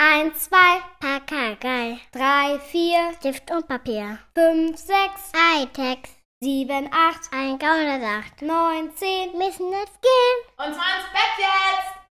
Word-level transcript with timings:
Eins, 0.00 0.44
zwei, 0.44 0.80
Pakagei. 1.00 1.98
Drei, 2.12 2.58
vier, 2.60 3.12
Stift 3.18 3.50
und 3.50 3.66
Papier. 3.66 4.18
Fünf, 4.36 4.76
sechs, 4.76 5.32
Hightech. 5.34 5.98
Sieben, 6.40 6.88
acht, 6.92 7.28
ein 7.32 7.58
Gaunersacht. 7.58 8.40
Neun, 8.42 8.94
zehn, 8.94 9.32
müssen 9.36 9.72
jetzt 9.72 10.00
gehen. 10.00 10.38
Und 10.56 10.72
zwar 10.74 10.98
ins 10.98 11.10
Bett 11.12 11.38
jetzt! 11.38 12.10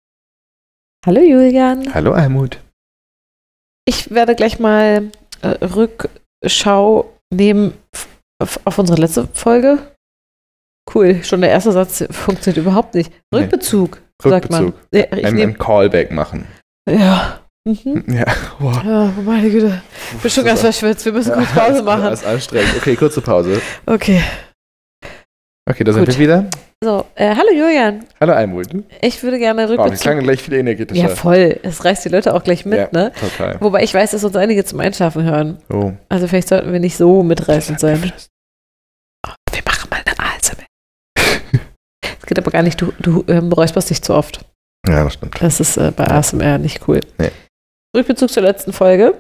Hallo 1.08 1.22
Julian. 1.22 1.92
Hallo 1.92 2.12
Almut. 2.14 2.60
Ich 3.86 4.12
werde 4.12 4.36
gleich 4.36 4.60
mal 4.60 5.12
äh, 5.42 5.48
Rückschau 5.66 7.12
nehmen 7.34 7.74
auf, 8.40 8.60
auf 8.64 8.78
unsere 8.78 9.02
letzte 9.02 9.28
Folge. 9.34 9.80
Cool, 10.94 11.24
schon 11.24 11.42
der 11.42 11.50
erste 11.50 11.72
Satz 11.72 12.04
funktioniert 12.12 12.64
überhaupt 12.64 12.94
nicht. 12.94 13.12
Nee. 13.34 13.40
Rückbezug, 13.40 14.00
sagt 14.22 14.52
man. 14.52 14.66
Rückbezug. 14.66 14.90
Ja, 14.94 15.18
ich 15.18 15.26
Ein, 15.26 15.40
ein 15.40 15.58
Callback 15.58 16.12
machen. 16.12 16.48
ja. 16.88 17.41
Mhm. 17.68 18.04
Ja, 18.14 18.26
wow. 18.60 18.84
ja, 18.84 19.14
meine 19.24 19.50
Güte. 19.50 19.82
Ich 20.16 20.22
bin 20.22 20.32
schon 20.32 20.46
ganz 20.46 20.62
verschwitzt. 20.62 21.06
Wir 21.06 21.12
müssen 21.14 21.34
kurz 21.34 21.52
Pause 21.52 21.84
machen. 21.84 22.04
Das 22.04 22.22
ist 22.22 22.28
anstrengend. 22.28 22.76
Okay, 22.78 22.96
kurze 22.96 23.22
Pause. 23.22 23.62
Okay. 23.86 24.22
Okay, 25.70 25.84
da 25.84 25.94
sind 25.94 26.08
wir 26.08 26.18
wieder. 26.18 26.50
So, 26.84 27.06
äh, 27.14 27.36
hallo 27.36 27.52
Julian. 27.54 28.04
Hallo 28.20 28.34
Almut. 28.34 28.68
Ich 29.02 29.22
würde 29.22 29.38
gerne 29.38 29.70
Wow, 29.70 29.92
wir 29.92 29.98
klangen 29.98 30.24
gleich 30.24 30.42
viel 30.42 30.56
energetischer. 30.56 31.10
ja, 31.10 31.16
voll. 31.16 31.60
Es 31.62 31.86
reißt 31.86 32.04
die 32.04 32.10
Leute 32.10 32.34
auch 32.34 32.44
gleich 32.44 32.66
mit, 32.66 32.80
Ja, 32.80 32.90
ne? 32.92 33.12
Total. 33.20 33.62
Wobei 33.62 33.84
ich 33.84 33.94
weiß, 33.94 34.10
dass 34.12 34.24
uns 34.24 34.36
einige 34.36 34.66
zum 34.66 34.80
Einschlafen 34.80 35.24
hören. 35.24 35.60
Oh. 35.70 35.94
Also 36.10 36.28
vielleicht 36.28 36.48
sollten 36.50 36.74
wir 36.74 36.80
nicht 36.80 36.98
so 36.98 37.22
mitreißend 37.22 37.80
sein. 37.80 38.02
Geflüstert. 38.02 38.28
Wir 39.54 39.62
machen 39.68 39.90
mal 39.92 40.02
eine 40.04 40.18
ASMR. 40.18 40.66
Es 42.20 42.26
geht 42.26 42.40
aber 42.40 42.50
gar 42.50 42.64
nicht, 42.64 42.82
du, 42.82 42.92
du 43.00 43.24
ähm, 43.28 43.52
räusperst 43.54 43.92
dich 43.92 44.02
zu 44.02 44.16
oft. 44.16 44.44
Ja, 44.88 45.04
das 45.04 45.14
stimmt. 45.14 45.40
Das 45.40 45.60
ist 45.60 45.78
äh, 45.78 45.92
bei 45.96 46.08
ASMR 46.08 46.58
nicht 46.58 46.88
cool. 46.88 47.02
Nee. 47.20 47.30
Rückbezug 47.96 48.30
zur 48.30 48.44
letzten 48.44 48.74
Folge. 48.74 49.16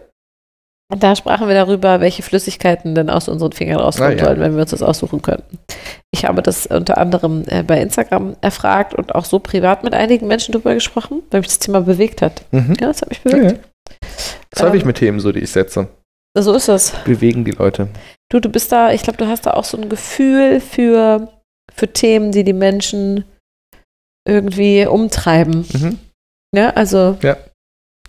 Da 0.97 1.15
sprachen 1.15 1.47
wir 1.47 1.55
darüber, 1.55 2.01
welche 2.01 2.21
Flüssigkeiten 2.21 2.95
denn 2.95 3.09
aus 3.09 3.29
unseren 3.29 3.53
Fingern 3.53 3.79
rauskommen 3.79 4.11
Ah, 4.13 4.17
ja. 4.17 4.25
sollen, 4.25 4.39
wenn 4.41 4.55
wir 4.55 4.61
uns 4.61 4.71
das 4.71 4.81
aussuchen 4.83 5.21
könnten. 5.21 5.57
Ich 6.13 6.25
habe 6.25 6.41
das 6.41 6.65
unter 6.67 6.97
anderem 6.97 7.45
äh, 7.47 7.63
bei 7.63 7.81
Instagram 7.81 8.35
erfragt 8.41 8.93
und 8.93 9.15
auch 9.15 9.23
so 9.23 9.39
privat 9.39 9.85
mit 9.85 9.93
einigen 9.93 10.27
Menschen 10.27 10.51
drüber 10.51 10.73
gesprochen, 10.73 11.23
weil 11.31 11.39
mich 11.39 11.47
das 11.47 11.59
Thema 11.59 11.79
bewegt 11.79 12.21
hat. 12.21 12.43
Mhm. 12.51 12.75
Ja, 12.81 12.87
das 12.87 13.01
hat 13.01 13.09
mich 13.09 13.21
Ja, 13.23 13.31
bewegt. 13.31 13.51
ja. 13.63 13.97
Das 14.49 14.63
habe 14.63 14.75
ich 14.75 14.83
Ähm, 14.83 14.87
mit 14.87 14.97
Themen 14.97 15.21
so, 15.21 15.31
die 15.31 15.39
ich 15.39 15.51
setze. 15.51 15.87
So 16.37 16.53
ist 16.53 16.67
es. 16.67 16.91
Bewegen 17.05 17.45
die 17.45 17.51
Leute. 17.51 17.87
Du, 18.29 18.41
du 18.41 18.49
bist 18.49 18.71
da, 18.73 18.91
ich 18.91 19.03
glaube, 19.03 19.17
du 19.17 19.27
hast 19.27 19.45
da 19.45 19.51
auch 19.51 19.63
so 19.63 19.77
ein 19.77 19.87
Gefühl 19.87 20.59
für, 20.59 21.29
für 21.73 21.87
Themen, 21.87 22.33
die 22.33 22.43
die 22.43 22.53
Menschen 22.53 23.23
irgendwie 24.27 24.85
umtreiben. 24.85 25.65
Mhm. 25.73 25.99
Ja, 26.53 26.71
also, 26.71 27.17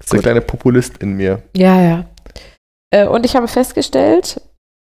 Das 0.02 0.06
ist 0.06 0.12
der 0.14 0.20
kleine 0.20 0.40
Populist 0.40 0.98
in 0.98 1.14
mir. 1.14 1.42
ja, 1.56 1.80
ja. 1.80 2.04
Äh, 2.92 3.06
und 3.06 3.24
ich 3.24 3.36
habe 3.36 3.48
festgestellt, 3.48 4.40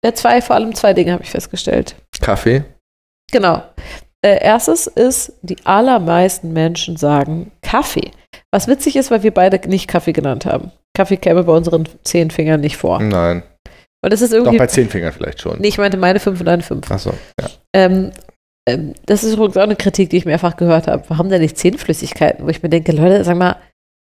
äh, 0.04 0.12
zwei, 0.12 0.40
vor 0.40 0.54
allem 0.54 0.74
zwei 0.74 0.92
Dinge 0.92 1.12
habe 1.12 1.24
ich 1.24 1.30
festgestellt. 1.30 1.96
Kaffee. 2.20 2.64
Genau. 3.32 3.62
Äh, 4.24 4.42
erstes 4.42 4.86
ist, 4.86 5.32
die 5.42 5.56
allermeisten 5.64 6.52
Menschen 6.52 6.96
sagen 6.96 7.50
Kaffee. 7.62 8.12
Was 8.52 8.68
witzig 8.68 8.96
ist, 8.96 9.10
weil 9.10 9.22
wir 9.22 9.32
beide 9.34 9.68
nicht 9.68 9.88
Kaffee 9.88 10.12
genannt 10.12 10.46
haben. 10.46 10.70
Kaffee 10.96 11.16
käme 11.16 11.42
bei 11.44 11.52
unseren 11.52 11.88
zehn 12.04 12.30
Fingern 12.30 12.60
nicht 12.60 12.76
vor. 12.76 13.00
Nein. 13.00 13.42
Und 14.04 14.12
das 14.12 14.22
ist 14.22 14.32
Doch 14.32 14.38
irgendwie. 14.38 14.58
bei 14.58 14.66
zehn 14.68 14.88
Fingern 14.88 15.12
vielleicht 15.12 15.40
schon. 15.40 15.58
Nee, 15.60 15.68
ich 15.68 15.78
meinte 15.78 15.96
meine 15.96 16.20
fünf 16.20 16.38
und 16.38 16.46
deine 16.46 16.62
fünf. 16.62 16.88
Achso. 16.90 17.12
Ja. 17.40 17.48
Ähm, 17.74 18.12
ähm, 18.68 18.94
das 19.06 19.24
ist 19.24 19.34
übrigens 19.34 19.56
auch 19.56 19.62
eine 19.62 19.76
Kritik, 19.76 20.10
die 20.10 20.18
ich 20.18 20.26
mehrfach 20.26 20.56
gehört 20.56 20.86
habe. 20.86 21.02
Warum 21.08 21.28
denn 21.28 21.42
nicht 21.42 21.58
zehn 21.58 21.76
Flüssigkeiten? 21.76 22.44
Wo 22.44 22.48
ich 22.48 22.62
mir 22.62 22.68
denke, 22.68 22.92
Leute, 22.92 23.24
sag 23.24 23.36
mal, 23.36 23.56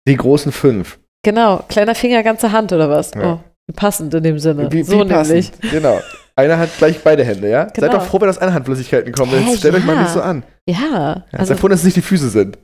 Die 0.07 0.15
großen 0.17 0.51
fünf. 0.51 0.99
genau, 1.23 1.63
kleiner 1.67 1.95
Finger, 1.95 2.21
ganze 2.23 2.51
Hand 2.51 2.71
oder 2.73 2.89
was? 2.89 3.11
Ja. 3.15 3.33
Oh, 3.33 3.73
passend 3.75 4.13
in 4.13 4.23
dem 4.23 4.37
Sinne. 4.39 4.71
Wie, 4.71 4.83
so 4.83 4.99
wie 4.99 5.05
passend. 5.09 5.29
nämlich. 5.61 5.71
Genau. 5.71 5.99
Eine 6.35 6.57
Hand 6.59 6.69
gleich 6.77 6.99
beide 7.03 7.23
Hände, 7.23 7.49
ja? 7.49 7.63
Genau. 7.63 7.87
Seid 7.87 7.93
doch 7.93 8.05
froh, 8.05 8.19
wenn 8.21 8.29
aus 8.29 8.37
einer 8.37 8.53
Hand 8.53 8.65
Flüssigkeiten 8.65 9.13
kommen. 9.13 9.31
Jetzt 9.47 9.59
stellt 9.59 9.73
euch 9.75 9.85
mal 9.85 9.95
ja. 9.95 10.01
nicht 10.01 10.11
so 10.11 10.21
an. 10.21 10.43
Ja, 10.69 10.75
Ja, 10.75 11.23
also, 11.31 11.45
Seid 11.53 11.59
froh, 11.59 11.67
dass 11.69 11.79
es 11.79 11.85
nicht 11.85 11.95
die 11.97 12.01
Füße 12.01 12.29
sind. 12.29 12.57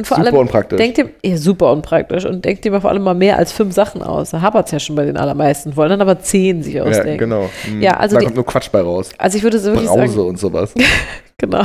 und 0.00 0.06
vor 0.06 0.16
Super 0.16 0.28
allem, 0.28 0.36
unpraktisch. 0.38 0.78
denkt 0.78 0.96
ihr, 0.98 1.10
ja, 1.22 1.36
super 1.36 1.70
unpraktisch 1.72 2.24
und 2.24 2.44
denkt 2.44 2.64
ihr 2.64 2.70
mal 2.72 2.80
vor 2.80 2.90
allem 2.90 3.02
mal 3.02 3.14
mehr 3.14 3.36
als 3.36 3.52
fünf 3.52 3.74
Sachen 3.74 4.02
aus. 4.02 4.30
Da 4.30 4.40
hapert 4.40 4.66
es 4.66 4.72
ja 4.72 4.80
schon 4.80 4.96
bei 4.96 5.04
den 5.04 5.16
allermeisten, 5.18 5.76
wollen 5.76 5.90
dann 5.90 6.00
aber 6.00 6.18
zehn 6.20 6.62
sich 6.62 6.74
ja, 6.74 6.84
ausdenken. 6.84 7.18
genau. 7.18 7.50
Hm. 7.64 7.82
Ja, 7.82 7.98
also 7.98 8.14
da 8.14 8.20
die- 8.20 8.24
kommt 8.26 8.36
nur 8.36 8.46
Quatsch 8.46 8.70
bei 8.72 8.80
raus. 8.80 9.10
Also 9.18 9.36
ich 9.36 9.42
würde 9.44 9.58
so 9.58 9.72
wirklich 9.72 9.88
Brause 9.88 10.08
sagen, 10.14 10.28
und 10.28 10.38
sowas. 10.38 10.72
genau. 11.38 11.64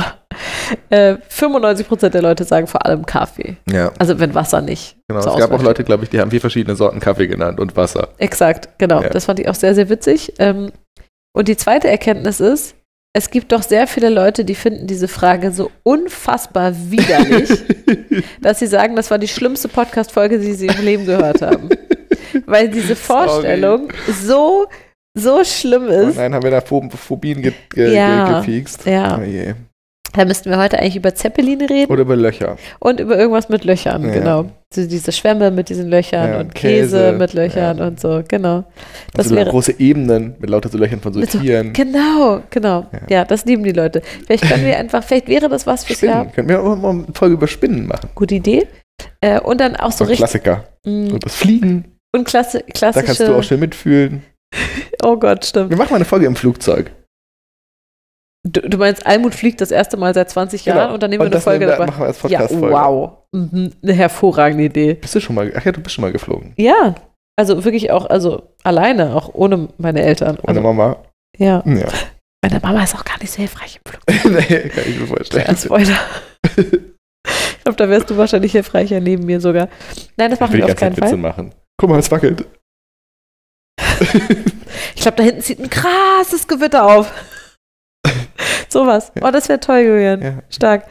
Äh, 0.90 1.16
95% 1.30 2.08
der 2.10 2.22
Leute 2.22 2.44
sagen 2.44 2.66
vor 2.66 2.84
allem 2.86 3.06
Kaffee. 3.06 3.56
Ja, 3.70 3.92
Also 3.98 4.18
wenn 4.18 4.34
Wasser 4.34 4.60
nicht. 4.60 4.96
genau. 5.08 5.20
es 5.20 5.26
gab 5.38 5.52
auch 5.52 5.62
Leute, 5.62 5.84
glaube 5.84 6.04
ich, 6.04 6.10
die 6.10 6.20
haben 6.20 6.30
vier 6.30 6.40
verschiedene 6.40 6.76
Sorten 6.76 7.00
Kaffee 7.00 7.26
genannt 7.26 7.60
und 7.60 7.76
Wasser. 7.76 8.08
Exakt, 8.18 8.68
genau. 8.78 9.02
Ja. 9.02 9.08
Das 9.08 9.24
fand 9.26 9.38
ich 9.40 9.48
auch 9.48 9.54
sehr, 9.54 9.74
sehr 9.74 9.88
witzig. 9.88 10.32
Ähm, 10.38 10.72
und 11.36 11.48
die 11.48 11.56
zweite 11.56 11.88
Erkenntnis 11.88 12.40
ist, 12.40 12.74
es 13.16 13.30
gibt 13.30 13.52
doch 13.52 13.62
sehr 13.62 13.86
viele 13.86 14.08
Leute, 14.08 14.44
die 14.44 14.56
finden 14.56 14.86
diese 14.88 15.06
Frage 15.08 15.52
so 15.52 15.70
unfassbar 15.84 16.72
widerlich, 16.90 17.48
dass 18.40 18.58
sie 18.58 18.66
sagen, 18.66 18.96
das 18.96 19.10
war 19.10 19.18
die 19.18 19.28
schlimmste 19.28 19.68
Podcast-Folge, 19.68 20.38
die 20.40 20.52
sie 20.54 20.66
im 20.66 20.84
Leben 20.84 21.06
gehört 21.06 21.40
haben. 21.42 21.68
Weil 22.46 22.68
diese 22.68 22.96
Vorstellung 22.96 23.88
so, 24.20 24.66
so 25.16 25.44
schlimm 25.44 25.84
Oh 25.88 26.08
ist. 26.08 26.16
nein, 26.16 26.34
haben 26.34 26.42
wir 26.42 26.50
da 26.50 26.60
Phob 26.60 26.92
Phobien 26.92 27.40
ge 27.40 27.52
ge 27.72 27.94
Ja. 27.94 28.40
ge 28.42 28.52
gefixt? 28.52 28.84
Ja. 28.86 29.16
Oh 29.20 29.22
je. 29.22 29.54
Da 30.16 30.24
müssten 30.24 30.48
wir 30.50 30.58
heute 30.58 30.78
eigentlich 30.78 30.96
über 30.96 31.14
Zeppeline 31.14 31.68
reden 31.68 31.90
Oder 31.92 32.02
über 32.02 32.16
Löcher. 32.16 32.56
und 32.78 33.00
über 33.00 33.18
irgendwas 33.18 33.48
mit 33.48 33.64
Löchern, 33.64 34.04
Ja. 34.06 34.12
genau. 34.12 34.44
So 34.72 34.86
diese 34.86 35.12
Schwämme 35.12 35.50
mit 35.50 35.68
diesen 35.68 35.88
Löchern 35.88 36.28
Ja, 36.30 36.40
und 36.40 36.54
Käse, 36.54 36.96
Käse, 36.98 37.12
mit 37.18 37.32
Löchern 37.34 37.78
ja. 37.78 37.86
und 37.86 38.00
so, 38.00 38.22
genau. 38.26 38.64
Das 39.12 39.26
Also 39.26 39.36
wäre 39.36 39.50
große 39.50 39.78
Ebenen 39.78 40.34
mit 40.38 40.50
lauter 40.50 40.68
so 40.68 40.78
Löchern 40.78 41.00
von 41.00 41.12
so 41.12 41.20
so- 41.20 41.38
Tieren. 41.38 41.72
Genau, 41.72 42.40
genau. 42.50 42.86
Ja. 43.08 43.24
Das 43.24 43.44
lieben 43.44 43.62
die 43.64 43.72
Leute. 43.72 44.02
Vielleicht 44.26 44.48
können 44.48 44.64
wir 44.64 44.76
einfach, 44.78 45.02
vielleicht 45.04 45.28
wäre 45.28 45.48
das 45.48 45.66
was 45.66 45.84
fürs 45.84 46.00
Jahr. 46.00 46.20
Spinnen. 46.20 46.32
Könnten 46.34 46.48
wir 46.50 46.62
auch 46.62 46.76
mal 46.76 46.90
eine 46.90 47.04
Folge 47.12 47.34
über 47.34 47.46
Spinnen 47.48 47.86
machen. 47.86 48.08
Gute 48.14 48.36
Idee. 48.36 48.66
Äh, 49.20 49.40
und 49.40 49.60
dann 49.60 49.76
auch 49.76 49.92
so 49.92 50.04
ein 50.04 50.08
richtig. 50.08 50.18
Klassiker. 50.18 50.64
mh, 50.86 51.12
Und 51.14 51.24
das 51.24 51.34
Fliegen, 51.34 51.84
Und 52.12 52.24
klasse, 52.24 52.58
da 52.60 52.72
klassische. 52.72 53.06
kannst 53.06 53.20
du 53.20 53.34
auch 53.36 53.42
schön 53.42 53.60
mitfühlen. 53.60 54.22
oh 55.04 55.16
Gott, 55.16 55.44
stimmt. 55.44 55.70
Wir 55.70 55.76
machen 55.76 55.90
mal 55.90 55.96
eine 55.96 56.04
Folge 56.04 56.26
im 56.26 56.36
Flugzeug. 56.36 56.90
Du, 58.46 58.60
du 58.60 58.76
meinst, 58.76 59.06
Almut 59.06 59.34
fliegt 59.34 59.60
das 59.62 59.70
erste 59.70 59.96
Mal 59.96 60.12
seit 60.12 60.28
20 60.28 60.66
Jahren 60.66 60.92
und 60.92 61.02
dann 61.02 61.08
nehmen 61.10 61.20
wir 61.22 61.26
eine 61.26 61.30
Genau. 61.30 61.42
Folge 61.42 61.60
wir, 61.60 61.72
dabei. 61.72 61.86
machen 61.86 62.00
wir 62.02 62.06
als 62.08 62.20
Ja, 62.24 62.40
Podcast-Folge. 62.40 62.74
wow. 62.76 63.12
Mhm, 63.32 63.72
eine 63.82 63.92
hervorragende 63.94 64.64
Idee. 64.64 64.94
Bist 64.94 65.14
du 65.14 65.20
schon 65.20 65.34
mal, 65.34 65.50
ach 65.56 65.64
ja, 65.64 65.72
du 65.72 65.80
bist 65.80 65.94
schon 65.94 66.02
mal 66.02 66.12
geflogen. 66.12 66.52
Ja, 66.58 66.94
also 67.36 67.64
wirklich 67.64 67.90
auch, 67.90 68.04
also 68.06 68.50
alleine, 68.62 69.16
auch 69.16 69.30
ohne 69.32 69.68
meine 69.78 70.02
Eltern. 70.02 70.36
Meine 70.44 70.48
Also, 70.48 70.60
Mama. 70.60 70.96
ja. 71.38 71.62
Ja. 71.66 71.86
Meine 72.44 72.60
Mama 72.60 72.82
ist 72.84 72.94
auch 72.94 73.06
gar 73.06 73.18
nicht 73.20 73.30
so 73.32 73.38
hilfreich 73.38 73.80
im 73.82 73.90
Flug. 73.90 74.02
nee, 74.50 74.68
kann 74.68 74.84
ich 74.86 75.00
mir 75.00 75.06
vorstellen. 75.06 75.46
Als 75.46 75.64
Spoiler. 75.64 75.96
ich 76.58 77.64
glaube, 77.64 77.76
da 77.78 77.88
wärst 77.88 78.10
du 78.10 78.18
wahrscheinlich 78.18 78.52
hilfreicher 78.52 79.00
neben 79.00 79.24
mir 79.24 79.40
sogar. 79.40 79.68
Nein, 80.18 80.28
das 80.30 80.38
machen 80.40 80.52
wir 80.52 80.66
auf 80.66 80.74
keinen 80.76 80.92
Zeit 80.94 80.98
Witze 80.98 81.08
Fall. 81.12 81.16
machen. 81.16 81.54
Guck 81.80 81.88
mal, 81.88 81.98
es 81.98 82.10
wackelt. 82.10 82.44
Ich 84.96 85.02
glaube, 85.02 85.16
da 85.16 85.22
hinten 85.22 85.40
zieht 85.40 85.60
ein 85.60 85.70
krasses 85.70 86.46
Gewitter 86.48 86.84
auf. 86.86 87.12
Sowas. 88.74 89.12
Ja. 89.14 89.22
Oh, 89.26 89.30
das 89.30 89.48
wäre 89.48 89.60
toll, 89.60 89.78
Julian. 89.78 90.20
Ja. 90.20 90.42
Stark. 90.50 90.86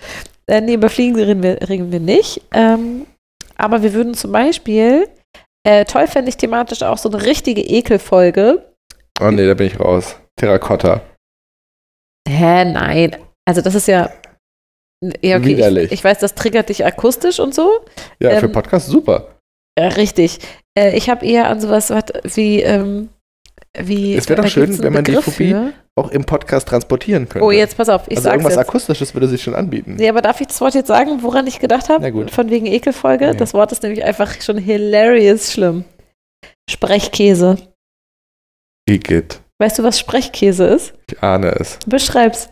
Äh, 0.48 0.62
nee, 0.62 0.76
über 0.76 0.90
Fliegen 0.90 1.16
reden 1.18 1.44
wir, 1.44 1.60
reden 1.68 1.92
wir 1.92 2.00
nicht. 2.00 2.42
Ähm, 2.54 3.06
aber 3.58 3.84
wir 3.84 3.94
würden 3.94 4.14
zum 4.14 4.32
Beispiel, 4.32 5.10
äh, 5.68 5.84
toll 5.84 6.08
fände 6.08 6.30
ich 6.30 6.38
thematisch 6.38 6.82
auch 6.82 6.98
so 6.98 7.10
eine 7.10 7.26
richtige 7.26 7.62
Ekelfolge. 7.62 8.64
Oh 9.22 9.32
nee, 9.32 9.46
da 9.46 9.54
bin 9.54 9.68
ich 9.68 9.80
raus. 9.80 10.16
Terrakotta. 10.38 11.02
Hä, 12.28 12.66
nein. 12.66 13.18
Also 13.46 13.60
das 13.62 13.76
ist 13.76 13.88
ja. 13.90 14.10
Ja, 15.22 15.38
okay. 15.38 15.46
Widerlich. 15.46 15.86
Ich, 15.88 15.92
ich 16.00 16.04
weiß, 16.04 16.20
das 16.20 16.34
triggert 16.36 16.70
dich 16.70 16.86
akustisch 16.86 17.42
und 17.42 17.54
so. 17.54 17.82
Ja, 18.22 18.40
für 18.40 18.46
Ähm, 18.46 18.52
Podcast 18.54 18.88
super. 18.88 19.36
Ja, 19.78 19.90
richtig. 19.90 20.40
Äh, 20.80 20.96
ich 20.96 21.10
habe 21.10 21.26
eher 21.26 21.50
an 21.50 21.60
sowas 21.60 21.92
wie. 22.24 22.62
Ähm, 22.62 23.10
wie 23.78 24.16
Es 24.16 24.30
wär 24.30 24.38
doch 24.38 24.48
schön, 24.48 24.82
wenn 24.82 24.94
man 24.94 25.04
die 25.04 25.16
Phobie 25.16 25.50
für. 25.52 25.74
Auch 25.96 26.10
im 26.10 26.24
Podcast 26.26 26.68
transportieren 26.68 27.30
könnte. 27.30 27.46
Oh, 27.46 27.52
jetzt 27.52 27.78
pass 27.78 27.88
auf, 27.88 28.08
ich 28.08 28.18
also 28.18 28.30
irgendwas 28.30 28.54
jetzt. 28.54 28.68
Akustisches 28.68 29.14
würde 29.14 29.28
sich 29.28 29.44
schon 29.44 29.54
anbieten. 29.54 29.96
Nee, 29.96 30.10
aber 30.10 30.22
darf 30.22 30.42
ich 30.42 30.48
das 30.48 30.60
Wort 30.60 30.74
jetzt 30.74 30.88
sagen, 30.88 31.22
woran 31.22 31.46
ich 31.46 31.60
gedacht 31.60 31.88
habe? 31.90 32.02
Na 32.02 32.10
gut. 32.10 32.32
Von 32.32 32.50
wegen 32.50 32.66
Ekelfolge. 32.66 33.26
Ja. 33.26 33.34
Das 33.34 33.54
Wort 33.54 33.72
ist 33.72 33.84
nämlich 33.84 34.04
einfach 34.04 34.42
schon 34.42 34.58
hilarious 34.58 35.52
schlimm. 35.54 35.86
Sprechkäse. 36.68 37.58
Igitt. 38.90 39.42
Weißt 39.60 39.78
du, 39.78 39.84
was 39.84 40.00
Sprechkäse 40.00 40.66
ist? 40.66 40.94
Ich 41.12 41.22
ahne 41.22 41.52
es. 41.60 41.78
Beschreib's. 41.86 42.50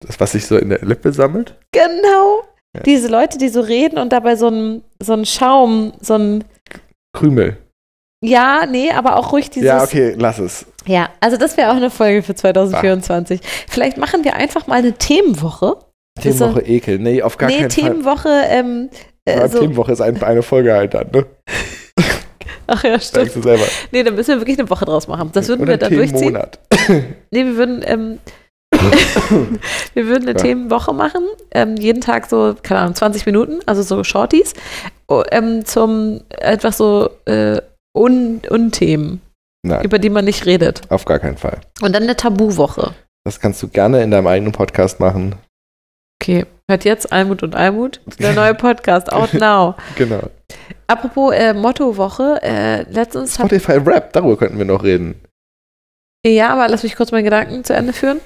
Das, 0.00 0.18
was 0.18 0.32
sich 0.32 0.46
so 0.46 0.56
in 0.56 0.70
der 0.70 0.80
Lippe 0.80 1.12
sammelt? 1.12 1.58
Genau. 1.72 2.44
Ja. 2.74 2.82
Diese 2.82 3.08
Leute, 3.08 3.36
die 3.36 3.50
so 3.50 3.60
reden 3.60 3.98
und 3.98 4.12
dabei 4.12 4.36
so 4.36 4.48
ein, 4.48 4.82
so 5.02 5.12
ein 5.12 5.26
Schaum, 5.26 5.92
so 6.00 6.14
ein. 6.14 6.44
Krümel. 7.12 7.58
Ja, 8.22 8.66
nee, 8.66 8.90
aber 8.90 9.16
auch 9.16 9.32
ruhig 9.32 9.48
dieses. 9.50 9.66
ja, 9.66 9.82
okay, 9.82 10.14
lass 10.18 10.38
es. 10.38 10.66
Ja, 10.86 11.08
also 11.20 11.36
das 11.36 11.56
wäre 11.56 11.70
auch 11.70 11.76
eine 11.76 11.90
Folge 11.90 12.22
für 12.22 12.34
2024. 12.34 13.40
Vielleicht 13.68 13.96
machen 13.96 14.24
wir 14.24 14.34
einfach 14.34 14.66
mal 14.66 14.76
eine 14.78 14.92
Themenwoche. 14.92 15.76
Themenwoche 16.20 16.60
Ekel. 16.62 16.98
Nee, 16.98 17.22
auf 17.22 17.38
gar 17.38 17.48
nee, 17.48 17.58
keinen 17.58 17.68
Themenwoche, 17.70 18.28
ähm, 18.48 18.90
Fall. 18.92 19.34
äh, 19.34 19.38
Aber 19.38 19.48
so, 19.48 19.60
Themenwoche 19.60 19.92
ist 19.92 20.00
ein, 20.02 20.22
eine 20.22 20.42
Folge 20.42 20.74
halt 20.74 20.92
dann, 20.92 21.10
ne? 21.12 21.26
Ach 22.66 22.84
ja, 22.84 23.00
stimmt. 23.00 23.34
du 23.34 23.42
selber. 23.42 23.64
Nee, 23.90 24.02
dann 24.02 24.14
müssen 24.14 24.28
wir 24.34 24.40
wirklich 24.40 24.58
eine 24.58 24.68
Woche 24.70 24.84
draus 24.84 25.08
machen. 25.08 25.30
Das 25.32 25.48
würden 25.48 25.62
Oder 25.62 25.72
wir 25.72 25.78
dann 25.78 25.92
durchziehen. 25.94 26.18
Themenmonat. 26.18 26.58
Nee, 27.30 27.44
wir 27.44 27.56
würden, 27.56 27.82
ähm, 27.84 28.18
wir 29.94 30.06
würden 30.06 30.28
eine 30.28 30.38
Ja. 30.38 30.44
Themenwoche 30.44 30.92
machen. 30.92 31.22
Ähm, 31.52 31.76
jeden 31.76 32.00
Tag 32.00 32.28
so, 32.28 32.54
keine 32.62 32.80
Ahnung, 32.80 32.94
20 32.94 33.26
Minuten, 33.26 33.60
also 33.66 33.82
so 33.82 34.04
Shorties. 34.04 34.54
Oh, 35.08 35.22
ähm, 35.32 35.64
zum 35.64 36.20
etwas 36.30 36.76
so 36.76 37.10
äh, 37.24 37.60
Un 37.96 38.40
Unthemen, 38.48 39.20
Nein, 39.62 39.84
über 39.84 39.98
die 39.98 40.10
man 40.10 40.24
nicht 40.24 40.46
redet. 40.46 40.82
auf 40.90 41.04
gar 41.04 41.18
keinen 41.18 41.36
Fall. 41.36 41.60
Und 41.82 41.94
dann 41.94 42.04
eine 42.04 42.16
Tabuwoche. 42.16 42.94
Das 43.24 43.40
kannst 43.40 43.62
du 43.62 43.68
gerne 43.68 44.02
in 44.02 44.10
deinem 44.10 44.26
eigenen 44.26 44.52
Podcast 44.52 45.00
machen. 45.00 45.34
Okay, 46.22 46.46
hört 46.70 46.84
jetzt 46.84 47.12
Almut 47.12 47.42
und 47.42 47.54
Almut. 47.56 48.00
Der 48.18 48.32
neue 48.34 48.54
Podcast, 48.54 49.12
out 49.12 49.34
now. 49.34 49.74
Genau. 49.96 50.20
Apropos 50.86 51.32
äh, 51.34 51.52
Mottowoche, 51.54 52.40
äh, 52.42 52.82
letztens 52.90 53.38
hat, 53.38 53.46
Spotify 53.46 53.72
Rap, 53.78 54.12
darüber 54.12 54.36
könnten 54.36 54.58
wir 54.58 54.64
noch 54.64 54.82
reden. 54.82 55.14
ja, 56.26 56.50
aber 56.50 56.68
lass 56.68 56.82
mich 56.82 56.96
kurz 56.96 57.12
meinen 57.12 57.24
Gedanken 57.24 57.64
zu 57.64 57.74
Ende 57.74 57.92
führen. 57.92 58.20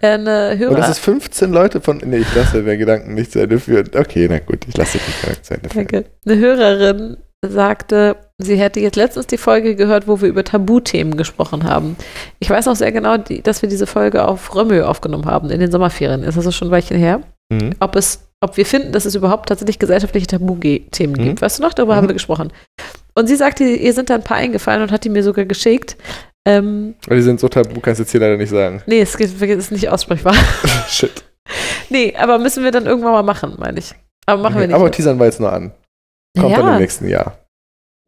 Äh, 0.00 0.08
eine 0.12 0.50
Und 0.52 0.60
das 0.60 0.86
Hörer, 0.86 0.90
ist 0.90 0.98
15 1.00 1.50
Leute 1.52 1.80
von. 1.80 1.98
Nee, 2.04 2.18
ich 2.18 2.34
lasse 2.34 2.62
den 2.62 2.78
Gedanken 2.78 3.14
nicht 3.14 3.32
zu 3.32 3.40
Ende 3.40 3.58
führen. 3.58 3.90
Okay, 3.96 4.26
na 4.30 4.38
gut, 4.38 4.66
ich 4.68 4.76
lasse 4.76 4.98
den 4.98 5.06
Gedanken 5.20 5.44
zu 5.44 5.54
Ende 5.54 5.68
führen. 5.70 5.86
Danke. 5.88 6.10
Eine 6.26 6.38
Hörerin 6.38 7.16
sagte, 7.44 8.16
sie 8.42 8.56
hätte 8.56 8.80
jetzt 8.80 8.96
letztens 8.96 9.26
die 9.26 9.38
Folge 9.38 9.74
gehört, 9.76 10.06
wo 10.08 10.20
wir 10.20 10.28
über 10.28 10.44
Tabuthemen 10.44 11.16
gesprochen 11.16 11.64
haben. 11.64 11.96
Ich 12.38 12.50
weiß 12.50 12.66
noch 12.66 12.76
sehr 12.76 12.92
genau, 12.92 13.16
die, 13.16 13.42
dass 13.42 13.62
wir 13.62 13.68
diese 13.68 13.86
Folge 13.86 14.26
auf 14.26 14.54
Römö 14.54 14.82
aufgenommen 14.84 15.26
haben, 15.26 15.50
in 15.50 15.60
den 15.60 15.70
Sommerferien. 15.70 16.22
Ist 16.22 16.36
also 16.36 16.50
schon 16.50 16.68
ein 16.68 16.70
Weilchen 16.70 16.96
her. 16.98 17.20
Mhm. 17.52 17.72
Ob 17.80 17.96
es, 17.96 18.28
ob 18.40 18.56
wir 18.56 18.64
finden, 18.66 18.92
dass 18.92 19.04
es 19.06 19.14
überhaupt 19.14 19.48
tatsächlich 19.48 19.78
gesellschaftliche 19.78 20.26
Tabuthemen 20.26 21.16
Mhm. 21.20 21.24
gibt. 21.24 21.42
Weißt 21.42 21.58
du 21.58 21.62
noch? 21.62 21.74
Darüber 21.74 21.94
Mhm. 21.94 21.96
haben 21.98 22.08
wir 22.08 22.14
gesprochen. 22.14 22.52
Und 23.14 23.26
sie 23.26 23.36
sagte, 23.36 23.64
ihr 23.64 23.92
sind 23.92 24.08
da 24.10 24.14
ein 24.14 24.22
paar 24.24 24.36
eingefallen 24.36 24.82
und 24.82 24.92
hat 24.92 25.04
die 25.04 25.08
mir 25.10 25.22
sogar 25.22 25.44
geschickt. 25.44 25.96
Ähm, 26.46 26.94
Aber 27.06 27.16
die 27.16 27.22
sind 27.22 27.38
so 27.40 27.48
tabu, 27.48 27.80
kannst 27.80 27.98
du 27.98 28.04
jetzt 28.04 28.12
hier 28.12 28.20
leider 28.20 28.36
nicht 28.38 28.48
sagen. 28.48 28.82
nee, 28.86 29.00
es 29.00 29.14
ist 29.14 29.72
nicht 29.72 29.88
aussprechbar. 29.90 30.34
Shit. 30.88 31.24
nee, 31.90 32.14
aber 32.18 32.38
müssen 32.38 32.64
wir 32.64 32.70
dann 32.70 32.86
irgendwann 32.86 33.12
mal 33.12 33.22
machen, 33.22 33.54
meine 33.58 33.78
ich. 33.78 33.92
Aber 34.26 34.40
machen 34.42 34.58
wir 34.60 34.66
nicht. 34.68 34.74
Aber 34.76 34.90
teasern 34.90 35.18
wir 35.18 35.26
jetzt 35.26 35.40
nur 35.40 35.52
an. 35.52 35.72
Kommt 36.38 36.56
dann 36.56 36.64
Ja. 36.66 36.72
im 36.74 36.80
nächsten 36.80 37.08
Jahr. 37.08 37.36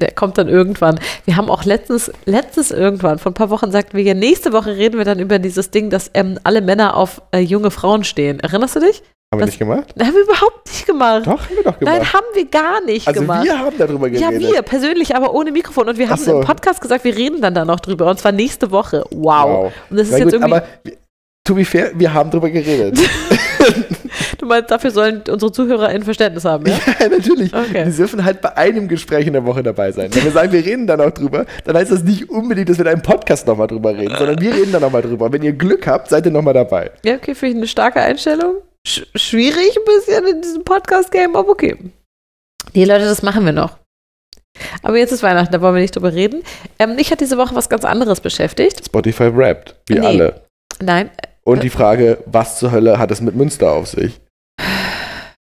Der 0.00 0.10
kommt 0.10 0.38
dann 0.38 0.48
irgendwann. 0.48 0.98
Wir 1.26 1.36
haben 1.36 1.48
auch 1.50 1.64
letztens, 1.64 2.10
letztens 2.24 2.70
irgendwann, 2.70 3.18
vor 3.18 3.30
ein 3.30 3.34
paar 3.34 3.50
Wochen 3.50 3.70
sagten 3.70 3.96
wir 3.96 4.02
ja, 4.04 4.14
nächste 4.14 4.52
Woche 4.52 4.76
reden 4.76 4.98
wir 4.98 5.04
dann 5.04 5.18
über 5.20 5.38
dieses 5.38 5.70
Ding, 5.70 5.90
dass 5.90 6.10
ähm, 6.14 6.38
alle 6.44 6.60
Männer 6.60 6.96
auf 6.96 7.22
äh, 7.32 7.38
junge 7.38 7.70
Frauen 7.70 8.02
stehen. 8.02 8.40
Erinnerst 8.40 8.76
du 8.76 8.80
dich? 8.80 9.02
Haben 9.32 9.40
wir 9.40 9.46
Das- 9.46 9.46
nicht 9.50 9.58
gemacht? 9.58 9.94
Haben 10.00 10.14
wir 10.14 10.22
überhaupt 10.24 10.66
nicht 10.66 10.86
gemacht. 10.86 11.26
Doch, 11.26 11.40
haben 11.40 11.56
wir 11.56 11.62
doch 11.64 11.78
gemacht. 11.78 11.98
Nein, 11.98 12.12
haben 12.12 12.26
wir 12.34 12.44
gar 12.46 12.80
nicht 12.84 13.06
also 13.06 13.20
gemacht. 13.20 13.44
wir 13.44 13.58
haben 13.58 13.78
darüber 13.78 14.08
ja, 14.08 14.30
geredet. 14.30 14.52
wir 14.54 14.62
persönlich, 14.62 15.14
aber 15.14 15.32
ohne 15.34 15.52
Mikrofon. 15.52 15.88
Und 15.88 15.98
wir 15.98 16.08
haben 16.10 16.20
so. 16.22 16.40
im 16.40 16.46
Podcast 16.46 16.80
gesagt, 16.80 17.04
wir 17.04 17.16
reden 17.16 17.40
dann 17.40 17.54
da 17.54 17.64
noch 17.64 17.80
drüber. 17.80 18.10
Und 18.10 18.18
zwar 18.18 18.32
nächste 18.32 18.70
Woche. 18.70 19.04
Wow. 19.10 19.72
Und 19.90 19.96
das 19.96 20.08
ist 20.08 20.12
Na 20.12 20.18
jetzt 20.18 20.24
gut, 20.32 20.34
irgendwie. 20.34 20.54
aber 20.54 20.66
to 21.44 21.54
be 21.54 21.64
fair, 21.64 21.92
wir 21.94 22.12
haben 22.12 22.30
drüber 22.30 22.50
geredet. 22.50 22.98
du 24.38 24.46
meinst, 24.46 24.70
dafür 24.70 24.90
sollen 24.90 25.22
unsere 25.28 25.52
Zuhörer 25.52 25.86
ein 25.88 26.02
Verständnis 26.02 26.44
haben, 26.44 26.66
ja? 26.66 26.78
ja, 27.00 27.08
natürlich. 27.08 27.52
Okay. 27.54 27.84
Die 27.86 27.96
dürfen 27.96 28.24
halt 28.24 28.40
bei 28.40 28.56
einem 28.56 28.88
Gespräch 28.88 29.26
in 29.26 29.32
der 29.32 29.44
Woche 29.44 29.62
dabei 29.62 29.92
sein. 29.92 30.14
Wenn 30.14 30.24
wir 30.24 30.30
sagen, 30.30 30.52
wir 30.52 30.64
reden 30.64 30.86
dann 30.86 31.00
auch 31.00 31.10
drüber, 31.10 31.46
dann 31.64 31.76
heißt 31.76 31.90
das 31.92 32.02
nicht 32.02 32.28
unbedingt, 32.30 32.68
dass 32.68 32.78
wir 32.78 32.84
in 32.86 32.92
einem 32.92 33.02
Podcast 33.02 33.46
nochmal 33.46 33.66
drüber 33.66 33.96
reden, 33.96 34.14
sondern 34.16 34.40
wir 34.40 34.54
reden 34.54 34.72
dann 34.72 34.82
nochmal 34.82 35.02
drüber. 35.02 35.32
Wenn 35.32 35.42
ihr 35.42 35.52
Glück 35.52 35.86
habt, 35.86 36.08
seid 36.08 36.26
ihr 36.26 36.32
nochmal 36.32 36.54
dabei. 36.54 36.90
Ja, 37.04 37.14
okay, 37.14 37.34
finde 37.34 37.52
ich 37.52 37.56
eine 37.58 37.68
starke 37.68 38.00
Einstellung. 38.00 38.56
Sch 38.86 39.02
schwierig 39.14 39.76
ein 39.76 39.84
bisschen 39.84 40.26
in 40.26 40.42
diesem 40.42 40.64
Podcast-Game, 40.64 41.36
aber 41.36 41.50
okay. 41.50 41.76
Nee, 42.74 42.84
Leute, 42.84 43.04
das 43.04 43.22
machen 43.22 43.44
wir 43.44 43.52
noch. 43.52 43.78
Aber 44.82 44.98
jetzt 44.98 45.12
ist 45.12 45.22
Weihnachten, 45.22 45.52
da 45.52 45.60
wollen 45.62 45.74
wir 45.74 45.80
nicht 45.80 45.96
drüber 45.96 46.12
reden. 46.12 46.42
Ähm, 46.78 46.96
mich 46.96 47.10
hat 47.10 47.20
diese 47.20 47.38
Woche 47.38 47.54
was 47.54 47.68
ganz 47.68 47.84
anderes 47.84 48.20
beschäftigt. 48.20 48.84
Spotify 48.84 49.30
rappt, 49.34 49.76
wie 49.88 49.94
Nee. 49.98 50.06
alle. 50.06 50.42
Nein, 50.80 51.10
Und 51.44 51.62
die 51.62 51.70
Frage, 51.70 52.18
was 52.26 52.58
zur 52.58 52.70
Hölle 52.72 52.98
hat 52.98 53.10
es 53.10 53.20
mit 53.20 53.34
Münster 53.34 53.72
auf 53.72 53.88
sich? 53.88 54.20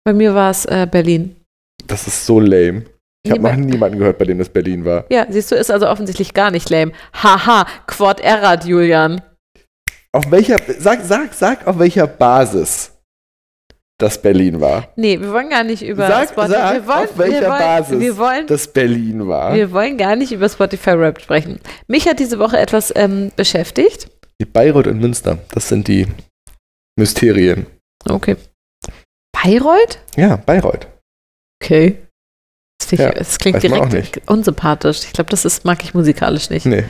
bei 0.04 0.12
mir 0.12 0.34
war 0.34 0.50
es 0.50 0.64
äh, 0.66 0.86
Berlin. 0.90 1.36
Das 1.86 2.06
ist 2.06 2.26
so 2.26 2.38
lame. 2.40 2.84
Ich 3.24 3.32
habe 3.32 3.42
noch 3.42 3.50
Niemand- 3.56 3.70
niemanden 3.70 3.98
gehört, 3.98 4.18
bei 4.18 4.24
dem 4.24 4.38
das 4.38 4.48
Berlin 4.48 4.84
war. 4.84 5.04
Ja, 5.10 5.26
siehst 5.28 5.50
du, 5.50 5.56
ist 5.56 5.70
also 5.70 5.88
offensichtlich 5.88 6.32
gar 6.32 6.50
nicht 6.52 6.70
lame. 6.70 6.92
Haha, 7.12 7.66
Quad 7.86 8.20
Errad, 8.20 8.64
Julian. 8.64 9.20
Auf 10.12 10.30
welcher, 10.30 10.56
sag, 10.78 11.00
sag, 11.04 11.34
sag, 11.34 11.66
auf 11.66 11.78
welcher 11.78 12.06
Basis 12.06 12.92
das 13.98 14.20
Berlin 14.20 14.60
war. 14.60 14.88
Nee, 14.96 15.18
wir 15.20 15.32
wollen 15.32 15.48
gar 15.50 15.64
nicht 15.64 15.82
über 15.82 16.06
Sag- 16.06 16.28
Spotify. 16.28 16.52
sag, 16.52 16.74
wir 16.74 16.86
wollen, 16.86 16.98
auf 17.08 17.18
welcher 17.18 17.40
wir 17.40 17.48
wollen, 17.48 17.58
Basis 17.58 18.00
Wir 18.00 18.16
wollen, 18.18 18.46
Das 18.46 18.68
Berlin 18.68 19.26
war. 19.26 19.54
wir 19.54 19.72
wollen 19.72 19.96
gar 19.98 20.14
nicht 20.16 20.32
über 20.32 20.48
Spotify 20.48 20.90
Rap 20.90 21.20
sprechen. 21.20 21.58
Mich 21.88 22.06
hat 22.08 22.20
diese 22.20 22.38
Woche 22.38 22.58
etwas 22.58 22.92
ähm, 22.94 23.32
beschäftigt. 23.36 24.08
Die 24.40 24.44
Bayreuth 24.44 24.86
und 24.86 24.98
Münster, 25.00 25.38
das 25.50 25.68
sind 25.68 25.88
die 25.88 26.06
Mysterien. 26.98 27.66
Okay. 28.08 28.36
Bayreuth? 29.32 29.98
Ja, 30.16 30.36
Bayreuth. 30.36 30.86
Okay. 31.62 31.98
Das, 32.78 32.92
ich, 32.92 33.00
Ja, 33.00 33.12
das 33.12 33.38
klingt 33.38 33.62
direkt 33.62 34.28
unsympathisch. 34.28 35.04
Ich 35.04 35.12
glaube, 35.12 35.30
das 35.30 35.44
ist, 35.44 35.64
mag 35.64 35.82
ich 35.82 35.94
musikalisch 35.94 36.50
nicht, 36.50 36.66
Nee, 36.66 36.84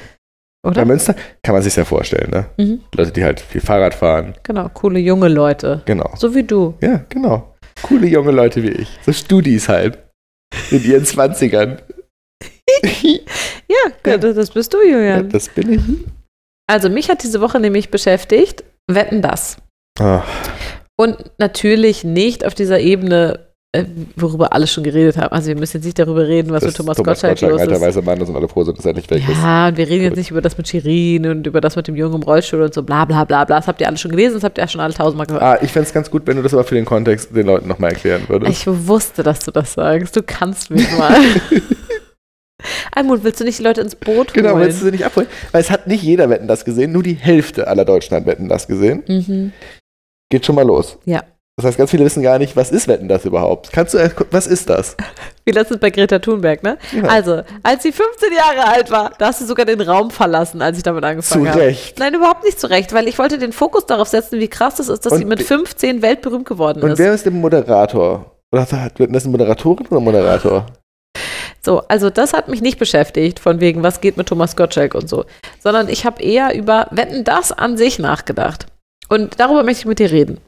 bei 0.63 0.71
oder? 0.71 0.85
Münster 0.85 1.15
kann 1.45 1.55
man 1.55 1.63
sich 1.63 1.77
ja 1.77 1.85
vorstellen, 1.85 2.31
ne? 2.31 2.47
Mhm. 2.57 2.81
Leute, 2.95 3.13
die 3.13 3.25
halt 3.25 3.41
viel 3.41 3.61
Fahrrad 3.61 3.95
fahren. 3.95 4.35
Genau, 4.43 4.69
coole 4.71 4.99
junge 4.99 5.29
Leute. 5.29 5.83
Genau. 5.87 6.13
So 6.17 6.35
wie 6.35 6.43
du. 6.43 6.75
Ja, 6.81 7.05
genau. 7.09 7.55
Coole 7.83 8.07
junge 8.09 8.33
Leute 8.33 8.63
wie 8.63 8.71
ich. 8.71 8.89
So 9.05 9.13
Studis 9.13 9.69
halt. 9.69 9.99
In 10.71 10.83
ihren 10.85 11.05
Zwanzigern. 11.05 11.81
Ja, 13.69 14.13
Ja. 14.13 14.19
Das, 14.19 14.51
bist 14.51 14.73
du, 14.75 14.79
ja, 14.79 14.97
Julian. 14.97 15.29
das 15.31 15.49
bin 15.49 15.73
ich. 15.73 15.81
Also, 16.67 16.89
mich 16.89 17.09
hat 17.09 17.23
diese 17.23 17.41
Woche 17.41 17.61
nämlich 17.61 17.91
beschäftigt, 17.91 18.65
wetten 18.91 19.23
das. 19.23 19.57
Ah, 19.99 20.23
Und 20.97 21.17
natürlich 21.39 22.05
nicht 22.05 22.45
auf 22.45 22.55
dieser 22.55 22.81
Ebene, 22.81 23.41
äh, 23.73 23.85
worüber 24.17 24.53
alle 24.53 24.67
schon 24.67 24.85
geredet 24.85 25.17
haben. 25.17 25.33
Also 25.33 25.49
wir 25.49 25.57
müssen 25.57 25.79
jetzt 25.79 25.85
nicht 25.85 25.99
darüber 25.99 26.27
reden, 26.27 26.51
was 26.51 26.63
das 26.63 26.73
mit 26.73 26.77
Thomas, 26.77 26.97
Thomas 26.97 27.21
Gottschalk 27.21 27.33
Gottschalk, 27.41 27.69
los 27.71 27.79
ist. 27.79 27.81
weißer 27.81 28.03
Mann, 28.03 28.19
das 28.19 28.29
sind 28.29 28.37
alle 28.37 28.49
froh, 28.49 28.65
sind, 28.65 28.79
dass 28.79 28.85
er 28.87 28.93
nicht 28.95 29.11
weg 29.11 29.23
ist. 29.29 29.37
Ja, 29.43 29.69
und 29.69 29.77
wir 29.77 29.89
reden 29.89 30.05
jetzt 30.05 30.17
nicht 30.17 30.31
über 30.31 30.41
das 30.41 30.57
mit 30.59 30.69
Shirin 30.69 31.27
und 31.27 31.47
über 31.47 31.61
das 31.61 31.77
mit 31.77 31.87
dem 31.89 31.97
Jungen 31.97 32.17
im 32.17 32.23
Rollstuhl 32.23 32.63
und 32.63 32.75
so 32.75 32.83
bla 32.83 33.05
bla 33.05 33.25
bla 33.25 33.45
bla. 33.45 33.57
Das 33.59 33.67
habt 33.69 33.81
ihr 33.81 33.87
alle 33.89 33.97
schon 33.97 34.11
gelesen, 34.11 34.35
das 34.35 34.45
habt 34.45 34.59
ihr 34.59 34.65
ja 34.65 34.69
schon 34.69 34.81
alle 34.81 34.95
tausendmal 34.95 35.27
gehört. 35.27 35.43
Ah, 35.43 35.59
ich 35.62 35.71
fände 35.73 35.87
es 35.89 35.93
ganz 35.95 36.11
gut, 36.11 36.23
wenn 36.27 36.37
du 36.37 36.43
das 36.43 36.53
aber 36.55 36.65
für 36.65 36.75
den 36.75 36.85
Kontext 36.85 37.35
den 37.35 37.47
Leuten 37.47 37.69
nochmal 37.69 37.93
erklären 37.93 38.23
würdest. 38.29 38.53
Ich 38.53 38.67
wusste, 38.67 39.23
dass 39.23 39.41
du 39.41 39.51
das 39.51 39.75
sagst. 39.75 40.15
Du 40.17 40.23
kannst 40.23 40.71
mich 40.71 40.87
mal. 40.99 41.17
Almut, 42.97 43.23
willst 43.25 43.41
du 43.41 43.45
nicht 43.45 43.59
die 43.59 43.63
Leute 43.63 43.81
ins 43.83 43.95
Boot 43.95 44.33
Genau, 44.35 44.53
holen? 44.55 44.63
willst 44.65 44.81
du 44.81 44.87
sie 44.87 44.91
nicht 44.91 45.05
abholen? 45.05 45.29
Weil 45.53 45.61
es 45.61 45.71
hat 45.71 45.87
nicht 45.87 46.03
jeder 46.03 46.29
Wetten 46.31 46.49
das 46.49 46.65
gesehen, 46.65 46.93
nur 46.93 47.03
die 47.03 47.15
Hälfte 47.15 47.69
aller 47.69 47.85
Deutschen 47.85 48.17
hat 48.17 48.26
Wetten 48.26 48.49
das 48.49 48.67
gesehen. 48.67 49.05
mhm. 49.07 49.53
Geht 50.31 50.45
schon 50.45 50.57
mal 50.57 50.67
los. 50.67 50.99
Ja. 51.05 51.23
Das 51.59 51.65
heißt, 51.65 51.79
ganz 51.79 51.91
viele 51.91 52.05
wissen 52.05 52.23
gar 52.23 52.38
nicht, 52.38 52.55
was 52.57 52.71
ist 52.71 52.87
Wetten 52.87 53.09
das 53.09 53.25
überhaupt? 53.25 53.71
Kannst 53.73 53.95
du, 53.95 53.99
erst- 53.99 54.17
was 54.31 54.47
ist 54.47 54.69
das? 54.69 54.95
Wie 55.47 55.53
letztens 55.53 55.81
bei 55.81 55.88
Greta 55.91 56.19
Thunberg, 56.19 56.62
ne? 56.62 56.76
Ja. 56.93 57.05
Also, 57.05 57.43
als 57.62 57.83
sie 57.83 57.93
15 57.93 58.29
Jahre 58.33 58.67
alt 58.69 58.91
war, 58.91 59.12
da 59.19 59.29
hast 59.29 59.41
du 59.41 59.47
sogar 59.47 59.65
den 59.65 59.81
Raum 59.81 60.11
verlassen, 60.11 60.61
als 60.61 60.76
ich 60.76 60.83
damit 60.83 61.03
Zu 61.05 61.09
angefangen 61.09 61.49
habe. 61.49 61.61
Recht. 61.61 61.99
Nein, 61.99 62.12
überhaupt 62.15 62.45
nicht 62.45 62.61
zu 62.61 62.69
Recht, 62.69 62.93
weil 62.93 63.09
ich 63.09 63.19
wollte 63.19 63.38
den 63.38 63.53
Fokus 63.53 63.87
darauf 63.87 64.09
setzen, 64.09 64.38
wie 64.41 64.49
krass 64.49 64.79
es 64.81 64.88
ist, 64.88 65.07
dass 65.07 65.12
Und 65.12 65.19
sie 65.21 65.25
mit 65.25 65.38
wie- 65.38 65.45
15 65.45 66.03
weltberühmt 66.03 66.47
geworden 66.47 66.83
Und 66.83 66.91
ist. 66.93 66.99
wer 66.99 67.15
ist 67.15 67.25
der 67.25 67.33
Moderator? 67.33 68.33
Oder 68.53 68.62
hat 68.62 68.73
hat 68.73 68.99
Wetten 69.00 69.12
das 69.15 69.23
eine 69.25 69.33
Moderatorin 69.33 69.87
oder 69.87 70.00
Moderator? 70.00 70.67
So, 71.66 71.82
also 71.88 72.11
das 72.11 72.32
hat 72.32 72.46
mich 72.46 72.62
nicht 72.62 72.78
beschäftigt, 72.78 73.40
von 73.40 73.58
wegen, 73.58 73.82
was 73.82 74.00
geht 74.00 74.16
mit 74.16 74.28
Thomas 74.28 74.54
Gottschalk 74.54 74.94
und 74.94 75.08
so, 75.08 75.25
sondern 75.58 75.88
ich 75.88 76.06
habe 76.06 76.23
eher 76.23 76.54
über 76.54 76.87
Wetten 76.92 77.25
das 77.25 77.50
an 77.50 77.76
sich 77.76 77.99
nachgedacht. 77.99 78.66
Und 79.08 79.40
darüber 79.40 79.64
möchte 79.64 79.80
ich 79.80 79.87
mit 79.87 79.99
dir 79.99 80.12
reden. 80.12 80.38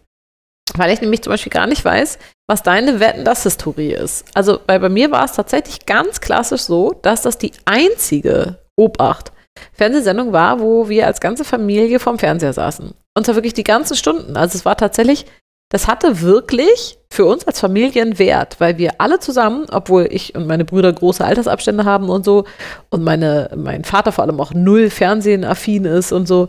Weil 0.76 0.92
ich 0.92 1.00
nämlich 1.00 1.22
zum 1.22 1.32
Beispiel 1.32 1.50
gar 1.50 1.66
nicht 1.66 1.84
weiß, 1.84 2.20
was 2.46 2.62
deine 2.62 3.00
Wetten 3.00 3.25
das 3.25 3.42
Historie 3.42 3.94
ist. 3.94 4.26
Also, 4.34 4.60
weil 4.68 4.78
bei 4.78 4.88
mir 4.88 5.10
war 5.10 5.25
es 5.25 5.32
tatsächlich 5.32 5.87
ganz 5.87 6.20
klassisch 6.20 6.60
so, 6.60 6.92
dass 7.02 7.22
das 7.22 7.37
die 7.37 7.50
einzige 7.64 8.58
Obacht 8.76 9.32
Fernsehsendung 9.72 10.32
war, 10.32 10.60
wo 10.60 10.88
wir 10.88 11.08
als 11.08 11.18
ganze 11.20 11.44
Familie 11.44 11.98
vorm 11.98 12.20
Fernseher 12.20 12.52
saßen. 12.52 12.94
Und 13.16 13.25
zwar 13.25 13.34
wirklich 13.34 13.54
die 13.54 13.64
ganzen 13.64 13.96
Stunden. 13.96 14.37
Also 14.37 14.56
es 14.56 14.64
war 14.64 14.76
tatsächlich, 14.76 15.26
das 15.70 15.87
hatte 15.87 16.22
wirklich 16.22 16.98
für 17.12 17.26
uns 17.26 17.46
als 17.46 17.60
Familie 17.60 18.02
einen 18.02 18.18
Wert, 18.18 18.58
weil 18.58 18.78
wir 18.78 19.00
alle 19.00 19.18
zusammen, 19.18 19.66
obwohl 19.70 20.08
ich 20.10 20.34
und 20.34 20.46
meine 20.46 20.64
Brüder 20.64 20.92
große 20.92 21.25
Altersabstände 21.25 21.84
haben 21.84 22.08
und 22.08 22.25
so, 22.25 22.44
und 22.90 23.04
meine, 23.04 23.50
mein 23.56 23.84
Vater 23.84 24.12
vor 24.12 24.25
allem 24.25 24.40
auch 24.40 24.52
null 24.54 24.88
Fernsehen-affin 24.88 25.84
ist 25.84 26.12
und 26.12 26.26
so, 26.26 26.48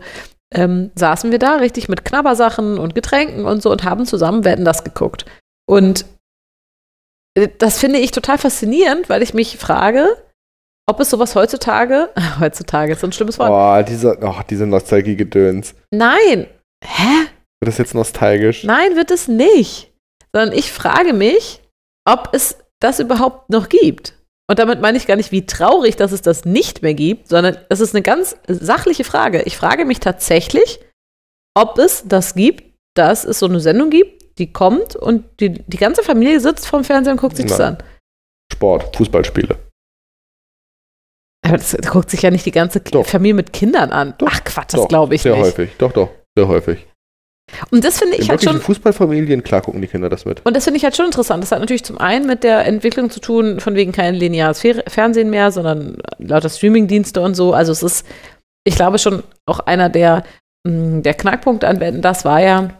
ähm, 0.54 0.90
saßen 0.94 1.30
wir 1.30 1.38
da 1.38 1.56
richtig 1.56 1.88
mit 1.88 2.04
Knabbersachen 2.04 2.78
und 2.78 2.94
Getränken 2.94 3.44
und 3.44 3.62
so 3.62 3.70
und 3.70 3.84
haben 3.84 4.06
zusammen 4.06 4.44
Wetten 4.44 4.64
das 4.64 4.84
geguckt. 4.84 5.24
Und 5.66 6.06
äh, 7.34 7.48
das 7.58 7.78
finde 7.78 7.98
ich 7.98 8.10
total 8.10 8.38
faszinierend, 8.38 9.08
weil 9.08 9.22
ich 9.22 9.34
mich 9.34 9.58
frage, 9.58 10.16
ob 10.88 10.98
es 10.98 11.10
sowas 11.10 11.34
heutzutage, 11.36 12.08
heutzutage 12.40 12.92
ist 12.92 13.00
so 13.00 13.06
ein 13.06 13.12
schlimmes 13.12 13.38
Wort. 13.38 13.50
Oh, 13.50 13.88
dieser, 13.88 14.16
oh, 14.22 14.40
diese 14.48 14.66
Nostalgie-Gedöns. 14.66 15.74
Nein. 15.92 16.46
Hä? 16.82 17.29
Wird 17.60 17.68
das 17.68 17.78
jetzt 17.78 17.94
nostalgisch? 17.94 18.64
Nein, 18.64 18.96
wird 18.96 19.10
es 19.10 19.28
nicht. 19.28 19.92
Sondern 20.32 20.56
ich 20.56 20.72
frage 20.72 21.12
mich, 21.12 21.60
ob 22.08 22.30
es 22.32 22.58
das 22.80 23.00
überhaupt 23.00 23.50
noch 23.50 23.68
gibt. 23.68 24.14
Und 24.48 24.58
damit 24.58 24.80
meine 24.80 24.98
ich 24.98 25.06
gar 25.06 25.16
nicht, 25.16 25.30
wie 25.30 25.46
traurig, 25.46 25.96
dass 25.96 26.10
es 26.10 26.22
das 26.22 26.44
nicht 26.44 26.82
mehr 26.82 26.94
gibt, 26.94 27.28
sondern 27.28 27.58
es 27.68 27.80
ist 27.80 27.94
eine 27.94 28.02
ganz 28.02 28.36
sachliche 28.48 29.04
Frage. 29.04 29.42
Ich 29.42 29.56
frage 29.56 29.84
mich 29.84 30.00
tatsächlich, 30.00 30.80
ob 31.54 31.78
es 31.78 32.02
das 32.06 32.34
gibt, 32.34 32.64
dass 32.96 33.24
es 33.24 33.38
so 33.38 33.46
eine 33.46 33.60
Sendung 33.60 33.90
gibt, 33.90 34.38
die 34.38 34.52
kommt 34.52 34.96
und 34.96 35.24
die, 35.38 35.50
die 35.52 35.76
ganze 35.76 36.02
Familie 36.02 36.40
sitzt 36.40 36.66
vorm 36.66 36.82
Fernseher 36.82 37.12
und 37.12 37.20
guckt 37.20 37.36
sich 37.36 37.46
das 37.46 37.58
Nein. 37.58 37.76
an. 37.76 37.82
Sport, 38.52 38.96
Fußballspiele. 38.96 39.56
Aber 41.46 41.56
das, 41.56 41.70
das 41.70 41.90
guckt 41.90 42.10
sich 42.10 42.22
ja 42.22 42.30
nicht 42.30 42.44
die 42.44 42.50
ganze 42.50 42.80
Doch. 42.80 43.06
Familie 43.06 43.34
mit 43.34 43.52
Kindern 43.52 43.92
an. 43.92 44.14
Doch. 44.18 44.28
Ach 44.30 44.42
Quatsch, 44.42 44.74
das 44.74 44.88
glaube 44.88 45.14
ich 45.14 45.22
sehr 45.22 45.36
nicht. 45.36 45.44
häufig. 45.44 45.70
Doch, 45.78 45.92
doch, 45.92 46.10
sehr 46.36 46.48
häufig. 46.48 46.86
Und 47.70 47.84
das 47.84 47.98
finde 47.98 48.16
In 48.16 48.22
ich 48.22 48.30
halt 48.30 48.42
schon. 48.42 48.60
Fußballfamilien, 48.60 49.42
klar 49.42 49.60
gucken 49.60 49.80
die 49.80 49.88
Kinder 49.88 50.08
das 50.08 50.24
mit. 50.24 50.44
Und 50.44 50.56
das 50.56 50.64
finde 50.64 50.78
ich 50.78 50.84
halt 50.84 50.96
schon 50.96 51.06
interessant. 51.06 51.42
Das 51.42 51.52
hat 51.52 51.60
natürlich 51.60 51.84
zum 51.84 51.98
einen 51.98 52.26
mit 52.26 52.44
der 52.44 52.64
Entwicklung 52.66 53.10
zu 53.10 53.20
tun, 53.20 53.60
von 53.60 53.74
wegen 53.74 53.92
kein 53.92 54.14
lineares 54.14 54.60
Fer 54.60 54.82
Fernsehen 54.86 55.30
mehr, 55.30 55.50
sondern 55.52 55.98
lauter 56.18 56.48
Streamingdienste 56.48 57.20
und 57.20 57.34
so. 57.34 57.52
Also 57.52 57.72
es 57.72 57.82
ist, 57.82 58.06
ich 58.64 58.74
glaube 58.76 58.98
schon 58.98 59.22
auch 59.46 59.60
einer 59.60 59.88
der, 59.88 60.24
mh, 60.66 61.00
der 61.02 61.14
Knackpunkte 61.14 61.66
an 61.68 61.80
Wetten, 61.80 62.02
das 62.02 62.24
war 62.24 62.40
ja 62.40 62.70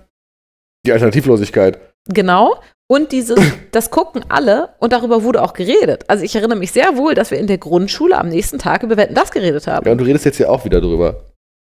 Die 0.87 0.93
Alternativlosigkeit. 0.93 1.79
genau. 2.09 2.57
Und 2.89 3.13
dieses, 3.13 3.39
das 3.71 3.91
gucken 3.93 4.25
alle 4.29 4.71
und 4.81 4.93
darüber 4.93 5.23
wurde 5.23 5.43
auch 5.43 5.53
geredet. 5.53 6.05
Also 6.09 6.25
ich 6.25 6.35
erinnere 6.35 6.59
mich 6.59 6.73
sehr 6.73 6.97
wohl, 6.97 7.15
dass 7.15 7.31
wir 7.31 7.39
in 7.39 7.47
der 7.47 7.59
Grundschule 7.59 8.19
am 8.19 8.29
nächsten 8.29 8.59
Tag 8.59 8.83
über 8.83 8.97
Wetten, 8.97 9.15
das 9.15 9.31
geredet 9.31 9.69
haben. 9.69 9.87
Ja, 9.87 9.93
und 9.93 9.99
du 9.99 10.05
redest 10.05 10.25
jetzt 10.25 10.39
ja 10.39 10.49
auch 10.49 10.65
wieder 10.65 10.81
drüber. 10.81 11.30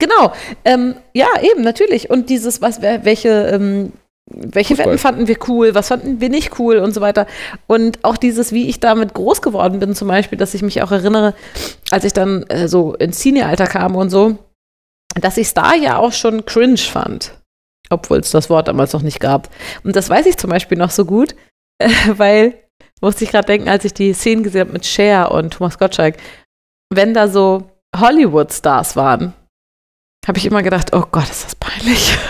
Genau. 0.03 0.33
Ähm, 0.65 0.97
ja, 1.13 1.29
eben, 1.43 1.63
natürlich. 1.63 2.11
Und 2.11 2.29
dieses, 2.29 2.61
was, 2.61 2.83
welche, 2.83 3.29
ähm, 3.29 3.93
welche 4.27 4.75
Fußball. 4.75 4.87
Wetten 4.87 4.99
fanden 4.99 5.29
wir 5.29 5.37
cool, 5.47 5.77
was 5.77 5.89
fanden 5.89 6.21
wir 6.21 6.29
nicht 6.29 6.59
cool 6.59 6.79
und 6.79 6.93
so 6.93 7.01
weiter. 7.01 7.29
Und 7.69 8.03
auch 8.03 8.17
dieses, 8.17 8.51
wie 8.51 8.69
ich 8.69 8.81
damit 8.81 9.15
groß 9.15 9.43
geworden 9.43 9.79
bin, 9.79 9.95
zum 9.95 10.09
Beispiel, 10.09 10.37
dass 10.37 10.55
ich 10.55 10.63
mich 10.63 10.83
auch 10.83 10.91
erinnere, 10.91 11.35
als 11.93 12.03
ich 12.03 12.13
dann 12.13 12.43
äh, 12.49 12.67
so 12.67 12.95
ins 12.95 13.21
Senior-Alter 13.21 13.69
kam 13.69 13.95
und 13.95 14.11
so, 14.11 14.39
dass 15.21 15.37
ich 15.37 15.47
es 15.47 15.55
da 15.55 15.73
ja 15.75 15.99
auch 15.99 16.13
schon 16.13 16.47
cringe 16.47 16.79
fand. 16.79 17.39
Obwohl 17.89 18.19
es 18.19 18.33
das 18.33 18.51
Wort 18.51 18.67
damals 18.67 18.93
noch 18.95 19.03
nicht 19.03 19.21
gab. 19.21 19.51
Und 19.85 19.95
das 19.95 20.11
weiß 20.11 20.27
ich 20.27 20.37
zum 20.37 20.51
Beispiel 20.51 20.79
noch 20.79 20.91
so 20.91 21.05
gut, 21.05 21.37
äh, 21.79 21.89
weil, 22.17 22.55
musste 23.01 23.23
ich 23.23 23.31
gerade 23.31 23.47
denken, 23.47 23.69
als 23.69 23.85
ich 23.85 23.95
die 23.95 24.15
Szenen 24.15 24.43
gesehen 24.43 24.63
habe 24.63 24.73
mit 24.73 24.85
Cher 24.85 25.31
und 25.31 25.53
Thomas 25.53 25.79
Gottschalk, 25.79 26.17
wenn 26.93 27.15
da 27.15 27.29
so 27.29 27.71
Hollywood-Stars 27.97 28.97
waren, 28.97 29.35
habe 30.27 30.39
ich 30.39 30.47
immer 30.47 30.63
gedacht, 30.63 30.95
oh 30.95 31.05
Gott, 31.11 31.29
ist 31.31 31.45
das 31.45 31.55
peinlich. 31.57 32.17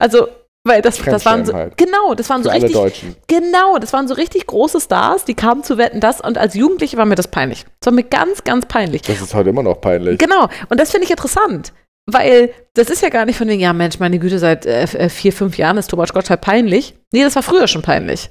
Also, 0.00 0.28
weil 0.64 0.80
das, 0.80 0.96
das 1.02 1.24
waren 1.24 1.44
so, 1.44 1.52
halt. 1.54 1.76
genau, 1.76 2.14
das 2.14 2.30
waren 2.30 2.42
so 2.44 2.50
Für 2.50 2.54
alle 2.54 2.62
richtig, 2.64 2.80
Deutschen. 2.80 3.16
genau, 3.26 3.78
das 3.78 3.92
waren 3.92 4.06
so 4.06 4.14
richtig 4.14 4.46
große 4.46 4.80
Stars, 4.80 5.24
die 5.24 5.34
kamen 5.34 5.64
zu 5.64 5.76
wetten, 5.76 5.98
das 6.00 6.20
und 6.20 6.38
als 6.38 6.54
Jugendliche 6.54 6.96
war 6.96 7.04
mir 7.04 7.16
das 7.16 7.26
peinlich. 7.28 7.64
Das 7.80 7.86
war 7.86 7.92
mir 7.94 8.04
ganz, 8.04 8.44
ganz 8.44 8.66
peinlich. 8.66 9.02
Das 9.02 9.20
ist 9.20 9.34
heute 9.34 9.50
immer 9.50 9.64
noch 9.64 9.80
peinlich. 9.80 10.18
Genau, 10.18 10.48
und 10.68 10.78
das 10.78 10.92
finde 10.92 11.04
ich 11.06 11.10
interessant, 11.10 11.72
weil 12.06 12.52
das 12.74 12.90
ist 12.90 13.02
ja 13.02 13.08
gar 13.08 13.24
nicht 13.24 13.38
von 13.38 13.48
wegen, 13.48 13.60
ja 13.60 13.72
Mensch, 13.72 13.98
meine 13.98 14.20
Güte, 14.20 14.38
seit 14.38 14.66
äh, 14.66 14.82
äh, 14.84 15.08
vier, 15.08 15.32
fünf 15.32 15.58
Jahren 15.58 15.78
ist 15.78 15.88
Thomas 15.90 16.12
Gottschalk 16.12 16.40
peinlich. 16.42 16.94
Nee, 17.12 17.24
das 17.24 17.34
war 17.34 17.42
früher 17.42 17.66
schon 17.66 17.82
peinlich. 17.82 18.30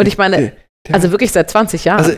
Und 0.00 0.06
ich 0.08 0.16
meine, 0.16 0.52
Der- 0.86 0.94
also 0.94 1.10
wirklich 1.10 1.32
seit 1.32 1.50
20 1.50 1.84
Jahren. 1.84 1.98
Also, 2.04 2.16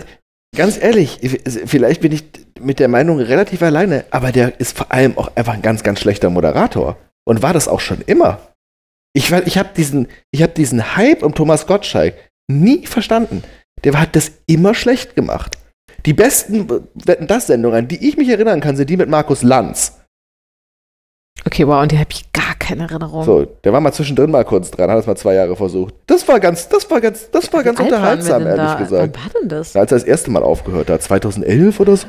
ganz 0.57 0.81
ehrlich, 0.81 1.19
vielleicht 1.67 2.01
bin 2.01 2.13
ich 2.13 2.25
mit 2.61 2.79
der 2.79 2.89
Meinung 2.89 3.21
relativ 3.21 3.63
alleine, 3.63 4.05
aber 4.11 4.33
der 4.33 4.61
ist 4.61 4.77
vor 4.77 4.91
allem 4.93 5.17
auch 5.19 5.35
einfach 5.37 5.55
ein 5.55 5.63
ganz, 5.63 5.83
ganz 5.83 6.01
schlechter 6.01 6.31
Moderator. 6.31 6.97
Und 7.25 7.43
war 7.43 7.53
das 7.53 7.69
auch 7.69 7.81
schon 7.81 8.01
immer. 8.03 8.41
Ich, 9.13 9.31
ich 9.31 9.59
habe 9.59 9.71
diesen, 9.77 10.09
hab 10.35 10.55
diesen 10.55 10.97
Hype 10.97 11.23
um 11.23 11.35
Thomas 11.35 11.67
Gottschalk 11.67 12.15
nie 12.51 12.87
verstanden. 12.87 13.43
Der 13.85 14.01
hat 14.01 14.17
das 14.17 14.33
immer 14.47 14.75
schlecht 14.75 15.15
gemacht. 15.15 15.59
Die 16.07 16.13
besten 16.13 16.69
Wetten 16.95 17.27
das 17.27 17.49
Sendungen, 17.49 17.79
an 17.79 17.89
die 17.89 18.09
ich 18.09 18.17
mich 18.17 18.29
erinnern 18.29 18.61
kann, 18.61 18.77
sind 18.77 18.89
die 18.89 18.97
mit 18.97 19.09
Markus 19.09 19.43
Lanz. 19.43 19.99
okay, 21.45 21.67
wow, 21.67 21.83
und 21.83 21.93
die 21.93 21.99
habe 21.99 22.11
ich 22.11 22.33
gar 22.33 22.48
keine 22.69 22.83
Erinnerung. 22.83 23.25
So, 23.25 23.45
der 23.45 23.73
war 23.73 23.81
mal 23.81 23.93
zwischendrin 23.93 24.31
mal 24.31 24.45
kurz 24.45 24.71
dran, 24.71 24.91
hat 24.91 24.99
es 24.99 25.07
mal 25.07 25.17
zwei 25.17 25.35
Jahre 25.35 25.57
versucht. 25.57 25.95
Das 26.07 26.27
war 26.29 26.39
ganz, 26.39 26.69
das 26.69 26.91
war 26.91 27.01
ganz, 27.01 27.31
das 27.31 27.53
war 27.53 27.63
ganz 27.63 27.79
Wie 27.79 27.85
wir 27.85 27.93
unterhaltsam, 27.93 28.47
ehrlich 28.47 28.57
da? 28.57 28.75
gesagt. 28.75 29.17
Wann 29.17 29.25
war 29.25 29.41
denn 29.41 29.49
das? 29.49 29.75
Als 29.75 29.93
er 29.93 29.99
das 29.99 30.05
erste 30.05 30.31
Mal 30.31 30.43
aufgehört 30.43 30.91
hat, 30.91 31.03
2011 31.03 31.81
oder 31.81 31.97
so? 31.97 32.07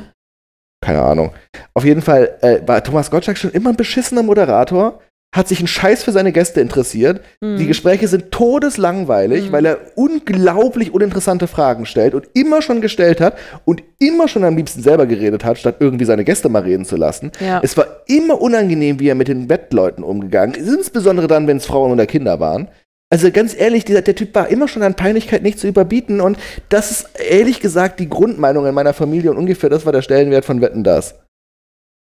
Keine 0.82 1.02
Ahnung. 1.02 1.32
Auf 1.74 1.84
jeden 1.84 2.02
Fall 2.02 2.36
äh, 2.42 2.60
war 2.66 2.82
Thomas 2.82 3.10
Gottschalk 3.10 3.38
schon 3.38 3.50
immer 3.50 3.70
ein 3.70 3.76
beschissener 3.76 4.22
Moderator, 4.22 5.00
hat 5.34 5.46
sich 5.46 5.58
einen 5.60 5.68
Scheiß 5.68 6.02
für 6.02 6.10
seine 6.10 6.32
Gäste 6.32 6.60
interessiert. 6.60 7.20
Hm. 7.40 7.56
Die 7.56 7.66
Gespräche 7.66 8.08
sind 8.08 8.32
todeslangweilig, 8.32 9.46
Mhm. 9.46 9.52
weil 9.52 9.64
er 9.64 9.78
unglaublich 9.94 10.92
uninteressante 10.92 11.46
Fragen 11.46 11.86
stellt 11.86 12.14
und 12.14 12.28
immer 12.34 12.62
schon 12.62 12.80
gestellt 12.80 13.20
hat 13.20 13.36
und 13.64 13.82
immer 14.00 14.26
schon 14.26 14.42
am 14.44 14.56
liebsten 14.56 14.82
selber 14.82 15.06
geredet 15.06 15.44
hat, 15.44 15.58
statt 15.58 15.76
irgendwie 15.78 16.04
seine 16.04 16.24
Gäste 16.24 16.48
mal 16.48 16.62
reden 16.62 16.84
zu 16.84 16.96
lassen. 16.96 17.30
Ja. 17.40 17.60
Es 17.62 17.76
war 17.76 17.86
immer 18.06 18.40
unangenehm, 18.40 18.98
wie 18.98 19.08
er 19.08 19.14
mit 19.14 19.28
den 19.28 19.48
Wettleuten 19.48 20.02
umgegangen 20.02 20.54
ist, 20.56 20.68
insbesondere 20.68 21.28
dann, 21.28 21.46
wenn 21.46 21.58
es 21.58 21.66
Frauen 21.66 21.92
oder 21.92 22.06
Kinder 22.06 22.40
waren. 22.40 22.68
Also 23.12 23.30
ganz 23.30 23.56
ehrlich, 23.58 23.84
dieser, 23.84 24.02
der 24.02 24.14
Typ 24.14 24.34
war 24.34 24.48
immer 24.48 24.68
schon 24.68 24.82
an 24.82 24.94
Peinlichkeit 24.94 25.42
nicht 25.42 25.58
zu 25.58 25.66
überbieten 25.68 26.20
und 26.20 26.38
das 26.68 26.90
ist 26.90 27.08
ehrlich 27.20 27.60
gesagt 27.60 27.98
die 28.00 28.08
Grundmeinung 28.08 28.66
in 28.66 28.74
meiner 28.74 28.94
Familie 28.94 29.30
und 29.30 29.36
ungefähr 29.36 29.70
das 29.70 29.84
war 29.84 29.92
der 29.92 30.02
Stellenwert 30.02 30.44
von 30.44 30.60
Wetten 30.60 30.84
das. 30.84 31.16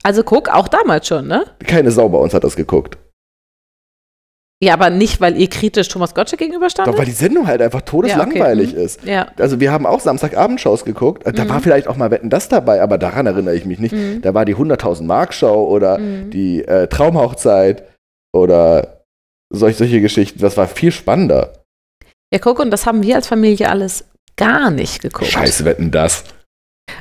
Also 0.04 0.24
guck, 0.24 0.50
auch 0.50 0.68
damals 0.68 1.08
schon, 1.08 1.28
ne? 1.28 1.46
Keine 1.66 1.92
Sau 1.92 2.08
bei 2.10 2.18
uns 2.18 2.34
hat 2.34 2.44
das 2.44 2.56
geguckt. 2.56 2.98
Ja, 4.64 4.74
aber 4.74 4.90
nicht, 4.90 5.22
weil 5.22 5.38
ihr 5.40 5.48
kritisch 5.50 5.88
Thomas 5.88 6.16
Gottschalk 6.16 6.40
gegenüberstandet? 6.40 6.92
Doch 6.94 6.98
weil 6.98 7.06
die 7.06 7.12
Sendung 7.12 7.46
halt 7.46 7.62
einfach 7.62 7.82
todeslangweilig 7.82 8.72
Ja, 8.72 8.78
okay. 8.78 8.86
ist. 8.86 9.04
ja. 9.04 9.28
Also 9.38 9.60
wir 9.60 9.72
haben 9.72 9.86
auch 9.86 10.00
Samstagabendshows 10.00 10.84
geguckt. 10.84 11.24
Da 11.26 11.44
Mhm. 11.44 11.50
war 11.50 11.60
vielleicht 11.62 11.88
auch 11.88 11.96
mal 11.96 12.10
Wetten 12.10 12.32
das 12.32 12.50
dabei, 12.50 12.82
aber 12.82 12.98
daran 12.98 13.28
erinnere 13.28 13.56
ich 13.56 13.66
mich 13.66 13.78
nicht. 13.78 13.94
Mhm. 13.94 14.22
Da 14.24 14.34
war 14.34 14.46
die 14.46 14.56
100.000 14.56 15.06
Mark 15.08 15.34
Show 15.36 15.68
oder 15.68 16.00
Mhm. 16.00 16.32
die 16.32 16.64
äh, 16.66 16.88
Traumhochzeit 16.88 17.84
oder 18.34 19.04
solch, 19.54 19.78
solche 19.78 20.02
Geschichten. 20.02 20.40
Das 20.40 20.58
war 20.58 20.68
viel 20.68 20.92
spannender. 20.92 21.54
Ja, 22.34 22.40
guck, 22.40 22.58
und 22.60 22.72
das 22.72 22.88
haben 22.88 23.04
wir 23.04 23.16
als 23.16 23.28
Familie 23.28 23.70
alles 23.70 24.06
gar 24.38 24.72
nicht 24.72 25.02
geguckt. 25.04 25.30
Scheiß 25.32 25.66
Wetten 25.66 25.92
das. 25.92 26.24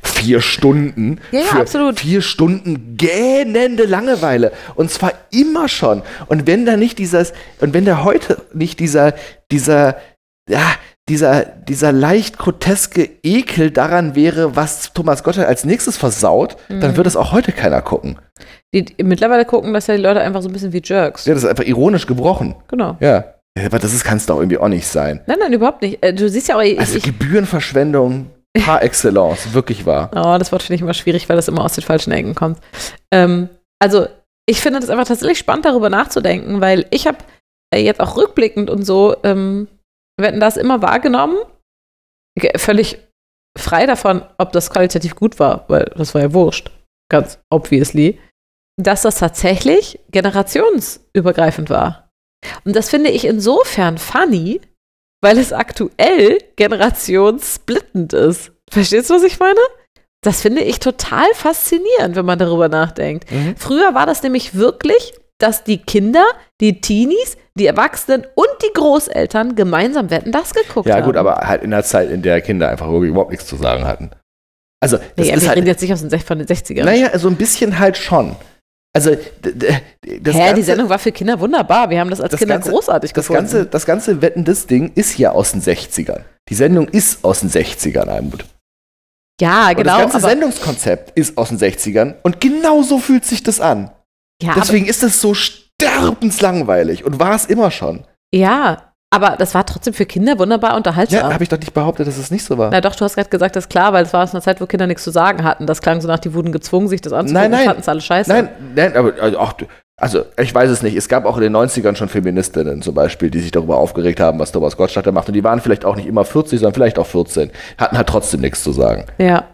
Vier 0.02 0.40
Stunden. 0.40 1.20
Ja, 1.30 1.40
ja, 1.40 1.44
für 1.46 1.60
absolut. 1.60 2.00
Vier 2.00 2.20
Stunden 2.22 2.96
gähnende 2.96 3.84
Langeweile. 3.84 4.52
Und 4.74 4.90
zwar 4.90 5.12
immer 5.30 5.68
schon. 5.68 6.02
Und 6.26 6.46
wenn 6.46 6.66
da 6.66 6.76
nicht 6.76 6.98
dieses, 6.98 7.32
und 7.60 7.74
wenn 7.74 7.84
da 7.84 8.02
heute 8.04 8.42
nicht 8.52 8.80
dieser, 8.80 9.14
dieser, 9.52 9.96
ja, 10.48 10.62
dieser, 11.08 11.44
dieser 11.44 11.92
leicht 11.92 12.36
groteske 12.38 13.08
Ekel 13.22 13.70
daran 13.70 14.16
wäre, 14.16 14.56
was 14.56 14.92
Thomas 14.92 15.22
Gottschalk 15.22 15.46
als 15.46 15.64
nächstes 15.64 15.96
versaut, 15.96 16.56
dann 16.68 16.78
Mhm. 16.92 16.96
würde 16.96 17.08
es 17.08 17.16
auch 17.16 17.30
heute 17.30 17.52
keiner 17.52 17.80
gucken. 17.82 18.18
Die, 18.74 18.84
die 18.84 19.04
mittlerweile 19.04 19.44
gucken 19.44 19.72
das 19.72 19.86
ja 19.86 19.94
die 19.96 20.02
Leute 20.02 20.20
einfach 20.20 20.42
so 20.42 20.48
ein 20.48 20.52
bisschen 20.52 20.72
wie 20.72 20.82
Jerks. 20.84 21.24
Ja, 21.26 21.34
das 21.34 21.44
ist 21.44 21.48
einfach 21.48 21.64
ironisch 21.64 22.06
gebrochen. 22.06 22.56
Genau. 22.68 22.96
Ja. 23.00 23.24
Aber 23.64 23.78
das 23.78 23.94
ist, 23.94 24.02
kann 24.04 24.16
es 24.18 24.26
doch 24.26 24.38
irgendwie 24.38 24.58
auch 24.58 24.68
nicht 24.68 24.86
sein. 24.86 25.20
Nein, 25.26 25.38
nein, 25.40 25.52
überhaupt 25.52 25.80
nicht. 25.82 26.02
Äh, 26.02 26.12
Du 26.12 26.28
siehst 26.28 26.48
ja 26.48 26.56
auch, 26.56 26.60
ich, 26.62 26.78
Also 26.78 26.98
Gebührenverschwendung 26.98 28.26
par 28.64 28.82
excellence, 28.82 29.52
wirklich 29.52 29.86
wahr. 29.86 30.10
oh, 30.14 30.38
das 30.38 30.52
Wort 30.52 30.62
finde 30.62 30.76
ich 30.76 30.80
immer 30.82 30.94
schwierig, 30.94 31.28
weil 31.28 31.36
das 31.36 31.48
immer 31.48 31.64
aus 31.64 31.74
den 31.74 31.84
falschen 31.84 32.12
Ecken 32.12 32.34
kommt. 32.34 32.58
Ähm, 33.12 33.48
also, 33.80 34.06
ich 34.48 34.60
finde 34.60 34.80
das 34.80 34.90
einfach 34.90 35.06
tatsächlich 35.06 35.38
spannend, 35.38 35.64
darüber 35.64 35.90
nachzudenken, 35.90 36.60
weil 36.60 36.86
ich 36.90 37.06
habe 37.06 37.18
äh, 37.74 37.80
jetzt 37.80 38.00
auch 38.00 38.16
rückblickend 38.16 38.70
und 38.70 38.84
so, 38.84 39.16
ähm, 39.24 39.68
hatten 40.20 40.40
das 40.40 40.56
immer 40.56 40.80
wahrgenommen, 40.82 41.36
ge- 42.38 42.56
völlig 42.58 42.98
frei 43.58 43.86
davon, 43.86 44.22
ob 44.38 44.52
das 44.52 44.70
qualitativ 44.70 45.14
gut 45.16 45.38
war, 45.38 45.64
weil 45.68 45.92
das 45.96 46.14
war 46.14 46.22
ja 46.22 46.32
wurscht, 46.32 46.70
ganz 47.10 47.38
obviously, 47.50 48.20
dass 48.80 49.02
das 49.02 49.18
tatsächlich 49.18 49.98
generationsübergreifend 50.10 51.70
war. 51.70 52.10
Und 52.64 52.76
das 52.76 52.90
finde 52.90 53.10
ich 53.10 53.24
insofern 53.24 53.98
funny, 53.98 54.60
weil 55.26 55.38
es 55.38 55.52
aktuell 55.52 56.38
generationssplittend 56.56 58.12
ist. 58.12 58.52
Verstehst 58.70 59.10
du, 59.10 59.14
was 59.14 59.22
ich 59.22 59.38
meine? 59.38 59.58
Das 60.22 60.40
finde 60.40 60.62
ich 60.62 60.80
total 60.80 61.26
faszinierend, 61.34 62.16
wenn 62.16 62.24
man 62.26 62.38
darüber 62.38 62.68
nachdenkt. 62.68 63.30
Mhm. 63.30 63.54
Früher 63.56 63.94
war 63.94 64.06
das 64.06 64.22
nämlich 64.22 64.54
wirklich, 64.54 65.14
dass 65.38 65.64
die 65.64 65.78
Kinder, 65.78 66.24
die 66.60 66.80
Teenies, 66.80 67.36
die 67.58 67.66
Erwachsenen 67.66 68.26
und 68.34 68.48
die 68.64 68.72
Großeltern 68.72 69.54
gemeinsam 69.54 70.10
Wetten 70.10 70.32
das 70.32 70.54
geguckt 70.54 70.88
Ja, 70.88 70.96
haben. 70.96 71.04
gut, 71.04 71.16
aber 71.16 71.36
halt 71.46 71.62
in 71.62 71.70
der 71.70 71.84
Zeit, 71.84 72.10
in 72.10 72.22
der 72.22 72.40
Kinder 72.40 72.68
einfach 72.68 72.88
überhaupt 72.88 73.30
nichts 73.30 73.46
zu 73.46 73.56
sagen 73.56 73.84
hatten. 73.86 74.10
Also, 74.80 74.96
das 74.96 75.06
Nee, 75.26 75.32
ist 75.32 75.42
wir 75.42 75.48
halt. 75.48 75.56
reden 75.58 75.66
jetzt 75.66 75.82
nicht 75.82 75.92
aus 75.92 76.06
den, 76.06 76.20
von 76.20 76.38
den 76.38 76.46
60ern. 76.46 76.84
Naja, 76.84 77.18
so 77.18 77.28
ein 77.28 77.36
bisschen 77.36 77.78
halt 77.78 77.96
schon. 77.96 78.36
Also, 78.96 79.16
das 79.42 80.34
Hä, 80.34 80.38
ganze, 80.38 80.54
die 80.54 80.62
Sendung 80.62 80.88
war 80.88 80.98
für 80.98 81.12
Kinder 81.12 81.38
wunderbar. 81.38 81.88
Wir 81.90 82.00
haben 82.00 82.10
das 82.10 82.20
als 82.20 82.30
Das 82.32 82.38
Kinder 82.40 82.54
Ganze- 82.54 82.70
großartig 82.70 83.12
das 83.12 83.24
gefunden. 83.26 83.42
ganze, 83.42 83.66
das 83.66 83.86
ganze 83.86 84.22
Wetten, 84.22 84.44
das 84.44 84.66
Ding 84.66 84.92
ist 84.94 85.16
ja 85.18 85.30
aus 85.32 85.52
den 85.52 85.60
60ern. 85.62 86.22
Die 86.48 86.54
Sendung 86.54 86.88
ist 86.88 87.24
aus 87.24 87.40
den 87.40 87.50
60ern, 87.50 88.08
Almut. 88.08 88.44
ja, 89.40 89.68
Und 89.70 89.76
genau. 89.76 89.98
das 90.02 90.12
ganze 90.12 90.20
Sendungskonzept 90.28 91.16
ist 91.18 91.36
aus 91.38 91.48
den 91.50 91.58
60ern 91.58 92.14
und 92.22 92.40
genau 92.40 92.82
so 92.82 92.98
fühlt 92.98 93.24
sich 93.24 93.42
das 93.42 93.60
an. 93.60 93.90
ja, 94.42 94.54
Deswegen 94.56 94.86
ist 94.86 95.02
es 95.02 95.20
so 95.20 95.34
sterbenslangweilig 95.34 97.04
und 97.04 97.18
war 97.18 97.34
es 97.34 97.46
immer 97.46 97.70
schon. 97.70 98.04
ja, 98.34 98.85
Aber 99.10 99.36
das 99.38 99.54
war 99.54 99.64
trotzdem 99.64 99.94
für 99.94 100.04
Kinder 100.04 100.38
wunderbar 100.38 100.76
unterhaltsam. 100.76 101.20
Ja, 101.20 101.32
habe 101.32 101.42
ich 101.42 101.48
doch 101.48 101.58
nicht 101.58 101.72
behauptet, 101.72 102.08
dass 102.08 102.18
es 102.18 102.30
nicht 102.30 102.44
so 102.44 102.58
war. 102.58 102.70
Na 102.70 102.80
doch, 102.80 102.94
du 102.96 103.04
hast 103.04 103.14
gerade 103.14 103.30
gesagt, 103.30 103.54
das 103.56 103.64
ist 103.64 103.70
klar, 103.70 103.92
weil 103.92 104.04
es 104.04 104.12
war 104.12 104.24
aus 104.24 104.34
einer 104.34 104.42
Zeit, 104.42 104.60
wo 104.60 104.66
Kinder 104.66 104.86
nichts 104.88 105.04
zu 105.04 105.10
sagen 105.10 105.44
hatten. 105.44 105.66
Das 105.66 105.80
klang 105.80 106.00
so 106.00 106.08
nach, 106.08 106.18
die 106.18 106.34
wurden 106.34 106.50
gezwungen, 106.52 106.88
sich 106.88 107.00
das 107.00 107.12
anzugucken 107.12 107.50
Nein, 107.50 107.66
nein. 107.66 107.82
alle 107.86 108.00
scheiße. 108.00 108.30
Nein, 108.30 108.48
nein, 108.74 108.96
aber 108.96 109.12
also, 109.20 109.38
auch, 109.38 109.54
also 109.98 110.24
ich 110.40 110.52
weiß 110.52 110.68
es 110.70 110.82
nicht. 110.82 110.96
Es 110.96 111.08
gab 111.08 111.24
auch 111.24 111.36
in 111.36 111.44
den 111.44 111.56
90ern 111.56 111.94
schon 111.94 112.08
Feministinnen 112.08 112.82
zum 112.82 112.94
Beispiel, 112.96 113.30
die 113.30 113.38
sich 113.38 113.52
darüber 113.52 113.76
aufgeregt 113.78 114.18
haben, 114.18 114.40
was 114.40 114.50
Thomas 114.50 114.76
Gottschalk 114.76 115.10
macht. 115.12 115.28
Und 115.28 115.34
die 115.34 115.44
waren 115.44 115.60
vielleicht 115.60 115.84
auch 115.84 115.94
nicht 115.96 116.06
immer 116.08 116.24
40, 116.24 116.58
sondern 116.58 116.74
vielleicht 116.74 116.98
auch 116.98 117.06
14. 117.06 117.52
Hatten 117.78 117.96
halt 117.96 118.08
trotzdem 118.08 118.40
nichts 118.40 118.62
zu 118.64 118.72
sagen. 118.72 119.06
Ja. 119.18 119.44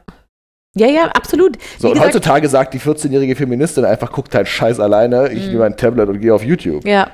Ja, 0.75 0.87
ja, 0.87 1.02
absolut. 1.12 1.59
So, 1.78 1.82
Wie 1.82 1.87
und 1.88 1.92
gesagt, 1.99 2.14
heutzutage 2.14 2.49
sagt 2.49 2.73
die 2.73 2.80
14-jährige 2.80 3.37
Feministin 3.37 3.85
einfach, 3.85 4.11
guckt 4.11 4.35
halt 4.35 4.49
Scheiß 4.49 4.80
alleine, 4.80 5.28
ich 5.30 5.42
Mhm. 5.42 5.47
nehme 5.49 5.59
mein 5.59 5.76
Tablet 5.76 6.09
und 6.09 6.21
gehe 6.21 6.35
auf 6.35 6.42
YouTube. 6.42 6.87
Ja, 6.87 7.09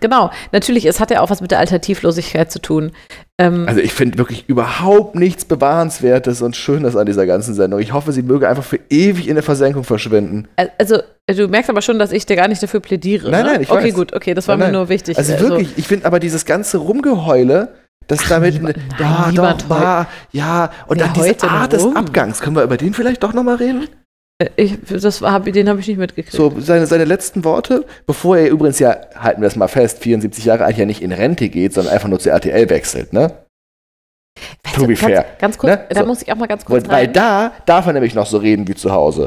genau. 0.00 0.30
Natürlich, 0.52 0.84
es 0.86 1.00
hat 1.00 1.10
ja 1.10 1.20
auch 1.20 1.30
was 1.30 1.40
mit 1.40 1.50
der 1.50 1.58
Alternativlosigkeit 1.58 2.50
zu 2.50 2.60
tun. 2.60 2.92
Ähm, 3.40 3.64
Also 3.68 3.80
ich 3.80 3.92
finde 3.92 4.18
wirklich 4.18 4.48
überhaupt 4.48 5.14
nichts 5.14 5.44
Bewahrenswertes 5.44 6.42
und 6.42 6.56
Schönes 6.56 6.96
an 6.96 7.06
dieser 7.06 7.26
ganzen 7.26 7.54
Sendung. 7.54 7.80
Ich 7.80 7.92
hoffe, 7.92 8.12
sie 8.12 8.22
möge 8.22 8.48
einfach 8.48 8.64
für 8.64 8.78
ewig 8.90 9.28
in 9.28 9.34
der 9.34 9.42
Versenkung 9.42 9.84
verschwinden. 9.84 10.48
also, 10.78 10.98
du 11.26 11.48
merkst 11.48 11.70
aber 11.70 11.82
schon, 11.82 11.98
dass 11.98 12.12
ich 12.12 12.26
dir 12.26 12.36
gar 12.36 12.48
nicht 12.48 12.62
dafür 12.62 12.80
plädiere. 12.80 13.30
Nein, 13.30 13.44
ne? 13.44 13.52
nein, 13.52 13.62
ich 13.62 13.70
Okay, 13.70 13.86
weiß. 13.88 13.94
gut, 13.94 14.12
okay, 14.14 14.34
das 14.34 14.46
war 14.48 14.56
Nein, 14.56 14.68
mir 14.68 14.72
nein. 14.72 14.80
nur 14.82 14.88
wichtig. 14.88 15.16
Also 15.18 15.38
wirklich, 15.40 15.68
ich 15.76 15.86
finde 15.88 16.06
aber 16.06 16.20
dieses 16.20 16.44
ganze 16.44 16.78
Rumgeheule, 16.78 17.74
das 18.06 18.28
damit, 18.28 18.54
niemand- 18.54 18.76
ja, 18.98 19.22
nein, 19.22 19.30
niemand 19.32 19.62
doch, 19.62 19.70
war, 19.70 20.06
ja, 20.32 20.70
und 20.86 21.00
dann 21.00 21.12
diese 21.14 21.48
Art 21.48 21.72
des? 21.72 21.84
Abgangs, 21.96 22.40
können 22.40 22.54
wir 22.54 22.62
über 22.62 22.76
den 22.76 22.92
vielleicht 22.94 23.22
doch 23.22 23.32
nochmal 23.32 23.56
reden? 23.56 23.88
Äh, 24.38 24.48
ich, 24.56 24.78
das 24.88 25.20
hab, 25.22 25.44
den 25.44 25.68
habe 25.68 25.80
ich 25.80 25.88
nicht 25.88 25.98
mitgekriegt. 25.98 26.36
So, 26.36 26.52
seine, 26.58 26.86
seine 26.86 27.04
letzten 27.04 27.44
Worte, 27.44 27.84
bevor 28.06 28.36
er 28.36 28.50
übrigens 28.50 28.78
ja, 28.78 28.96
halten 29.16 29.40
wir 29.40 29.48
das 29.48 29.56
mal 29.56 29.68
fest, 29.68 30.00
74 30.00 30.44
Jahre 30.44 30.64
alt 30.64 30.76
ja 30.76 30.86
nicht 30.86 31.02
in 31.02 31.12
Rente 31.12 31.48
geht, 31.48 31.74
sondern 31.74 31.92
einfach 31.94 32.08
nur 32.08 32.18
zu 32.18 32.30
RTL 32.30 32.68
wechselt, 32.70 33.12
ne? 33.12 33.32
Weißt 34.64 34.76
to 34.76 34.86
be 34.86 34.96
fair, 34.96 35.24
Ganz 35.38 35.56
kurz, 35.56 35.70
ne? 35.70 35.86
da 35.88 36.00
So. 36.00 36.06
muss 36.06 36.22
ich 36.22 36.32
auch 36.32 36.36
mal 36.36 36.46
ganz 36.46 36.64
kurz 36.64 36.88
Weil, 36.88 36.92
weil 36.92 37.08
da 37.08 37.52
darf 37.66 37.86
er 37.86 37.92
nämlich 37.92 38.14
noch 38.14 38.26
so 38.26 38.38
reden 38.38 38.66
wie 38.66 38.74
zu 38.74 38.90
Hause. 38.90 39.26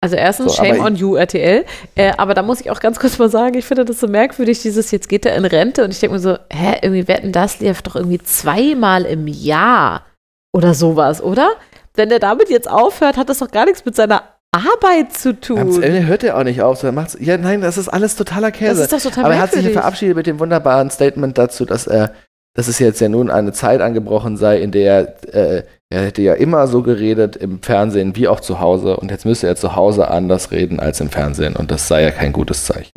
Also 0.00 0.16
erstens, 0.16 0.56
So, 0.56 0.64
shame 0.64 0.80
on 0.80 0.96
you, 0.96 1.16
RTL. 1.16 1.64
Äh, 1.94 2.12
aber 2.16 2.34
da 2.34 2.42
muss 2.42 2.60
ich 2.60 2.70
auch 2.70 2.80
ganz 2.80 2.98
kurz 3.00 3.18
mal 3.18 3.28
sagen, 3.28 3.56
ich 3.56 3.64
finde 3.64 3.84
das 3.84 4.00
so 4.00 4.06
merkwürdig, 4.08 4.62
dieses, 4.62 4.90
jetzt 4.90 5.08
geht 5.08 5.26
er 5.26 5.36
in 5.36 5.44
Rente 5.44 5.84
und 5.84 5.90
ich 5.92 6.00
denke 6.00 6.14
mir 6.14 6.20
so, 6.20 6.36
hä, 6.52 6.78
irgendwie 6.82 7.08
wetten, 7.08 7.32
das 7.32 7.60
lief 7.60 7.82
doch 7.82 7.96
irgendwie 7.96 8.18
zweimal 8.18 9.04
im 9.04 9.26
Jahr 9.26 10.04
oder 10.52 10.74
sowas, 10.74 11.22
oder? 11.22 11.50
Wenn 11.98 12.08
der 12.08 12.20
damit 12.20 12.48
jetzt 12.48 12.70
aufhört, 12.70 13.16
hat 13.16 13.28
das 13.28 13.38
doch 13.38 13.50
gar 13.50 13.64
nichts 13.64 13.84
mit 13.84 13.96
seiner 13.96 14.22
Arbeit 14.52 15.12
zu 15.14 15.30
Am 15.30 15.40
tun. 15.40 15.82
Ende 15.82 16.06
hört 16.06 16.22
er 16.22 16.38
auch 16.38 16.44
nicht 16.44 16.62
auf, 16.62 16.78
sondern 16.78 16.94
macht's. 16.94 17.16
Ja, 17.20 17.36
nein, 17.36 17.60
das 17.60 17.76
ist 17.76 17.88
alles 17.88 18.14
totaler 18.14 18.50
Das 18.50 18.58
Käse. 18.58 18.82
ist 18.82 18.92
doch 18.92 19.00
total 19.00 19.24
Aber 19.24 19.34
er 19.34 19.40
hat 19.40 19.52
sich 19.52 19.64
ja 19.64 19.70
verabschiedet 19.72 20.16
mit 20.16 20.26
dem 20.26 20.38
wunderbaren 20.38 20.90
Statement 20.90 21.36
dazu, 21.36 21.64
dass 21.64 21.86
er, 21.86 22.12
dass 22.54 22.68
es 22.68 22.78
jetzt 22.78 23.00
ja 23.00 23.08
nun 23.08 23.30
eine 23.30 23.52
Zeit 23.52 23.80
angebrochen 23.80 24.36
sei, 24.36 24.60
in 24.60 24.70
der 24.70 25.16
äh, 25.34 25.64
er 25.90 26.02
hätte 26.04 26.22
ja 26.22 26.34
immer 26.34 26.66
so 26.68 26.82
geredet 26.82 27.34
im 27.36 27.62
Fernsehen 27.62 28.14
wie 28.14 28.28
auch 28.28 28.40
zu 28.40 28.60
Hause 28.60 28.96
und 28.96 29.10
jetzt 29.10 29.24
müsse 29.24 29.46
er 29.46 29.56
zu 29.56 29.74
Hause 29.74 30.08
anders 30.08 30.50
reden 30.50 30.80
als 30.80 31.00
im 31.00 31.10
Fernsehen 31.10 31.56
und 31.56 31.70
das 31.70 31.88
sei 31.88 32.02
ja 32.02 32.10
kein 32.10 32.32
gutes 32.32 32.64
Zeichen. 32.64 32.92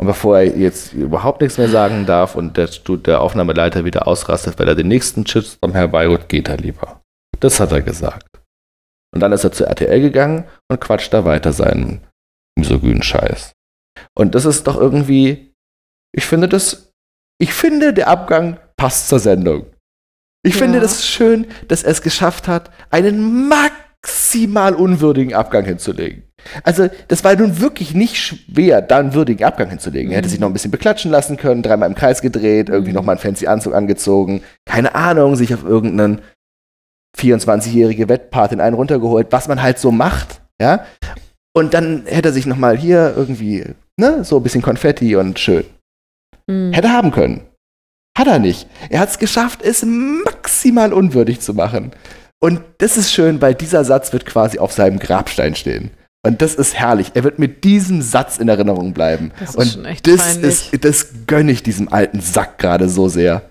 Und 0.00 0.06
bevor 0.08 0.38
er 0.38 0.56
jetzt 0.56 0.92
überhaupt 0.92 1.40
nichts 1.40 1.58
mehr 1.58 1.68
sagen 1.68 2.04
darf 2.06 2.34
und 2.34 2.56
der, 2.56 2.68
der 3.06 3.20
Aufnahmeleiter 3.20 3.84
wieder 3.84 4.08
ausrastet, 4.08 4.58
weil 4.58 4.66
er 4.66 4.74
den 4.74 4.88
nächsten 4.88 5.24
Shitstorm 5.26 5.74
herbeiholt, 5.74 6.28
geht 6.28 6.48
er 6.48 6.56
lieber. 6.56 7.01
Das 7.42 7.58
hat 7.60 7.72
er 7.72 7.82
gesagt. 7.82 8.40
Und 9.14 9.20
dann 9.20 9.32
ist 9.32 9.44
er 9.44 9.52
zu 9.52 9.64
RTL 9.66 10.00
gegangen 10.00 10.44
und 10.70 10.80
quatscht 10.80 11.12
da 11.12 11.24
weiter 11.24 11.52
seinen 11.52 12.00
misogynen 12.58 13.02
Scheiß. 13.02 13.52
Und 14.16 14.34
das 14.34 14.44
ist 14.44 14.66
doch 14.66 14.76
irgendwie, 14.78 15.52
ich 16.14 16.24
finde 16.24 16.48
das, 16.48 16.92
ich 17.40 17.52
finde, 17.52 17.92
der 17.92 18.08
Abgang 18.08 18.58
passt 18.76 19.08
zur 19.08 19.18
Sendung. 19.18 19.66
Ich 20.44 20.54
finde 20.56 20.78
Ja. 20.78 20.82
das 20.82 21.06
schön, 21.06 21.46
dass 21.68 21.82
er 21.82 21.90
es 21.92 22.02
geschafft 22.02 22.48
hat, 22.48 22.70
einen 22.90 23.48
maximal 23.48 24.74
unwürdigen 24.74 25.34
Abgang 25.34 25.64
hinzulegen. 25.64 26.24
Also, 26.64 26.88
das 27.08 27.22
war 27.22 27.36
nun 27.36 27.60
wirklich 27.60 27.94
nicht 27.94 28.16
schwer, 28.16 28.82
da 28.82 28.98
einen 28.98 29.14
würdigen 29.14 29.44
Abgang 29.44 29.68
hinzulegen. 29.70 30.10
Er 30.10 30.18
hätte 30.18 30.28
Mhm. 30.28 30.30
sich 30.30 30.40
noch 30.40 30.48
ein 30.48 30.52
bisschen 30.52 30.72
beklatschen 30.72 31.10
lassen 31.10 31.36
können, 31.36 31.62
dreimal 31.62 31.88
im 31.88 31.94
Kreis 31.94 32.20
gedreht, 32.22 32.68
irgendwie 32.68 32.90
Mhm. 32.90 32.96
noch 32.96 33.04
mal 33.04 33.12
einen 33.12 33.20
fancy 33.20 33.46
Anzug 33.46 33.74
angezogen, 33.74 34.42
keine 34.64 34.94
Ahnung, 34.96 35.36
sich 35.36 35.54
auf 35.54 35.62
irgendeinen 35.64 36.20
24-jährige 37.18 38.08
Wettpatin 38.08 38.60
einen 38.60 38.76
runtergeholt, 38.76 39.28
was 39.30 39.48
man 39.48 39.62
halt 39.62 39.78
so 39.78 39.90
macht, 39.90 40.40
ja. 40.60 40.84
Und 41.54 41.74
dann 41.74 42.04
hätte 42.06 42.30
er 42.30 42.32
sich 42.32 42.46
noch 42.46 42.56
mal 42.56 42.76
hier 42.76 43.12
irgendwie, 43.16 43.64
ne, 43.98 44.24
so 44.24 44.38
ein 44.38 44.42
bisschen 44.42 44.62
Konfetti 44.62 45.16
und 45.16 45.38
schön. 45.38 45.64
Hm. 46.50 46.72
Hätte 46.72 46.90
haben 46.90 47.10
können. 47.10 47.42
Hat 48.16 48.26
er 48.26 48.38
nicht. 48.38 48.68
Er 48.90 49.00
hat 49.00 49.10
es 49.10 49.18
geschafft, 49.18 49.62
es 49.62 49.84
maximal 49.84 50.92
unwürdig 50.92 51.40
zu 51.40 51.54
machen. 51.54 51.92
Und 52.40 52.60
das 52.78 52.96
ist 52.96 53.12
schön, 53.12 53.40
weil 53.40 53.54
dieser 53.54 53.84
Satz 53.84 54.12
wird 54.12 54.26
quasi 54.26 54.58
auf 54.58 54.72
seinem 54.72 54.98
Grabstein 54.98 55.54
stehen. 55.54 55.90
Und 56.24 56.40
das 56.40 56.54
ist 56.54 56.74
herrlich. 56.74 57.12
Er 57.14 57.24
wird 57.24 57.38
mit 57.38 57.64
diesem 57.64 58.00
Satz 58.00 58.38
in 58.38 58.48
Erinnerung 58.48 58.92
bleiben. 58.92 59.32
Das 59.40 59.50
ist 59.50 59.56
Und 59.56 59.66
schon 59.68 59.84
echt 59.84 60.06
das, 60.06 60.34
peinlich. 60.34 60.72
ist, 60.72 60.84
das 60.84 61.06
gönne 61.26 61.52
ich 61.52 61.62
diesem 61.62 61.92
alten 61.92 62.20
Sack 62.20 62.58
gerade 62.58 62.88
so 62.88 63.08
sehr. 63.08 63.42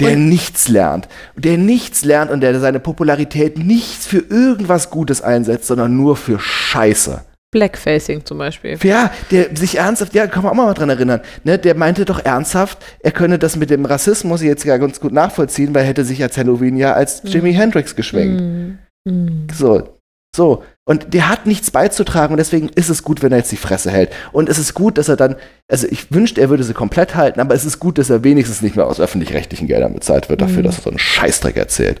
Der 0.00 0.12
Und- 0.12 0.28
nichts 0.28 0.68
lernt. 0.68 1.08
Der 1.36 1.58
nichts 1.58 2.04
lernt 2.04 2.30
und 2.30 2.40
der 2.40 2.58
seine 2.60 2.80
Popularität 2.80 3.58
nicht 3.58 4.02
für 4.02 4.18
irgendwas 4.18 4.90
Gutes 4.90 5.22
einsetzt, 5.22 5.66
sondern 5.66 5.96
nur 5.96 6.16
für 6.16 6.38
Scheiße. 6.38 7.22
Blackfacing 7.50 8.26
zum 8.26 8.38
Beispiel. 8.38 8.78
Ja, 8.82 9.10
der 9.30 9.56
sich 9.56 9.78
ernsthaft, 9.78 10.14
ja, 10.14 10.26
kann 10.26 10.42
man 10.42 10.52
auch 10.52 10.56
mal 10.56 10.74
dran 10.74 10.90
erinnern, 10.90 11.20
ne, 11.44 11.58
der 11.58 11.74
meinte 11.74 12.04
doch 12.04 12.22
ernsthaft, 12.22 12.78
er 13.00 13.10
könne 13.10 13.38
das 13.38 13.56
mit 13.56 13.70
dem 13.70 13.86
Rassismus 13.86 14.42
jetzt 14.42 14.64
ja 14.64 14.76
ganz 14.76 15.00
gut 15.00 15.12
nachvollziehen, 15.12 15.74
weil 15.74 15.84
er 15.84 15.88
hätte 15.88 16.04
sich 16.04 16.22
als 16.22 16.36
Halloween 16.36 16.76
ja 16.76 16.92
als 16.92 17.22
Jimi 17.24 17.54
Hendrix 17.54 17.96
geschwenkt. 17.96 18.40
Hm. 18.40 18.78
Hm. 19.08 19.46
So, 19.54 19.97
so. 20.38 20.64
Und 20.88 21.12
der 21.12 21.28
hat 21.28 21.44
nichts 21.44 21.70
beizutragen 21.70 22.32
und 22.32 22.38
deswegen 22.38 22.70
ist 22.70 22.88
es 22.88 23.02
gut, 23.02 23.22
wenn 23.22 23.32
er 23.32 23.38
jetzt 23.38 23.52
die 23.52 23.56
Fresse 23.56 23.90
hält. 23.90 24.10
Und 24.32 24.48
es 24.48 24.56
ist 24.58 24.72
gut, 24.72 24.96
dass 24.96 25.10
er 25.10 25.16
dann, 25.16 25.36
also 25.70 25.86
ich 25.90 26.10
wünschte, 26.10 26.40
er 26.40 26.48
würde 26.48 26.64
sie 26.64 26.72
komplett 26.72 27.14
halten, 27.14 27.40
aber 27.40 27.54
es 27.54 27.66
ist 27.66 27.78
gut, 27.78 27.98
dass 27.98 28.08
er 28.08 28.24
wenigstens 28.24 28.62
nicht 28.62 28.74
mehr 28.76 28.86
aus 28.86 28.98
öffentlich-rechtlichen 28.98 29.66
Geldern 29.66 29.92
bezahlt 29.92 30.30
wird 30.30 30.40
dafür, 30.40 30.60
Mhm. 30.60 30.62
dass 30.62 30.78
er 30.78 30.82
so 30.84 30.90
einen 30.90 30.98
Scheißdreck 30.98 31.58
erzählt. 31.58 32.00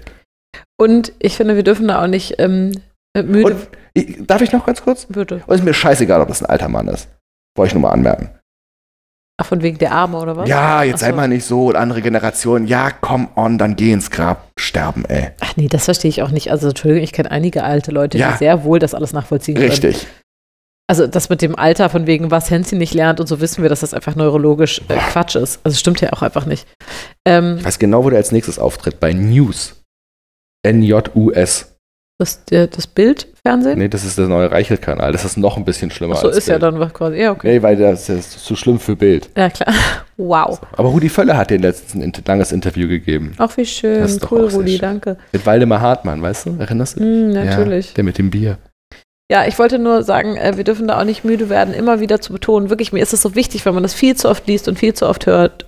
Und 0.80 1.12
ich 1.18 1.36
finde, 1.36 1.56
wir 1.56 1.64
dürfen 1.64 1.88
da 1.88 2.02
auch 2.02 2.06
nicht 2.06 2.36
ähm, 2.38 2.72
äh, 3.14 3.22
müde. 3.22 3.52
Und 3.54 3.68
ich, 3.92 4.16
darf 4.26 4.40
ich 4.40 4.52
noch 4.52 4.64
ganz 4.64 4.80
kurz? 4.82 5.04
Bitte. 5.06 5.42
Und 5.46 5.54
ist 5.54 5.64
mir 5.64 5.74
scheißegal, 5.74 6.22
ob 6.22 6.28
das 6.28 6.42
ein 6.42 6.46
alter 6.46 6.68
Mann 6.68 6.88
ist. 6.88 7.08
Wollte 7.56 7.68
ich 7.68 7.74
nur 7.74 7.82
mal 7.82 7.90
anmerken. 7.90 8.30
Ach, 9.40 9.46
von 9.46 9.62
wegen 9.62 9.78
der 9.78 9.92
Arme 9.92 10.18
oder 10.18 10.36
was? 10.36 10.48
Ja, 10.48 10.82
jetzt 10.82 11.04
so. 11.04 11.12
mal 11.14 11.28
nicht 11.28 11.44
so 11.44 11.66
und 11.68 11.76
andere 11.76 12.02
Generationen. 12.02 12.66
Ja, 12.66 12.90
come 12.90 13.28
on, 13.36 13.56
dann 13.56 13.76
geh 13.76 13.92
ins 13.92 14.10
Grab 14.10 14.48
sterben, 14.58 15.04
ey. 15.04 15.30
Ach 15.40 15.56
nee, 15.56 15.68
das 15.68 15.84
verstehe 15.84 16.08
ich 16.08 16.22
auch 16.22 16.30
nicht. 16.30 16.50
Also, 16.50 16.68
Entschuldigung, 16.70 17.04
ich 17.04 17.12
kenne 17.12 17.30
einige 17.30 17.62
alte 17.62 17.92
Leute, 17.92 18.18
Ja. 18.18 18.32
die 18.32 18.38
sehr 18.38 18.64
wohl 18.64 18.80
das 18.80 18.94
alles 18.94 19.12
nachvollziehen 19.12 19.54
können. 19.54 19.70
Richtig. 19.70 20.08
Also, 20.90 21.06
das 21.06 21.28
mit 21.28 21.40
dem 21.42 21.54
Alter, 21.54 21.88
von 21.88 22.06
wegen, 22.08 22.32
was 22.32 22.50
Hänschen 22.50 22.78
nicht 22.78 22.94
lernt 22.94 23.20
und 23.20 23.26
so 23.28 23.40
wissen 23.40 23.62
wir, 23.62 23.68
dass 23.68 23.80
das 23.80 23.94
einfach 23.94 24.16
neurologisch 24.16 24.80
äh, 24.88 24.96
Quatsch 24.96 25.36
ist. 25.36 25.60
Also, 25.62 25.76
stimmt 25.78 26.00
ja 26.00 26.12
auch 26.12 26.22
einfach 26.22 26.46
nicht. 26.46 26.66
Ähm, 27.24 27.58
Ich 27.58 27.64
weiß 27.64 27.78
genau, 27.78 28.02
wo 28.04 28.10
der 28.10 28.16
als 28.18 28.32
nächstes 28.32 28.58
auftritt. 28.58 28.98
Bei 28.98 29.12
News. 29.12 29.76
N-J-U-S. 30.66 31.76
Das, 32.18 32.44
der, 32.46 32.66
das 32.66 32.86
Bildfernsehen? 32.88 33.78
Nee, 33.78 33.88
das 33.88 34.04
ist 34.04 34.18
der 34.18 34.26
neue 34.26 34.50
Reichel-Kanal. 34.50 35.12
Das 35.12 35.24
ist 35.24 35.36
noch 35.36 35.56
ein 35.56 35.64
bisschen 35.64 35.90
schlimmer 35.90 36.14
Ach 36.16 36.22
so, 36.22 36.28
als 36.28 36.38
ist 36.38 36.48
ja 36.48 36.58
Bild. 36.58 36.62
dann 36.64 36.80
was 36.80 36.92
quasi. 36.92 37.16
Ja, 37.16 37.30
okay. 37.30 37.48
Nee, 37.54 37.62
weil 37.62 37.76
das 37.76 38.08
ist 38.08 38.44
zu 38.44 38.56
schlimm 38.56 38.80
für 38.80 38.96
Bild. 38.96 39.30
Ja, 39.36 39.48
klar. 39.50 39.72
Wow. 40.20 40.58
Aber 40.72 40.88
Rudi 40.88 41.08
Völler 41.08 41.36
hat 41.36 41.50
den 41.50 41.62
letztens 41.62 42.02
ein 42.02 42.12
langes 42.26 42.50
Interview 42.50 42.88
gegeben. 42.88 43.34
Ach, 43.38 43.56
wie 43.56 43.64
schön. 43.64 44.00
Das 44.00 44.10
ist 44.16 44.28
Cool, 44.32 44.48
auch 44.48 44.52
Rudi, 44.52 44.72
schön. 44.72 44.80
danke. 44.80 45.16
Mit 45.30 45.46
Waldemar 45.46 45.80
Hartmann, 45.80 46.20
weißt 46.20 46.46
du? 46.46 46.56
Erinnerst 46.58 46.96
du? 46.96 47.02
Hm, 47.02 47.30
natürlich. 47.30 47.90
Ja, 47.90 47.94
der 47.94 48.02
mit 48.04 48.18
dem 48.18 48.30
Bier. 48.30 48.58
Ja, 49.30 49.46
ich 49.46 49.56
wollte 49.60 49.78
nur 49.78 50.02
sagen, 50.02 50.36
äh, 50.36 50.56
wir 50.56 50.64
dürfen 50.64 50.88
da 50.88 50.98
auch 50.98 51.04
nicht 51.04 51.22
müde 51.24 51.48
werden, 51.48 51.72
immer 51.72 52.00
wieder 52.00 52.20
zu 52.20 52.32
betonen. 52.32 52.68
Wirklich, 52.68 52.92
mir 52.92 53.00
ist 53.00 53.12
es 53.12 53.22
so 53.22 53.36
wichtig, 53.36 53.64
wenn 53.64 53.74
man 53.74 53.84
das 53.84 53.94
viel 53.94 54.16
zu 54.16 54.28
oft 54.28 54.44
liest 54.48 54.66
und 54.66 54.76
viel 54.76 54.92
zu 54.92 55.06
oft 55.06 55.26
hört. 55.26 55.66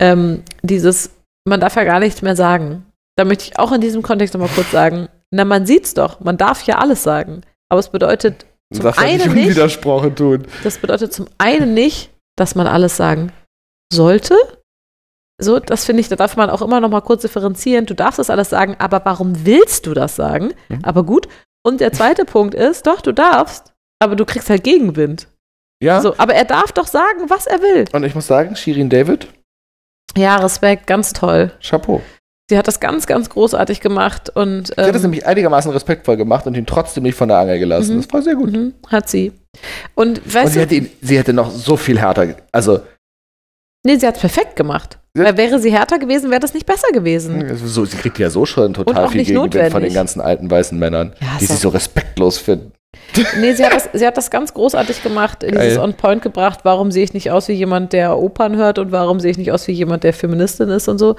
Ähm, 0.00 0.42
dieses, 0.62 1.10
man 1.44 1.60
darf 1.60 1.76
ja 1.76 1.84
gar 1.84 2.00
nichts 2.00 2.20
mehr 2.20 2.34
sagen. 2.34 2.84
Da 3.14 3.24
möchte 3.24 3.44
ich 3.44 3.58
auch 3.60 3.70
in 3.70 3.80
diesem 3.80 4.02
Kontext 4.02 4.34
nochmal 4.34 4.50
kurz 4.52 4.72
sagen, 4.72 5.08
na, 5.30 5.44
man 5.44 5.66
sieht's 5.66 5.94
doch, 5.94 6.20
man 6.20 6.36
darf 6.36 6.62
ja 6.64 6.78
alles 6.78 7.02
sagen. 7.02 7.42
Aber 7.70 7.80
es 7.80 7.88
bedeutet, 7.90 8.46
Zum 8.72 8.86
nicht 8.86 8.98
einen 8.98 9.34
nicht. 9.34 9.46
unwidersprochen 9.48 10.16
tun. 10.16 10.46
das 10.64 10.78
bedeutet 10.78 11.12
zum 11.12 11.26
einen 11.38 11.74
nicht, 11.74 12.10
dass 12.36 12.54
man 12.54 12.66
alles 12.66 12.96
sagen 12.96 13.32
sollte. 13.92 14.34
So, 15.40 15.60
das 15.60 15.84
finde 15.84 16.00
ich, 16.00 16.08
da 16.08 16.16
darf 16.16 16.36
man 16.36 16.50
auch 16.50 16.62
immer 16.62 16.80
noch 16.80 16.88
mal 16.88 17.00
kurz 17.00 17.22
differenzieren. 17.22 17.86
Du 17.86 17.94
darfst 17.94 18.18
das 18.18 18.30
alles 18.30 18.50
sagen, 18.50 18.74
aber 18.78 19.00
warum 19.04 19.44
willst 19.46 19.86
du 19.86 19.94
das 19.94 20.16
sagen? 20.16 20.52
Mhm. 20.68 20.80
Aber 20.82 21.04
gut. 21.04 21.28
Und 21.64 21.80
der 21.80 21.92
zweite 21.92 22.24
Punkt 22.24 22.54
ist, 22.54 22.86
doch, 22.86 23.00
du 23.00 23.12
darfst, 23.12 23.72
aber 24.02 24.16
du 24.16 24.24
kriegst 24.24 24.50
halt 24.50 24.64
Gegenwind. 24.64 25.28
Ja. 25.82 26.00
So, 26.00 26.14
aber 26.18 26.34
er 26.34 26.44
darf 26.44 26.72
doch 26.72 26.86
sagen, 26.88 27.28
was 27.30 27.46
er 27.46 27.60
will. 27.62 27.84
Und 27.92 28.02
ich 28.04 28.14
muss 28.16 28.26
sagen, 28.26 28.56
Shirin 28.56 28.88
David, 28.90 29.28
Ja, 30.16 30.36
Respekt, 30.36 30.86
ganz 30.88 31.12
toll. 31.12 31.52
Chapeau. 31.62 32.02
Sie 32.50 32.56
hat 32.56 32.66
das 32.66 32.80
ganz, 32.80 33.06
ganz 33.06 33.28
großartig 33.28 33.80
gemacht 33.80 34.30
und 34.34 34.68
Sie 34.68 34.72
hat 34.82 34.88
das 34.94 34.96
ähm, 34.96 35.10
nämlich 35.10 35.26
einigermaßen 35.26 35.70
respektvoll 35.70 36.16
gemacht 36.16 36.46
und 36.46 36.56
ihn 36.56 36.64
trotzdem 36.64 37.02
nicht 37.02 37.14
von 37.14 37.28
der 37.28 37.38
Angel 37.38 37.58
gelassen. 37.58 37.96
Mhm. 37.96 38.00
Das 38.02 38.12
war 38.12 38.22
sehr 38.22 38.34
gut. 38.36 38.52
mhm, 38.52 38.74
hat 38.88 39.08
sie. 39.08 39.32
Und 39.94 40.18
Und 40.18 40.34
weißt 40.34 40.52
sie 40.52 40.58
du, 40.58 40.60
hätte, 40.62 40.74
ihn, 40.76 40.90
sie 41.02 41.18
hätte 41.18 41.32
noch 41.32 41.50
so 41.50 41.76
viel 41.76 41.98
härter, 42.00 42.34
also 42.52 42.80
Nee, 43.86 43.96
sie 43.96 44.06
hat 44.06 44.16
es 44.16 44.20
perfekt 44.20 44.56
gemacht. 44.56 44.98
Weil 45.14 45.36
wäre 45.36 45.58
sie 45.58 45.72
härter 45.72 45.98
gewesen, 45.98 46.30
wäre 46.30 46.40
das 46.40 46.52
nicht 46.54 46.66
besser 46.66 46.88
gewesen. 46.92 47.56
So, 47.66 47.84
sie 47.84 47.96
kriegt 47.96 48.18
ja 48.18 48.28
so 48.30 48.44
schon 48.44 48.66
Und 48.66 48.74
total 48.74 49.08
viel 49.08 49.24
Gegenwind 49.24 49.54
von 49.54 49.62
notwendig. 49.62 49.90
den 49.90 49.94
ganzen 49.94 50.20
alten 50.20 50.50
weißen 50.50 50.78
Männern, 50.78 51.14
Ja, 51.20 51.28
die 51.40 51.46
sie 51.46 51.56
so 51.56 51.68
respektlos 51.68 52.38
finden. 52.38 52.72
Nee, 53.38 53.52
sie 53.52 53.64
hat, 53.64 53.74
das, 53.74 53.88
sie 53.92 54.06
hat 54.06 54.16
das 54.16 54.30
ganz 54.30 54.54
großartig 54.54 55.02
gemacht, 55.02 55.42
dieses 55.42 55.74
Geil. 55.74 55.78
On 55.78 55.94
Point 55.94 56.22
gebracht. 56.22 56.60
Warum 56.62 56.90
sehe 56.90 57.04
ich 57.04 57.12
nicht 57.14 57.30
aus 57.30 57.48
wie 57.48 57.52
jemand, 57.52 57.92
der 57.92 58.16
Opern 58.16 58.56
hört 58.56 58.78
und 58.78 58.92
warum 58.92 59.20
sehe 59.20 59.30
ich 59.30 59.38
nicht 59.38 59.52
aus 59.52 59.66
wie 59.68 59.72
jemand, 59.72 60.04
der 60.04 60.12
Feministin 60.12 60.68
ist 60.68 60.88
und 60.88 60.98
so. 60.98 61.16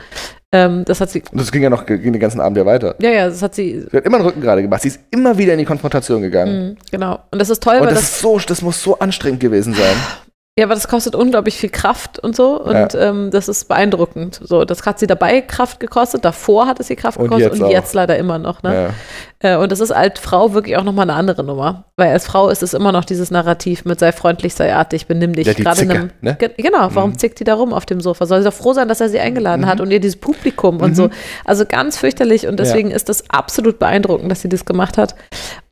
Ähm, 0.51 0.83
das 0.85 0.99
hat 0.99 1.11
sie, 1.11 1.21
das 1.31 1.51
ging 1.51 1.61
ja 1.61 1.69
noch 1.69 1.85
ging 1.85 2.01
den 2.01 2.19
ganzen 2.19 2.41
Abend 2.41 2.57
ja 2.57 2.65
weiter. 2.65 2.95
ja, 2.99 3.11
ja, 3.11 3.27
das 3.29 3.41
hat 3.43 3.53
sie, 3.53 3.85
Sie 3.91 3.97
hat 3.97 4.05
immer 4.05 4.17
den 4.17 4.25
Rücken 4.25 4.41
gerade 4.41 4.61
gemacht. 4.63 4.81
Sie 4.81 4.87
ist 4.87 4.99
immer 5.11 5.37
wieder 5.37 5.53
in 5.53 5.59
die 5.59 5.65
Konfrontation 5.65 6.21
gegangen. 6.21 6.69
mh, 6.69 6.75
genau. 6.91 7.19
Und 7.31 7.39
das 7.39 7.49
ist 7.49 7.61
toll, 7.61 7.75
Und 7.75 7.81
weil 7.81 7.89
das, 7.89 8.01
das, 8.01 8.11
ist 8.13 8.19
so, 8.21 8.39
das 8.39 8.61
muss 8.61 8.81
so 8.81 8.97
anstrengend 8.97 9.39
gewesen 9.39 9.73
sein. 9.73 9.95
ja, 10.59 10.65
aber 10.65 10.73
das 10.73 10.89
kostet 10.89 11.15
unglaublich 11.15 11.55
viel 11.57 11.69
Kraft 11.69 12.19
und 12.19 12.35
so. 12.35 12.61
Und 12.61 12.93
ähm, 12.95 13.31
das 13.31 13.47
ist 13.47 13.69
beeindruckend. 13.69 14.41
So, 14.43 14.65
das 14.65 14.85
hat 14.85 14.99
sie 14.99 15.07
dabei 15.07 15.39
Kraft 15.39 15.79
gekostet, 15.79 16.25
davor 16.25 16.67
hat 16.67 16.79
es 16.81 16.87
sie 16.87 16.97
Kraft 16.97 17.17
Und 17.17 17.25
gekostet 17.25 17.53
jetzt 17.53 17.61
und 17.61 17.69
jetzt 17.69 17.93
leider 17.93 18.17
immer 18.17 18.39
noch. 18.39 18.61
Ne? 18.61 18.93
Ja. 19.41 19.53
Äh, 19.53 19.57
und 19.57 19.71
das 19.71 19.79
ist 19.79 19.91
als 19.91 20.19
Frau 20.19 20.53
wirklich 20.53 20.75
auch 20.75 20.83
nochmal 20.83 21.09
eine 21.09 21.17
andere 21.17 21.45
Nummer. 21.45 21.85
Weil 21.95 22.09
als 22.11 22.25
Frau 22.25 22.49
ist 22.49 22.61
es 22.61 22.73
immer 22.73 22.91
noch 22.91 23.05
dieses 23.05 23.31
Narrativ 23.31 23.85
mit 23.85 23.99
sei 23.99 24.11
freundlich, 24.11 24.53
sei 24.53 24.75
artig, 24.75 25.07
benimm 25.07 25.31
dich. 25.33 25.47
Ja, 25.47 25.53
die 25.53 25.63
Gerade 25.63 25.81
in 25.81 25.91
einem, 25.91 26.09
ne? 26.19 26.35
Ge 26.37 26.49
genau, 26.57 26.89
warum 26.93 27.11
Mhm. 27.11 27.19
zickt 27.19 27.39
die 27.39 27.45
da 27.45 27.53
rum 27.53 27.71
auf 27.73 27.85
dem 27.85 28.01
Sofa? 28.01 28.25
Soll 28.25 28.39
sie 28.41 28.49
doch 28.49 28.53
froh 28.53 28.73
sein, 28.73 28.89
dass 28.89 28.99
er 28.99 29.07
sie 29.07 29.19
eingeladen 29.19 29.65
hat 29.65 29.79
und 29.79 29.91
ihr 29.91 30.01
dieses 30.01 30.19
Publikum 30.19 30.81
und 30.81 30.89
Mhm. 30.89 30.95
so. 30.95 31.09
Also 31.45 31.65
ganz 31.65 31.95
fürchterlich 31.97 32.47
und 32.47 32.59
deswegen 32.59 32.91
ist 32.91 33.07
das 33.07 33.29
absolut 33.29 33.79
beeindruckend, 33.79 34.29
dass 34.29 34.41
sie 34.41 34.49
das 34.49 34.65
gemacht 34.65 34.97
hat. 34.97 35.15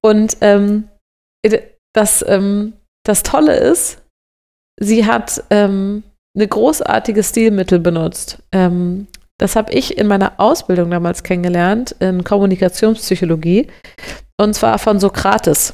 Und 0.02 0.38
ähm, 0.40 0.86
das, 1.94 2.24
ähm, 2.28 2.74
das 3.06 3.24
Tolle 3.24 3.56
ist, 3.58 3.98
sie 4.80 5.06
hat 5.06 5.44
ähm, 5.50 6.04
eine 6.36 6.48
großartige 6.48 7.24
Stilmittel 7.24 7.80
benutzt. 7.80 8.40
Ähm, 8.52 9.08
das 9.40 9.56
habe 9.56 9.72
ich 9.72 9.98
in 9.98 10.08
meiner 10.08 10.40
Ausbildung 10.40 10.90
damals 10.90 11.24
kennengelernt, 11.24 11.96
in 12.00 12.24
Kommunikationspsychologie, 12.24 13.68
und 14.40 14.54
zwar 14.54 14.80
von 14.80 15.00
Sokrates. 15.00 15.74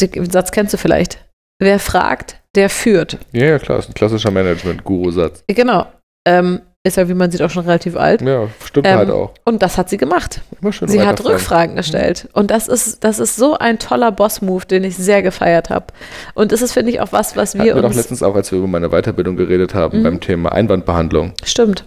Den 0.00 0.30
Satz 0.30 0.50
kennst 0.50 0.74
du 0.74 0.78
vielleicht. 0.78 1.24
Wer 1.58 1.78
fragt, 1.78 2.42
der 2.54 2.68
führt. 2.68 3.18
ja, 3.32 3.46
ja, 3.46 3.58
klar, 3.58 3.78
ist 3.78 3.88
ein 3.88 3.94
klassischer 3.94 4.30
Management-Guru-Satz. 4.30 5.44
Genau. 5.48 5.86
Ähm, 6.26 6.60
ist 6.86 6.96
ja, 6.96 7.08
wie 7.08 7.14
man 7.14 7.30
sieht, 7.30 7.42
auch 7.42 7.50
schon 7.50 7.64
relativ 7.64 7.96
alt. 7.96 8.22
Ja, 8.22 8.48
stimmt 8.64 8.86
Ähm, 8.86 8.96
halt 8.98 9.10
auch. 9.10 9.32
Und 9.44 9.62
das 9.62 9.76
hat 9.78 9.88
sie 9.90 9.96
gemacht. 9.96 10.40
Immer 10.60 10.72
schön 10.72 10.88
Sie 10.88 11.00
hat. 11.02 11.24
Rückfragen 11.24 11.76
gestellt. 11.76 12.28
Und 12.32 12.50
das 12.50 12.68
ist, 12.68 13.04
das 13.04 13.18
ist 13.18 13.36
so 13.36 13.58
ein 13.58 13.78
toller 13.78 14.12
Boss-Move, 14.12 14.66
den 14.66 14.84
ich 14.84 14.96
sehr 14.96 15.22
gefeiert 15.22 15.70
habe. 15.70 15.86
Und 16.34 16.52
das 16.52 16.62
ist, 16.62 16.72
finde 16.72 16.92
ich, 16.92 17.00
auch 17.00 17.12
was, 17.12 17.36
was 17.36 17.54
Hatten 17.54 17.64
wir 17.64 17.74
wir 17.74 17.82
doch 17.82 17.88
uns. 17.88 17.96
letztens 17.96 18.22
auch, 18.22 18.34
als 18.34 18.50
wir 18.52 18.58
über 18.58 18.68
meine 18.68 18.88
Weiterbildung 18.90 19.36
geredet 19.36 19.74
haben, 19.74 19.98
Mhm. 19.98 20.02
beim 20.04 20.20
Thema 20.20 20.52
Einwandbehandlung. 20.52 21.34
Stimmt. 21.44 21.80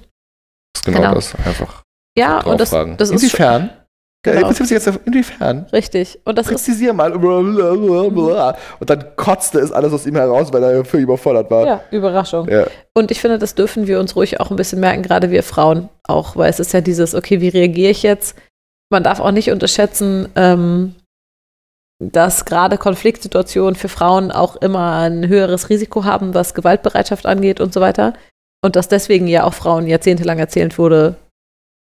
Das 0.74 0.82
ist 0.82 0.86
genau, 0.86 1.00
Genau. 1.00 1.14
das. 1.16 1.34
Einfach 1.46 1.84
Ja, 2.18 2.42
und 2.42 2.60
das, 2.60 2.70
das 2.72 3.10
ist 3.10 3.24
Inwiefern? 3.24 3.70
Genau. 4.22 4.42
Ja, 4.42 4.48
beziehungsweise 4.50 4.74
jetzt 4.74 4.90
auf 4.90 5.00
inwiefern? 5.06 5.66
richtig. 5.72 6.20
Und 6.26 6.38
das 6.38 6.48
ist 6.48 6.52
Präzisier 6.52 6.92
mal. 6.92 7.14
Und 7.14 8.90
dann 8.90 9.16
kotzte 9.16 9.60
es 9.60 9.72
alles 9.72 9.94
aus 9.94 10.06
ihm 10.06 10.16
heraus, 10.16 10.52
weil 10.52 10.62
er 10.62 10.84
völlig 10.84 11.06
überfordert 11.06 11.50
war. 11.50 11.66
ja, 11.66 11.82
Überraschung. 11.90 12.50
Ja. 12.50 12.68
Und 12.94 13.12
ich 13.12 13.22
finde, 13.22 13.40
das 13.40 13.56
dürfen 13.56 13.88
wir 13.88 13.98
uns 13.98 14.18
ruhig 14.18 14.42
auch 14.42 14.52
ein 14.52 14.58
bisschen 14.58 14.82
merken, 14.82 15.04
gerade 15.04 15.32
wir 15.32 15.42
Frauen 15.42 15.88
auch, 16.04 16.36
weil 16.36 16.50
es 16.50 16.60
ist 16.60 16.74
ja 16.74 16.82
dieses, 16.82 17.16
okay, 17.16 17.40
wie 17.40 17.48
reagiere 17.48 17.92
ich 17.92 18.04
jetzt? 18.04 18.36
Man 18.92 19.04
darf 19.04 19.22
auch 19.22 19.32
nicht 19.32 19.52
unterschätzen, 19.52 20.28
ähm, 20.36 20.96
dass 22.04 22.44
gerade 22.44 22.78
Konfliktsituationen 22.78 23.76
für 23.76 23.90
Frauen 23.90 24.32
auch 24.32 24.58
immer 24.58 24.98
ein 24.98 25.30
höheres 25.30 25.70
Risiko 25.70 26.04
haben, 26.04 26.34
was 26.34 26.54
Gewaltbereitschaft 26.54 27.26
angeht 27.26 27.62
und 27.62 27.74
so 27.74 27.80
weiter. 27.80 28.14
Und 28.62 28.76
dass 28.76 28.90
deswegen 28.90 29.28
ja 29.28 29.46
auch 29.46 29.54
Frauen 29.54 29.88
jahrzehntelang 29.88 30.40
erzählt 30.40 30.78
wurde, 30.78 31.16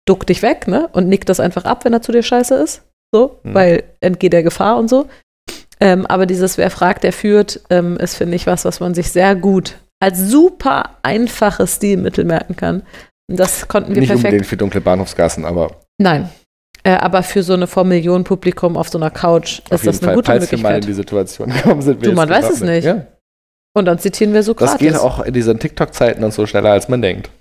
duck 0.08 0.26
dich 0.28 0.42
weg, 0.42 0.68
ne? 0.68 0.90
Und 0.94 1.08
nick 1.08 1.26
das 1.26 1.40
einfach 1.40 1.66
ab, 1.66 1.86
wenn 1.86 1.94
er 1.94 2.02
zu 2.02 2.12
dir 2.12 2.24
scheiße 2.24 2.56
ist. 2.56 2.82
So, 3.14 3.40
Mhm. 3.44 3.54
weil 3.54 3.84
entgeh 4.02 4.30
der 4.30 4.44
Gefahr 4.44 4.78
und 4.78 4.90
so. 4.90 5.08
Ähm, 5.80 6.06
aber 6.06 6.26
dieses 6.26 6.58
Wer 6.58 6.70
fragt, 6.70 7.04
der 7.04 7.14
führt, 7.14 7.62
ähm, 7.70 7.98
ist, 7.98 8.16
finde 8.16 8.36
ich, 8.36 8.48
was, 8.48 8.66
was 8.66 8.80
man 8.80 8.94
sich 8.94 9.12
sehr 9.12 9.36
gut 9.36 9.76
als 10.02 10.20
super 10.20 10.98
einfaches 11.04 11.76
Stilmittel 11.76 12.26
merken 12.26 12.56
kann. 12.56 12.84
Und 13.30 13.40
das 13.40 13.68
konnten 13.68 13.94
wir 13.94 14.02
Nicht 14.02 14.10
perfekt. 14.10 14.26
unbedingt 14.26 14.46
für 14.48 14.58
dunkle 14.58 14.82
Bahnhofsgassen, 14.82 15.46
aber 15.46 15.80
Nein. 16.02 16.30
Äh, 16.84 16.96
aber 16.96 17.24
für 17.24 17.44
so 17.44 17.54
eine 17.54 17.68
vor 17.68 17.86
Millionen 17.86 18.26
Publikum 18.26 18.76
auf 18.76 18.90
so 18.90 18.98
einer 18.98 19.10
Couch 19.12 19.62
auf 19.70 19.72
ist 19.84 19.88
das 19.88 20.00
eine 20.00 20.08
Fall, 20.08 20.16
gute 20.16 20.26
falls 20.26 20.52
wir 20.52 20.58
mal 20.58 20.70
in 20.70 20.74
Möglichkeit. 20.76 20.88
die 20.90 20.94
Situation 20.94 21.50
gekommen 21.54 21.82
sind. 21.82 22.02
Du, 22.06 22.08
wir 22.10 22.16
man 22.16 22.28
jetzt 22.28 22.44
weiß 22.44 22.52
es 22.56 22.62
nicht. 22.62 22.84
Ja. 22.84 23.06
Und 23.76 23.86
dann 23.86 23.98
zitieren 23.98 24.34
wir 24.34 24.44
Sokrates. 24.44 24.74
Das 24.74 24.80
geht 24.80 24.96
auch 24.96 25.20
in 25.22 25.34
diesen 25.34 25.58
TikTok-Zeiten 25.58 26.24
und 26.24 26.32
so 26.32 26.46
schneller, 26.46 26.70
als 26.72 26.90
man 26.90 27.02
denkt. 27.02 27.32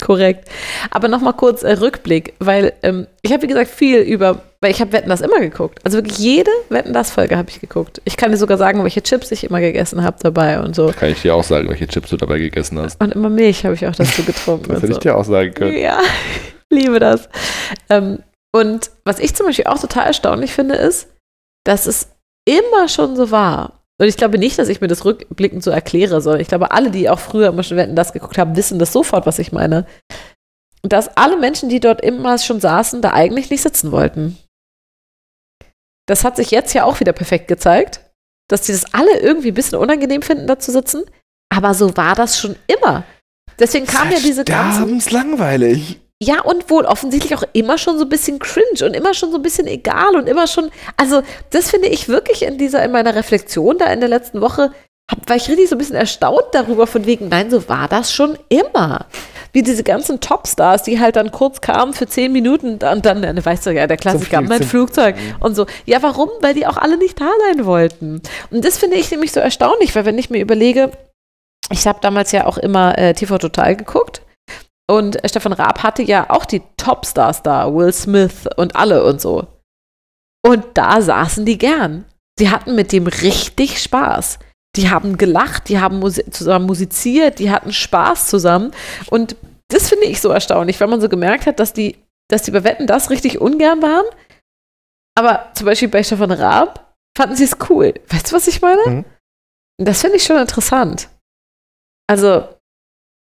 Korrekt. 0.00 0.48
Aber 0.90 1.06
nochmal 1.06 1.34
kurz 1.34 1.62
äh, 1.62 1.70
Rückblick, 1.72 2.34
weil 2.40 2.72
ähm, 2.82 3.06
ich 3.22 3.32
habe, 3.32 3.42
wie 3.42 3.46
gesagt, 3.46 3.70
viel 3.70 4.00
über, 4.00 4.42
weil 4.60 4.72
ich 4.72 4.80
habe 4.80 4.92
Wetten 4.92 5.08
das 5.08 5.20
immer 5.20 5.38
geguckt. 5.38 5.78
Also 5.84 5.98
wirklich 5.98 6.18
jede 6.18 6.50
Wetten 6.68 6.92
das 6.92 7.12
Folge 7.12 7.36
habe 7.36 7.48
ich 7.48 7.60
geguckt. 7.60 8.02
Ich 8.04 8.16
kann 8.16 8.32
dir 8.32 8.38
sogar 8.38 8.58
sagen, 8.58 8.82
welche 8.82 9.04
Chips 9.04 9.30
ich 9.30 9.44
immer 9.44 9.60
gegessen 9.60 10.02
habe 10.02 10.16
dabei 10.20 10.58
und 10.58 10.74
so. 10.74 10.92
Kann 10.98 11.10
ich 11.10 11.22
dir 11.22 11.36
auch 11.36 11.44
sagen, 11.44 11.68
welche 11.68 11.86
Chips 11.86 12.10
du 12.10 12.16
dabei 12.16 12.38
gegessen 12.38 12.80
hast. 12.80 13.00
Und 13.00 13.14
immer 13.14 13.30
Milch 13.30 13.64
habe 13.64 13.76
ich 13.76 13.86
auch 13.86 13.94
dazu 13.94 14.24
getrunken. 14.24 14.72
Das 14.72 14.82
hätte 14.82 14.94
so. 14.94 14.98
ich 14.98 15.02
dir 15.02 15.16
auch 15.16 15.24
sagen 15.24 15.54
können. 15.54 15.78
Ja, 15.78 16.00
liebe 16.72 16.98
das. 16.98 17.28
Ähm, 17.88 18.24
und 18.52 18.90
was 19.04 19.20
ich 19.20 19.32
zum 19.36 19.46
Beispiel 19.46 19.66
auch 19.66 19.78
total 19.80 20.06
erstaunlich 20.06 20.52
finde, 20.52 20.74
ist, 20.74 21.06
dass 21.64 21.86
es 21.86 22.08
immer 22.44 22.88
schon 22.88 23.14
so 23.14 23.30
war. 23.30 23.77
Und 24.00 24.06
ich 24.06 24.16
glaube 24.16 24.38
nicht, 24.38 24.58
dass 24.58 24.68
ich 24.68 24.80
mir 24.80 24.86
das 24.86 25.04
rückblickend 25.04 25.62
so 25.62 25.70
erkläre, 25.70 26.20
sondern 26.20 26.40
ich 26.40 26.48
glaube, 26.48 26.70
alle, 26.70 26.90
die 26.90 27.10
auch 27.10 27.18
früher 27.18 27.48
immer 27.48 27.64
schon 27.64 27.76
Wetten 27.76 27.96
das 27.96 28.12
geguckt 28.12 28.38
haben, 28.38 28.56
wissen 28.56 28.78
das 28.78 28.92
sofort, 28.92 29.26
was 29.26 29.40
ich 29.40 29.50
meine. 29.50 29.86
Dass 30.82 31.16
alle 31.16 31.36
Menschen, 31.36 31.68
die 31.68 31.80
dort 31.80 32.00
immer 32.00 32.38
schon 32.38 32.60
saßen, 32.60 33.02
da 33.02 33.12
eigentlich 33.12 33.50
nicht 33.50 33.62
sitzen 33.62 33.90
wollten. 33.90 34.38
Das 36.06 36.24
hat 36.24 36.36
sich 36.36 36.52
jetzt 36.52 36.72
ja 36.74 36.84
auch 36.84 37.00
wieder 37.00 37.12
perfekt 37.12 37.48
gezeigt, 37.48 38.00
dass 38.48 38.62
die 38.62 38.72
das 38.72 38.94
alle 38.94 39.18
irgendwie 39.18 39.48
ein 39.48 39.54
bisschen 39.54 39.78
unangenehm 39.78 40.22
finden, 40.22 40.46
da 40.46 40.58
zu 40.58 40.70
sitzen. 40.70 41.02
Aber 41.52 41.74
so 41.74 41.96
war 41.96 42.14
das 42.14 42.38
schon 42.38 42.56
immer. 42.66 43.04
Deswegen 43.58 43.86
kam 43.86 44.10
ja 44.10 44.18
diese 44.20 44.44
ganzen 44.44 45.00
langweilig. 45.10 46.00
Ja, 46.20 46.40
und 46.42 46.68
wohl 46.68 46.84
offensichtlich 46.84 47.34
auch 47.36 47.44
immer 47.52 47.78
schon 47.78 47.96
so 47.98 48.04
ein 48.04 48.08
bisschen 48.08 48.40
cringe 48.40 48.84
und 48.84 48.94
immer 48.94 49.14
schon 49.14 49.30
so 49.30 49.36
ein 49.36 49.42
bisschen 49.42 49.68
egal 49.68 50.16
und 50.16 50.28
immer 50.28 50.48
schon, 50.48 50.70
also 50.96 51.22
das 51.50 51.70
finde 51.70 51.88
ich 51.88 52.08
wirklich 52.08 52.42
in 52.42 52.58
dieser, 52.58 52.82
in 52.84 52.90
meiner 52.90 53.14
Reflexion 53.14 53.78
da 53.78 53.86
in 53.92 54.00
der 54.00 54.08
letzten 54.08 54.40
Woche, 54.40 54.72
hab, 55.10 55.28
war 55.28 55.36
ich 55.36 55.48
richtig 55.48 55.68
so 55.68 55.76
ein 55.76 55.78
bisschen 55.78 55.94
erstaunt 55.94 56.46
darüber, 56.52 56.86
von 56.88 57.06
wegen, 57.06 57.28
nein, 57.28 57.50
so 57.50 57.68
war 57.68 57.86
das 57.88 58.12
schon 58.12 58.36
immer. 58.48 59.06
Wie 59.52 59.62
diese 59.62 59.82
ganzen 59.84 60.20
Topstars, 60.20 60.82
die 60.82 61.00
halt 61.00 61.16
dann 61.16 61.30
kurz 61.30 61.60
kamen 61.60 61.94
für 61.94 62.06
zehn 62.06 62.32
Minuten 62.32 62.72
und 62.72 62.82
dann, 62.82 63.22
dann 63.22 63.44
weißt 63.44 63.66
du 63.66 63.70
ja, 63.70 63.86
der 63.86 63.96
Klassiker, 63.96 64.42
mein 64.42 64.58
Flug- 64.58 64.68
Flugzeug 64.90 65.16
und 65.40 65.54
so. 65.54 65.66
Ja, 65.86 66.02
warum? 66.02 66.28
Weil 66.40 66.52
die 66.52 66.66
auch 66.66 66.76
alle 66.76 66.98
nicht 66.98 67.18
da 67.20 67.30
sein 67.46 67.64
wollten. 67.64 68.20
Und 68.50 68.64
das 68.64 68.76
finde 68.76 68.96
ich 68.96 69.10
nämlich 69.10 69.32
so 69.32 69.40
erstaunlich, 69.40 69.94
weil 69.94 70.04
wenn 70.04 70.18
ich 70.18 70.28
mir 70.30 70.42
überlege, 70.42 70.90
ich 71.70 71.86
habe 71.86 72.00
damals 72.02 72.32
ja 72.32 72.44
auch 72.46 72.58
immer 72.58 72.98
äh, 72.98 73.14
TV 73.14 73.38
Total 73.38 73.76
geguckt 73.76 74.20
und 74.90 75.18
Stefan 75.24 75.52
Raab 75.52 75.82
hatte 75.82 76.02
ja 76.02 76.30
auch 76.30 76.44
die 76.44 76.62
Topstars 76.76 77.42
da, 77.42 77.72
Will 77.72 77.92
Smith 77.92 78.48
und 78.56 78.74
alle 78.74 79.04
und 79.04 79.20
so. 79.20 79.46
Und 80.44 80.64
da 80.74 81.00
saßen 81.00 81.44
die 81.44 81.58
gern. 81.58 82.04
Sie 82.38 82.50
hatten 82.50 82.74
mit 82.74 82.92
dem 82.92 83.06
richtig 83.06 83.82
Spaß. 83.82 84.38
Die 84.76 84.90
haben 84.90 85.18
gelacht, 85.18 85.68
die 85.68 85.80
haben 85.80 85.98
musi 85.98 86.30
zusammen 86.30 86.66
musiziert, 86.66 87.38
die 87.38 87.50
hatten 87.50 87.72
Spaß 87.72 88.28
zusammen. 88.28 88.72
Und 89.10 89.36
das 89.68 89.88
finde 89.88 90.06
ich 90.06 90.20
so 90.20 90.30
erstaunlich, 90.30 90.80
weil 90.80 90.88
man 90.88 91.00
so 91.00 91.08
gemerkt 91.08 91.46
hat, 91.46 91.58
dass 91.58 91.72
die, 91.72 91.96
dass 92.30 92.42
die 92.42 92.50
bei 92.50 92.64
Wetten 92.64 92.86
das 92.86 93.10
richtig 93.10 93.40
ungern 93.40 93.82
waren. 93.82 94.06
Aber 95.18 95.50
zum 95.54 95.66
Beispiel 95.66 95.88
bei 95.88 96.02
Stefan 96.02 96.30
Raab 96.30 96.94
fanden 97.16 97.34
sie 97.34 97.44
es 97.44 97.56
cool. 97.68 97.94
Weißt 98.08 98.30
du, 98.30 98.36
was 98.36 98.46
ich 98.46 98.62
meine? 98.62 98.86
Mhm. 98.86 99.04
Das 99.78 100.00
finde 100.00 100.16
ich 100.16 100.24
schon 100.24 100.38
interessant. 100.38 101.08
Also, 102.08 102.48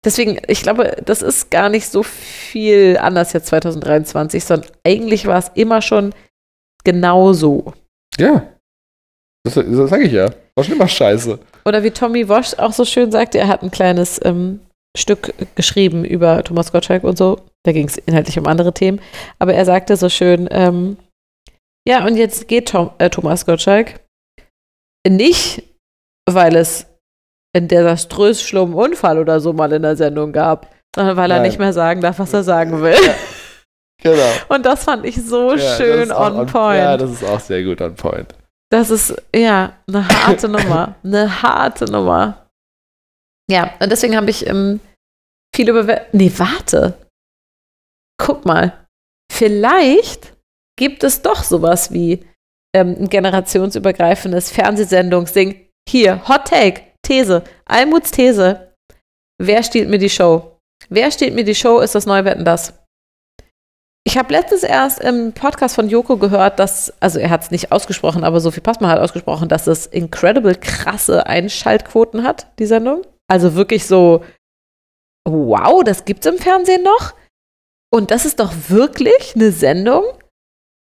deswegen, 0.04 0.40
ich 0.48 0.62
glaube, 0.62 0.98
das 1.06 1.22
ist 1.22 1.52
gar 1.52 1.70
nicht 1.70 1.88
so 1.88 2.04
viel 2.04 2.98
anders 2.98 3.34
jetzt 3.34 3.48
2023, 3.48 4.44
sondern 4.44 4.70
eigentlich 4.86 5.26
war 5.26 5.40
es 5.40 5.52
immer 5.56 5.82
schon 5.82 6.14
genauso. 6.84 7.74
Ja. 8.18 8.48
Das, 9.46 9.56
das 9.56 9.90
sage 9.90 10.04
ich 10.04 10.14
ja. 10.14 10.32
War 10.56 10.64
schon 10.64 10.76
immer 10.76 10.88
scheiße. 10.88 11.40
Oder 11.66 11.84
wie 11.84 11.92
Tommy 11.92 12.30
Wosch 12.30 12.54
auch 12.58 12.74
so 12.74 12.86
schön 12.86 13.12
sagte, 13.12 13.40
er 13.40 13.48
hat 13.48 13.64
ein 13.64 13.72
kleines 13.72 14.20
ähm, 14.24 14.60
Stück 14.96 15.34
geschrieben 15.56 16.06
über 16.06 16.44
Thomas 16.44 16.72
Gottschalk 16.72 17.04
und 17.04 17.18
so. 17.18 17.40
Da 17.64 17.72
ging 17.72 17.88
es 17.88 17.98
inhaltlich 17.98 18.38
um 18.38 18.48
andere 18.48 18.74
Themen. 18.74 19.02
Aber 19.40 19.54
er 19.54 19.66
sagte 19.66 19.98
so 19.98 20.10
schön, 20.10 20.48
ähm, 20.52 20.98
ja, 21.88 22.06
und 22.06 22.16
jetzt 22.16 22.48
geht 22.48 22.70
Tom, 22.70 22.92
äh, 23.00 23.10
Thomas 23.10 23.46
Gottschalk 23.46 24.00
nicht, 25.08 25.64
weil 26.30 26.56
es 26.56 26.86
einen 27.56 27.68
desaströs 27.68 28.42
schlimmen 28.42 28.74
Unfall 28.74 29.20
oder 29.20 29.40
so 29.40 29.54
mal 29.54 29.72
in 29.72 29.84
der 29.84 29.96
Sendung 29.96 30.32
gab, 30.32 30.74
sondern 30.96 31.18
weil 31.18 31.32
er 31.32 31.38
Nein. 31.38 31.48
nicht 31.48 31.60
mehr 31.60 31.74
sagen 31.74 32.02
darf, 32.02 32.20
was 32.20 32.34
er 32.34 32.44
sagen 32.44 32.82
will. 32.82 32.98
Genau. 34.02 34.32
Und 34.50 34.66
das 34.66 34.84
fand 34.84 35.06
ich 35.06 35.24
so 35.24 35.54
Ja, 35.54 35.78
schön 35.78 36.12
auch 36.12 36.34
on 36.34 36.48
point. 36.48 36.78
Ja, 36.78 36.98
das 36.98 37.12
ist 37.12 37.24
auch 37.24 37.40
sehr 37.40 37.64
gut 37.64 37.82
on 37.82 37.96
point. 37.96 38.34
Das 38.72 38.90
ist, 38.90 39.16
ja, 39.36 39.74
eine 39.88 40.08
harte 40.08 40.50
Nummer. 40.50 40.96
Eine 41.04 41.44
harte 41.44 41.86
Nummer. 41.86 42.48
Ja, 43.48 43.74
und 43.80 43.92
deswegen 43.92 44.16
habe 44.16 44.32
ich 44.32 44.48
ähm, 44.48 44.80
viel 45.56 45.70
über. 45.70 46.02
Nee, 46.12 46.32
warte. 46.38 46.98
Guck 48.18 48.46
mal. 48.46 48.86
Vielleicht 49.32 50.34
gibt 50.76 51.04
es 51.04 51.22
doch 51.22 51.44
sowas 51.44 51.92
wie 51.92 52.26
ähm, 52.76 52.96
ein 53.00 53.10
generationsübergreifendes 53.10 54.50
Fernsehsendungsding. 54.52 55.68
Hier, 55.88 56.28
Hot 56.28 56.46
Take, 56.46 56.82
These, 57.04 57.44
Almuts 57.66 58.12
These. 58.12 58.74
Wer 59.42 59.64
stiehlt 59.64 59.90
mir 59.90 60.00
die 60.00 60.10
Show? 60.10 60.58
Wer 60.90 61.12
stiehlt 61.12 61.36
mir 61.36 61.44
die 61.44 61.56
Show, 61.56 61.80
ist 61.80 61.96
das 61.96 62.06
Neuwetten 62.06 62.46
das. 62.46 62.74
Ich 64.06 64.18
habe 64.18 64.34
letztens 64.34 64.64
erst 64.64 65.00
im 65.00 65.32
Podcast 65.32 65.76
von 65.76 65.88
Joko 65.88 66.18
gehört, 66.18 66.60
dass, 66.60 66.94
also 67.00 67.20
er 67.20 67.30
hat 67.30 67.44
es 67.44 67.52
nicht 67.52 67.72
ausgesprochen, 67.72 68.26
aber 68.26 68.42
Sophie 68.42 68.60
Passmann 68.60 68.92
hat 68.92 69.00
ausgesprochen, 69.00 69.48
dass 69.48 69.68
es 69.68 69.86
incredible 69.86 70.56
krasse 70.56 71.26
Einschaltquoten 71.26 72.24
hat, 72.24 72.48
die 72.60 72.66
Sendung. 72.66 73.04
Also 73.30 73.56
wirklich 73.56 73.86
so, 73.86 74.24
wow, 75.28 75.84
das 75.84 76.04
gibt's 76.04 76.26
im 76.26 76.38
Fernsehen 76.38 76.84
noch. 76.84 77.14
Und 77.94 78.12
das 78.12 78.26
ist 78.26 78.40
doch 78.40 78.52
wirklich 78.68 79.36
eine 79.36 79.52
Sendung, 79.52 80.04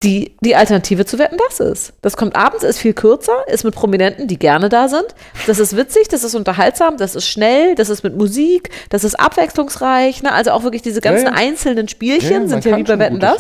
die 0.04 0.36
die 0.40 0.54
Alternative 0.54 1.04
zu 1.04 1.18
Wetten, 1.18 1.36
das 1.48 1.60
ist. 1.60 1.94
Das 2.02 2.16
kommt 2.16 2.36
abends, 2.36 2.62
ist 2.62 2.78
viel 2.78 2.92
kürzer, 2.92 3.32
ist 3.48 3.64
mit 3.64 3.74
Prominenten, 3.74 4.28
die 4.28 4.38
gerne 4.38 4.68
da 4.68 4.88
sind. 4.88 5.06
Das 5.46 5.58
ist 5.58 5.76
witzig, 5.76 6.08
das 6.08 6.22
ist 6.22 6.34
unterhaltsam, 6.34 6.96
das 6.96 7.14
ist 7.14 7.26
schnell, 7.26 7.74
das 7.74 7.88
ist 7.88 8.04
mit 8.04 8.16
Musik, 8.16 8.70
das 8.90 9.04
ist 9.04 9.18
abwechslungsreich. 9.18 10.22
Ne? 10.22 10.32
Also 10.32 10.50
auch 10.50 10.62
wirklich 10.62 10.82
diese 10.82 11.00
ganzen 11.00 11.26
Ja, 11.26 11.32
ja. 11.32 11.36
einzelnen 11.38 11.88
Spielchen 11.88 12.40
man 12.40 12.48
sind 12.48 12.64
ja 12.64 12.76
wie 12.76 12.82
bei 12.82 12.98
Wetten, 12.98 13.18
das. 13.18 13.38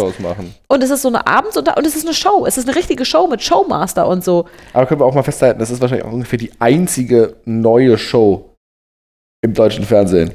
Und 0.66 0.82
es 0.82 0.90
ist 0.90 1.02
so 1.02 1.08
eine 1.08 1.26
Abends- 1.26 1.56
und, 1.56 1.68
und 1.76 1.86
es 1.86 1.94
ist 1.94 2.06
eine 2.06 2.14
Show. 2.14 2.46
Es 2.46 2.56
ist 2.56 2.66
eine 2.66 2.76
richtige 2.76 3.04
Show 3.04 3.26
mit 3.26 3.42
Showmaster 3.42 4.08
und 4.08 4.24
so. 4.24 4.46
Aber 4.72 4.86
können 4.86 5.00
wir 5.00 5.04
auch 5.04 5.14
mal 5.14 5.22
festhalten, 5.22 5.58
das 5.58 5.70
ist 5.70 5.80
wahrscheinlich 5.80 6.06
auch 6.06 6.12
ungefähr 6.12 6.38
die 6.38 6.52
einzige 6.58 7.36
neue 7.44 7.98
Show 7.98 8.50
im 9.42 9.52
deutschen 9.52 9.84
Fernsehen. 9.84 10.32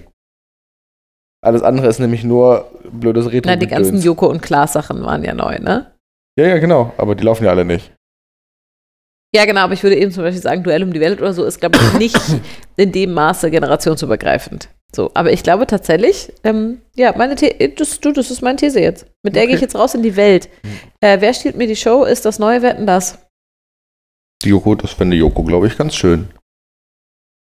Alles 1.41 1.63
andere 1.63 1.87
ist 1.87 1.99
nämlich 1.99 2.23
nur 2.23 2.69
blödes 2.91 3.31
retro 3.31 3.49
Na, 3.49 3.55
die 3.55 3.67
ganzen 3.67 4.01
Joko 4.01 4.27
und 4.27 4.41
Klaas 4.41 4.73
Sachen 4.73 5.03
waren 5.03 5.23
ja 5.23 5.33
neu, 5.33 5.57
ne? 5.59 5.91
Ja, 6.37 6.47
ja, 6.47 6.57
genau. 6.57 6.93
Aber 6.97 7.15
die 7.15 7.23
laufen 7.23 7.43
ja 7.45 7.51
alle 7.51 7.65
nicht. 7.65 7.93
Ja, 9.35 9.45
genau, 9.45 9.61
aber 9.61 9.73
ich 9.73 9.83
würde 9.83 9.95
eben 9.97 10.11
zum 10.11 10.23
Beispiel 10.23 10.41
sagen, 10.41 10.63
Duell 10.63 10.81
um 10.83 10.91
die 10.91 10.99
Welt 10.99 11.21
oder 11.21 11.33
so 11.33 11.45
ist, 11.45 11.59
glaube 11.59 11.77
ich, 11.77 11.93
nicht 11.99 12.17
in 12.77 12.91
dem 12.91 13.13
Maße 13.13 13.51
generationsübergreifend. 13.51 14.69
So, 14.95 15.11
aber 15.13 15.31
ich 15.31 15.43
glaube 15.43 15.67
tatsächlich, 15.67 16.33
ähm, 16.43 16.81
ja, 16.95 17.15
meine 17.15 17.37
The 17.37 17.75
das, 17.75 17.99
du, 17.99 18.11
das 18.11 18.31
ist 18.31 18.41
meine 18.41 18.55
These 18.57 18.79
jetzt. 18.79 19.05
Mit 19.21 19.35
der 19.35 19.43
Okay. 19.43 19.47
gehe 19.49 19.55
ich 19.57 19.61
jetzt 19.61 19.75
raus 19.75 19.93
in 19.93 20.01
die 20.01 20.15
Welt. 20.15 20.49
Mhm. 20.63 20.79
Äh, 21.01 21.21
wer 21.21 21.33
stiehlt 21.35 21.57
mir 21.57 21.67
die 21.67 21.75
Show? 21.75 22.05
Ist 22.05 22.25
das 22.25 22.39
neue 22.39 22.63
Wetten 22.63 22.87
das? 22.87 23.19
Die 24.43 24.49
Joko, 24.49 24.73
das 24.73 24.93
fände 24.93 25.15
Joko, 25.15 25.43
glaube 25.43 25.67
ich, 25.67 25.77
ganz 25.77 25.93
schön. 25.93 26.29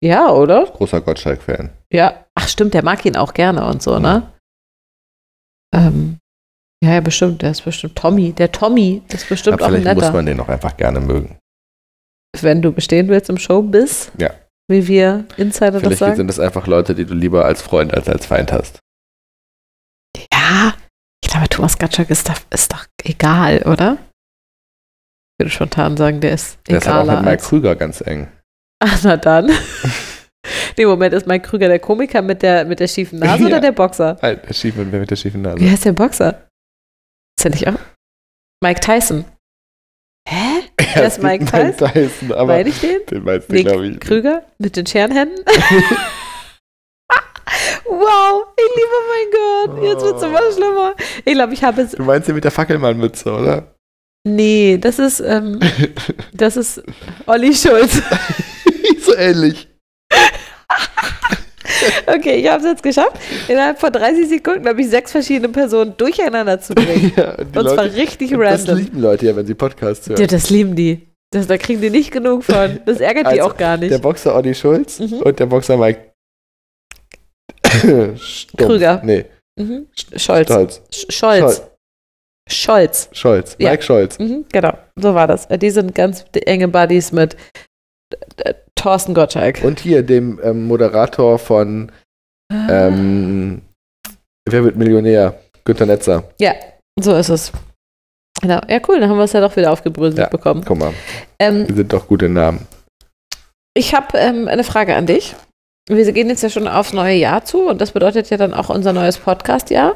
Ja, 0.04 0.30
oder? 0.30 0.66
Großer 0.66 1.00
Gottschalk-Fan. 1.00 1.70
Ja. 1.92 2.26
Ach, 2.36 2.46
stimmt, 2.48 2.74
der 2.74 2.84
mag 2.84 3.04
ihn 3.04 3.16
auch 3.16 3.34
gerne 3.34 3.66
und 3.66 3.82
so, 3.82 3.98
ne? 3.98 4.30
Ähm, 5.74 6.18
ja, 6.82 6.94
ja, 6.94 7.00
bestimmt, 7.00 7.42
der 7.42 7.52
ist 7.52 7.64
bestimmt 7.64 7.96
Tommy. 7.96 8.32
Der 8.32 8.50
Tommy 8.50 9.02
ist 9.12 9.28
bestimmt 9.28 9.54
Aber 9.54 9.66
auch 9.66 9.68
ein 9.68 9.82
vielleicht 9.82 9.94
muss 9.94 10.02
netter. 10.04 10.14
man 10.16 10.26
den 10.26 10.40
auch 10.40 10.48
einfach 10.48 10.76
gerne 10.76 11.00
mögen. 11.00 11.38
Wenn 12.40 12.60
du 12.62 12.72
bestehen 12.72 13.08
willst 13.08 13.30
im 13.30 13.38
Showbiz, 13.38 14.10
Ja. 14.18 14.30
wie 14.68 14.86
wir 14.88 15.24
Insider 15.36 15.72
das 15.72 15.82
Vielleicht 15.82 15.98
sagen. 15.98 16.16
sind 16.16 16.26
das 16.28 16.40
einfach 16.40 16.66
Leute, 16.66 16.94
die 16.94 17.04
du 17.04 17.14
lieber 17.14 17.44
als 17.44 17.62
Freund 17.62 17.94
als 17.94 18.08
als 18.08 18.26
Feind 18.26 18.52
hast. 18.52 18.80
Ja, 20.32 20.74
ich 21.22 21.30
glaube, 21.30 21.48
Thomas 21.48 21.78
Gottschalk 21.78 22.10
ist, 22.10 22.28
doch- 22.28 22.40
ist 22.50 22.72
doch 22.72 22.86
egal, 23.04 23.62
oder? 23.62 23.98
Ich 25.38 25.44
würde 25.44 25.50
spontan 25.50 25.96
sagen, 25.96 26.20
der 26.20 26.32
ist 26.32 26.58
Der 26.68 26.78
ist 26.78 26.88
auch 26.88 27.04
mit 27.06 27.22
Mike. 27.22 27.42
Krüger 27.42 27.76
ganz 27.76 28.00
eng. 28.00 28.28
Ach, 28.80 28.98
na 29.04 29.16
dann. 29.16 29.50
nee, 30.78 30.84
Moment, 30.86 31.14
ist 31.14 31.26
Mike 31.26 31.48
Krüger 31.48 31.68
der 31.68 31.78
Komiker 31.78 32.22
mit 32.22 32.42
der, 32.42 32.64
mit 32.64 32.80
der 32.80 32.88
schiefen 32.88 33.18
Nase 33.18 33.42
Ja. 33.42 33.46
oder 33.46 33.60
der 33.60 33.72
Boxer? 33.72 34.18
Halt, 34.20 34.48
der 34.48 34.54
schief 34.54 34.74
mit, 34.76 34.90
mit 34.92 35.10
der 35.10 35.16
schiefen 35.16 35.42
Nase. 35.42 35.60
Wie 35.60 35.70
heißt 35.70 35.84
der 35.84 35.92
Boxer? 35.92 36.48
Ist 37.38 37.44
der 37.44 37.50
nicht 37.50 37.68
auch? 37.68 37.78
Mike 38.62 38.80
Tyson. 38.80 39.24
Hä? 40.28 40.62
Er 40.94 41.06
ist 41.06 41.22
Mike 41.22 41.44
nicht 41.44 41.78
Tyson, 41.78 42.32
aber 42.32 42.54
Meine 42.54 42.68
ich 42.68 42.80
den? 42.80 43.04
den 43.10 43.24
meinst 43.24 43.50
du, 43.50 43.62
glaube 43.62 43.86
ich. 43.88 44.00
Krüger 44.00 44.44
mit 44.58 44.76
den 44.76 44.86
Scherenhänden? 44.86 45.44
wow, 47.86 48.44
ich 48.56 48.70
liebe 48.76 48.96
mein 49.08 49.30
Gott. 49.32 49.82
Jetzt 49.82 50.02
wird 50.04 50.16
es 50.16 50.22
immer 50.22 50.52
schlimmer. 50.52 50.94
Ich 51.24 51.32
glaube, 51.32 51.54
ich 51.54 51.64
habe 51.64 51.82
es. 51.82 51.92
Du 51.92 52.02
meinst 52.04 52.28
den 52.28 52.34
mit 52.34 52.44
der 52.44 52.50
Fackelmannmütze, 52.50 53.32
oder? 53.32 53.74
Nee, 54.24 54.78
das 54.78 54.98
ist, 55.00 55.20
ähm, 55.20 55.58
das 56.32 56.56
ist 56.56 56.82
Olli 57.26 57.54
Schulz. 57.54 58.00
so 59.00 59.16
ähnlich. 59.16 59.68
Okay, 62.06 62.36
ich 62.36 62.48
habe 62.48 62.58
es 62.62 62.64
jetzt 62.70 62.82
geschafft, 62.82 63.18
innerhalb 63.48 63.78
von 63.78 63.92
30 63.92 64.28
Sekunden, 64.28 64.62
glaube 64.62 64.80
ich, 64.80 64.88
sechs 64.88 65.12
verschiedene 65.12 65.48
Personen 65.48 65.94
durcheinander 65.96 66.60
zu 66.60 66.74
bringen. 66.74 67.12
Ja, 67.16 67.34
und 67.34 67.54
die 67.54 67.58
Und 67.58 67.68
zwar 67.68 67.84
Leute, 67.84 67.96
richtig 67.96 68.30
das 68.30 68.38
random. 68.68 68.78
lieben 68.78 69.00
Leute 69.00 69.26
ja, 69.26 69.36
wenn 69.36 69.46
sie 69.46 69.54
Podcasts 69.54 70.08
hören. 70.08 70.20
Ja, 70.20 70.26
das 70.26 70.50
lieben 70.50 70.74
die. 70.76 71.08
Das, 71.30 71.46
da 71.46 71.56
kriegen 71.56 71.80
die 71.80 71.90
nicht 71.90 72.10
genug 72.12 72.44
von. 72.44 72.80
Das 72.84 73.00
ärgert 73.00 73.24
die 73.26 73.40
Also, 73.40 73.42
auch 73.52 73.56
gar 73.56 73.76
nicht. 73.78 73.90
Der 73.90 73.98
Boxer 73.98 74.34
Olli 74.34 74.54
Schulz 74.54 75.00
Mhm. 75.00 75.14
und 75.22 75.38
der 75.38 75.46
Boxer 75.46 75.76
Mike 75.76 76.12
Stumpf. 78.16 78.56
Krüger. 78.56 79.00
Nee, 79.04 79.24
Mhm. 79.58 79.86
Scholz. 80.16 80.46
Stolz. 80.48 80.82
Sch- 80.92 81.10
Scholz. 81.12 81.62
Scholz. 82.50 83.08
Scholz. 83.12 83.56
Ja. 83.58 83.70
Mike 83.70 83.82
Scholz. 83.82 84.18
Mhm, 84.18 84.44
genau, 84.52 84.72
so 84.96 85.14
war 85.14 85.26
das. 85.26 85.46
Die 85.48 85.70
sind 85.70 85.94
ganz 85.94 86.24
enge 86.34 86.68
Buddies 86.68 87.12
mit 87.12 87.34
äh, 87.34 87.38
Thorsten 88.75 89.14
Gottschalk. 89.14 89.62
Und 89.62 89.81
hier 89.81 90.03
dem 90.03 90.40
ähm, 90.42 90.66
Moderator 90.66 91.38
von 91.38 91.90
Ah. 92.53 92.87
ähm, 92.88 93.62
Wer 94.48 94.64
wird 94.64 94.77
Millionär? 94.77 95.38
Günter 95.64 95.87
Netzer. 95.87 96.25
so 97.01 97.14
ist 97.14 97.29
es. 97.31 97.53
Genau. 98.42 98.61
Ja, 98.68 98.81
cool, 98.88 98.98
dann 99.01 99.09
haben 99.09 99.16
wir 99.18 99.25
es 99.25 99.33
ja 99.33 99.40
doch 99.40 99.55
wieder 99.57 99.70
aufgebröselt 99.72 100.18
Ja. 100.18 100.29
bekommen. 100.29 100.62
Guck 100.66 100.79
mal, 100.79 100.92
Ähm, 101.38 101.66
die 101.66 101.72
sind 101.75 101.92
doch 101.92 102.09
gute 102.09 102.29
Namen. 102.29 102.66
ich 103.75 103.94
habe 103.94 104.18
ähm, 104.18 104.48
eine 104.48 104.64
Frage 104.64 104.94
an 104.96 105.07
dich. 105.07 105.35
Wir 105.88 106.12
gehen 106.12 106.29
jetzt 106.29 106.42
ja 106.42 106.51
schon 106.51 106.68
aufs 106.68 106.92
neue 106.92 107.14
Jahr 107.16 107.44
zu 107.44 107.68
und 107.68 107.81
das 107.81 107.92
bedeutet 107.92 108.29
ja 108.31 108.37
dann 108.37 108.53
auch 108.55 108.68
unser 108.68 108.92
neues 108.92 109.16
Podcast-Jahr. 109.18 109.94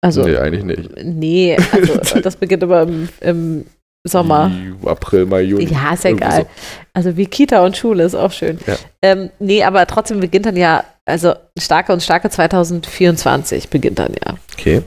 Also, 0.00 0.22
nee, 0.22 0.36
eigentlich 0.36 0.64
nicht. 0.64 0.90
nee, 1.04 1.56
also 1.72 2.20
das 2.22 2.36
beginnt 2.36 2.62
aber 2.62 2.82
im, 2.82 3.08
im 3.20 3.66
Sommer. 4.08 4.50
April, 4.84 5.26
Mai, 5.26 5.42
Juni. 5.42 5.66
Ja, 5.66 5.94
ist 5.94 6.04
ja 6.04 6.10
egal. 6.10 6.46
Also 6.92 7.16
wie 7.16 7.26
Kita 7.26 7.64
und 7.64 7.76
Schule 7.76 8.04
ist 8.04 8.14
auch 8.14 8.32
schön. 8.32 8.58
Ja. 8.66 8.76
Ähm, 9.02 9.30
nee, 9.38 9.62
aber 9.62 9.86
trotzdem 9.86 10.20
beginnt 10.20 10.46
dann 10.46 10.56
ja, 10.56 10.84
also 11.06 11.34
starke 11.58 11.92
und 11.92 12.02
starke 12.02 12.28
2024 12.28 13.68
beginnt 13.68 13.98
dann 13.98 14.14
ja. 14.14 14.34
Okay. 14.58 14.82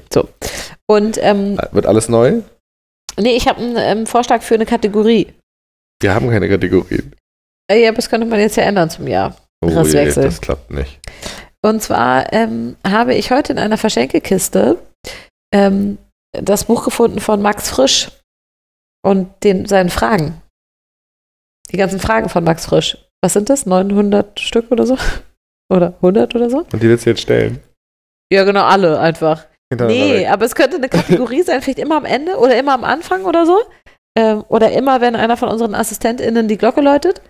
Und 0.88 1.18
ähm, 1.22 1.58
Wird 1.72 1.86
alles 1.86 2.10
neu? 2.10 2.42
nee, 3.20 3.36
ich 3.36 3.48
habe 3.48 3.62
einen 3.62 3.78
ähm, 3.78 4.06
Vorschlag 4.06 4.42
für 4.42 4.56
eine 4.56 4.66
Kategorie. 4.66 5.28
Wir 6.02 6.14
haben 6.14 6.30
keine 6.30 6.50
Kategorien. 6.50 7.14
Äh, 7.72 7.84
ja, 7.84 7.92
das 7.92 8.10
könnte 8.10 8.28
man 8.28 8.40
jetzt 8.40 8.58
ja 8.58 8.64
ändern 8.64 8.90
zum 8.90 9.08
Jahr. 9.08 9.36
Oh 9.64 9.70
je, 9.84 10.12
das 10.12 10.42
klappt 10.42 10.72
nicht. 10.72 11.00
Und 11.64 11.82
zwar 11.82 12.34
ähm, 12.34 12.76
habe 12.86 13.14
ich 13.14 13.32
heute 13.32 13.54
in 13.54 13.60
einer 13.60 13.78
Verschenkekiste 13.78 14.80
ähm, 15.54 15.98
das 16.32 16.66
Buch 16.66 16.84
gefunden 16.84 17.20
von 17.20 17.42
Max 17.42 17.70
Frisch 17.70 18.10
und 19.04 19.30
den, 19.44 19.66
seinen 19.66 19.90
Fragen. 19.90 20.42
Die 21.72 21.78
ganzen 21.78 22.00
Fragen 22.00 22.30
von 22.30 22.44
Max 22.44 22.66
Frisch. 22.66 22.98
Was 23.24 23.34
sind 23.34 23.50
das? 23.50 23.66
900 23.66 24.40
Stück 24.40 24.72
oder 24.72 24.86
so? 24.86 24.98
Oder 25.72 25.94
100 26.02 26.36
oder 26.36 26.50
so? 26.50 26.66
Und 26.74 26.84
die 26.84 26.90
willst 26.90 27.06
du 27.06 27.12
jetzt 27.12 27.22
stellen? 27.22 27.62
Ja, 28.30 28.44
genau, 28.44 28.64
alle 28.66 29.00
einfach. 29.00 29.46
Nee, 29.74 30.28
aber 30.28 30.44
es 30.44 30.54
könnte 30.54 30.76
eine 30.76 30.90
Kategorie 30.90 31.42
sein, 31.46 31.62
vielleicht 31.62 31.80
immer 31.80 31.96
am 31.96 32.04
Ende 32.04 32.36
oder 32.38 32.60
immer 32.60 32.74
am 32.74 32.84
Anfang 32.84 33.24
oder 33.24 33.46
so. 33.46 33.58
Ähm, 34.18 34.44
oder 34.50 34.74
immer, 34.74 35.00
wenn 35.00 35.16
einer 35.16 35.38
von 35.38 35.48
unseren 35.48 35.74
AssistentInnen 35.74 36.50
die 36.50 36.58
Glocke 36.58 36.82
läutet, 36.82 37.22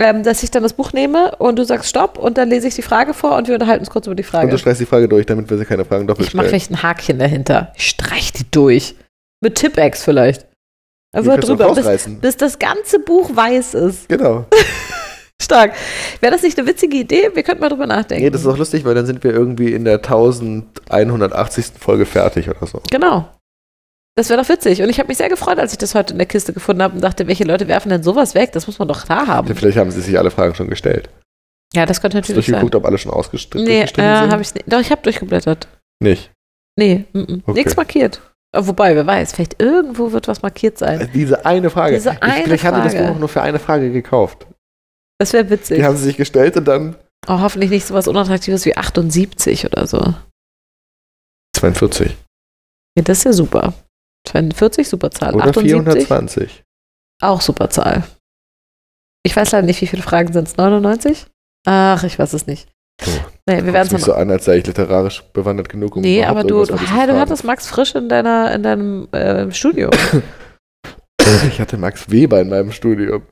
ähm, 0.00 0.24
dass 0.24 0.42
ich 0.42 0.50
dann 0.50 0.64
das 0.64 0.72
Buch 0.72 0.92
nehme 0.92 1.36
und 1.36 1.60
du 1.60 1.64
sagst 1.64 1.88
Stopp 1.88 2.18
und 2.18 2.38
dann 2.38 2.48
lese 2.48 2.66
ich 2.66 2.74
die 2.74 2.82
Frage 2.82 3.14
vor 3.14 3.36
und 3.36 3.46
wir 3.46 3.54
unterhalten 3.54 3.82
uns 3.82 3.90
kurz 3.90 4.06
über 4.08 4.16
die 4.16 4.24
Und 4.24 4.30
Frage. 4.30 4.50
du 4.50 4.58
streichst 4.58 4.80
die 4.80 4.86
Frage 4.86 5.08
durch, 5.08 5.24
damit 5.26 5.48
wir 5.48 5.56
sie 5.56 5.64
keine 5.64 5.84
Fragen 5.84 6.08
doppelt 6.08 6.26
Ich 6.26 6.34
mache 6.34 6.48
stellen. 6.48 6.60
vielleicht 6.60 6.72
ein 6.72 6.82
Hakchen 6.82 7.20
dahinter. 7.20 7.72
Ich 7.76 7.86
streich 7.88 8.32
die 8.32 8.50
durch. 8.50 8.96
Mit 9.40 9.54
Tippex 9.54 10.02
vielleicht. 10.02 10.48
Die 11.16 11.30
Einfach 11.30 11.40
drüber, 11.40 11.74
bis, 11.74 12.08
bis 12.20 12.36
das 12.36 12.58
ganze 12.58 12.98
Buch 12.98 13.34
weiß 13.34 13.74
ist. 13.74 14.08
Genau. 14.08 14.44
Stark. 15.42 15.74
Wäre 16.20 16.32
das 16.32 16.42
nicht 16.42 16.58
eine 16.58 16.68
witzige 16.68 16.96
Idee? 16.96 17.30
Wir 17.34 17.42
könnten 17.42 17.60
mal 17.60 17.68
drüber 17.68 17.86
nachdenken. 17.86 18.24
Nee, 18.24 18.30
das 18.30 18.42
ist 18.42 18.46
auch 18.46 18.56
lustig, 18.56 18.84
weil 18.84 18.94
dann 18.94 19.06
sind 19.06 19.22
wir 19.24 19.32
irgendwie 19.32 19.72
in 19.72 19.84
der 19.84 19.96
1180. 19.96 21.66
Folge 21.78 22.06
fertig 22.06 22.48
oder 22.48 22.66
so. 22.66 22.82
Genau. 22.90 23.28
Das 24.16 24.30
wäre 24.30 24.40
doch 24.40 24.48
witzig. 24.48 24.80
Und 24.82 24.88
ich 24.88 24.98
habe 24.98 25.08
mich 25.08 25.18
sehr 25.18 25.28
gefreut, 25.28 25.58
als 25.58 25.72
ich 25.72 25.78
das 25.78 25.94
heute 25.94 26.14
in 26.14 26.18
der 26.18 26.26
Kiste 26.26 26.54
gefunden 26.54 26.82
habe 26.82 26.94
und 26.94 27.02
dachte, 27.02 27.26
welche 27.26 27.44
Leute 27.44 27.68
werfen 27.68 27.90
denn 27.90 28.02
sowas 28.02 28.34
weg? 28.34 28.52
Das 28.52 28.66
muss 28.66 28.78
man 28.78 28.88
doch 28.88 29.04
da 29.04 29.26
haben. 29.26 29.54
Vielleicht 29.54 29.76
haben 29.76 29.90
sie 29.90 30.00
sich 30.00 30.18
alle 30.18 30.30
Fragen 30.30 30.54
schon 30.54 30.68
gestellt. 30.68 31.10
Ja, 31.74 31.84
das 31.84 32.00
könnte 32.00 32.16
Hast 32.16 32.28
du 32.28 32.32
natürlich 32.32 32.46
sein. 32.46 32.52
durchgeguckt, 32.54 32.74
ob 32.76 32.86
alle 32.86 32.96
schon 32.96 33.12
ausgestritten 33.12 33.66
Nee, 33.66 33.82
äh, 33.82 33.86
sind? 33.86 34.00
habe 34.00 34.40
ich 34.40 34.54
nicht. 34.54 34.72
Doch, 34.72 34.80
ich 34.80 34.90
habe 34.90 35.02
durchgeblättert. 35.02 35.68
Nicht. 36.02 36.30
Nee, 36.78 37.04
mm 37.12 37.18
-mm. 37.18 37.42
Okay. 37.44 37.52
nichts 37.52 37.76
markiert. 37.76 38.22
Äh, 38.56 38.66
Wobei, 38.66 38.94
wer 38.94 39.06
weiß, 39.06 39.32
vielleicht 39.32 39.60
irgendwo 39.60 40.12
wird 40.12 40.28
was 40.28 40.42
markiert 40.42 40.78
sein. 40.78 41.00
Also 41.00 41.12
Diese 41.12 41.44
eine 41.46 41.70
Frage. 41.70 41.96
Diese 41.96 42.10
ich, 42.12 42.22
eine 42.22 42.44
vielleicht 42.44 42.64
haben 42.64 42.76
sie 42.78 42.82
das 42.84 42.94
Frage. 42.94 43.12
Buch 43.12 43.18
nur 43.18 43.28
für 43.28 43.42
eine 43.42 43.58
Frage 43.58 43.92
gekauft. 43.92 44.46
Das 45.18 45.32
wäre 45.32 45.48
witzig. 45.50 45.78
Die 45.78 45.84
haben 45.84 45.96
sie 45.96 46.04
sich 46.04 46.16
gestellt 46.16 46.56
und 46.56 46.64
dann 46.66 46.96
Oh, 47.28 47.40
hoffentlich 47.40 47.70
nicht 47.70 47.86
so 47.86 47.94
was 47.94 48.06
Unattraktives 48.06 48.64
wie 48.66 48.76
78 48.76 49.64
oder 49.66 49.86
so. 49.86 50.14
42. 51.56 52.16
Ja, 52.96 53.02
das 53.02 53.18
ist 53.18 53.24
ja 53.24 53.32
super. 53.32 53.74
42, 54.28 54.88
super 54.88 55.10
Zahl. 55.10 55.34
Oder 55.34 55.46
78, 55.46 55.72
420. 55.72 56.62
auch 57.22 57.40
super 57.40 57.70
Zahl. 57.70 58.04
Ich 59.24 59.34
weiß 59.34 59.52
leider 59.52 59.66
nicht, 59.66 59.80
wie 59.80 59.86
viele 59.86 60.02
Fragen 60.02 60.32
sind 60.32 60.46
es? 60.48 60.56
99? 60.56 61.26
Ach, 61.66 62.04
ich 62.04 62.18
weiß 62.18 62.32
es 62.32 62.46
nicht. 62.46 62.68
Du, 63.04 63.10
Nee, 63.48 63.64
wir 63.64 63.72
werden 63.72 63.94
es 63.94 64.02
so 64.02 64.12
an, 64.12 64.28
als 64.30 64.44
sei 64.44 64.56
ich 64.56 64.66
literarisch 64.66 65.22
bewandert 65.32 65.68
genug, 65.68 65.94
um 65.94 66.02
Nee, 66.02 66.24
aber 66.24 66.42
du, 66.42 66.64
du, 66.64 66.76
ha, 66.76 67.06
du 67.06 67.16
hattest 67.16 67.44
Max 67.44 67.68
Frisch 67.68 67.94
in, 67.94 68.08
deiner, 68.08 68.52
in 68.52 68.62
deinem 68.62 69.08
äh, 69.12 69.50
Studio. 69.52 69.90
Ich 71.48 71.60
hatte 71.60 71.76
Max 71.76 72.08
Weber 72.08 72.40
in 72.40 72.48
meinem 72.48 72.70
Studium. 72.70 73.26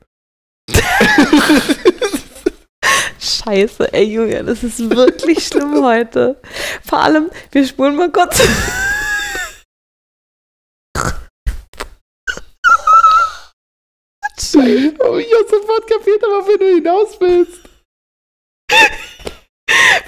Scheiße, 3.17 3.93
ey 3.93 4.03
Julian, 4.03 4.45
das 4.45 4.63
ist 4.63 4.89
wirklich 4.89 5.47
schlimm 5.47 5.81
heute. 5.81 6.41
Vor 6.83 6.99
allem, 6.99 7.29
wir 7.51 7.65
spulen 7.65 7.95
mal 7.95 8.11
kurz. 8.11 8.41
Scheiße. 14.37 14.93
Oh, 14.99 15.17
ich 15.17 15.33
hab 15.33 15.49
sofort 15.49 15.89
kapiert, 15.89 16.23
aber 16.23 16.47
wenn 16.47 16.59
du 16.59 16.75
hinaus 16.75 17.17
willst. 17.19 17.61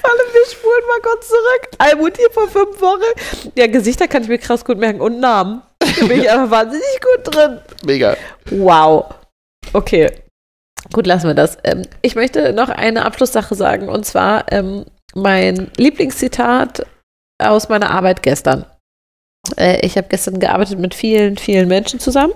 Vor 0.02 0.10
allem, 0.12 0.34
wir 0.34 0.46
spulen 0.46 0.87
mal 0.98 1.12
kurz 1.12 1.28
zurück. 1.28 1.70
Almut 1.78 2.18
hier 2.18 2.32
vor 2.32 2.48
fünf 2.48 2.82
Wochen. 2.82 3.52
Ja, 3.56 3.68
Gesichter 3.68 4.08
kann 4.08 4.24
ich 4.24 4.30
mir 4.30 4.38
krass 4.38 4.66
gut 4.66 4.78
merken 4.78 5.02
und 5.02 5.20
Namen. 5.20 5.62
Da 5.80 6.06
bin 6.06 6.22
ich 6.22 6.30
einfach 6.30 6.52
wahnsinnig 6.52 7.02
gut 7.02 7.36
drin. 7.36 7.60
Mega. 7.86 8.18
Wow. 8.50 9.14
Okay. 9.74 10.12
Gut, 10.94 11.08
lassen 11.08 11.28
wir 11.28 11.34
das. 11.34 11.58
Ähm, 11.64 11.84
ich 12.02 12.16
möchte 12.16 12.54
noch 12.54 12.70
eine 12.70 13.06
Abschlusssache 13.06 13.56
sagen 13.56 13.90
und 13.90 14.06
zwar 14.06 14.52
ähm, 14.52 14.86
mein 15.16 15.72
Lieblingszitat 15.78 16.86
aus 17.40 17.70
meiner 17.70 17.92
Arbeit 17.92 18.24
gestern. 18.24 18.66
Äh, 19.58 19.86
ich 19.86 19.98
habe 19.98 20.08
gestern 20.08 20.40
gearbeitet 20.40 20.80
mit 20.80 20.94
vielen, 20.94 21.38
vielen 21.38 21.68
Menschen 21.68 22.00
zusammen 22.00 22.34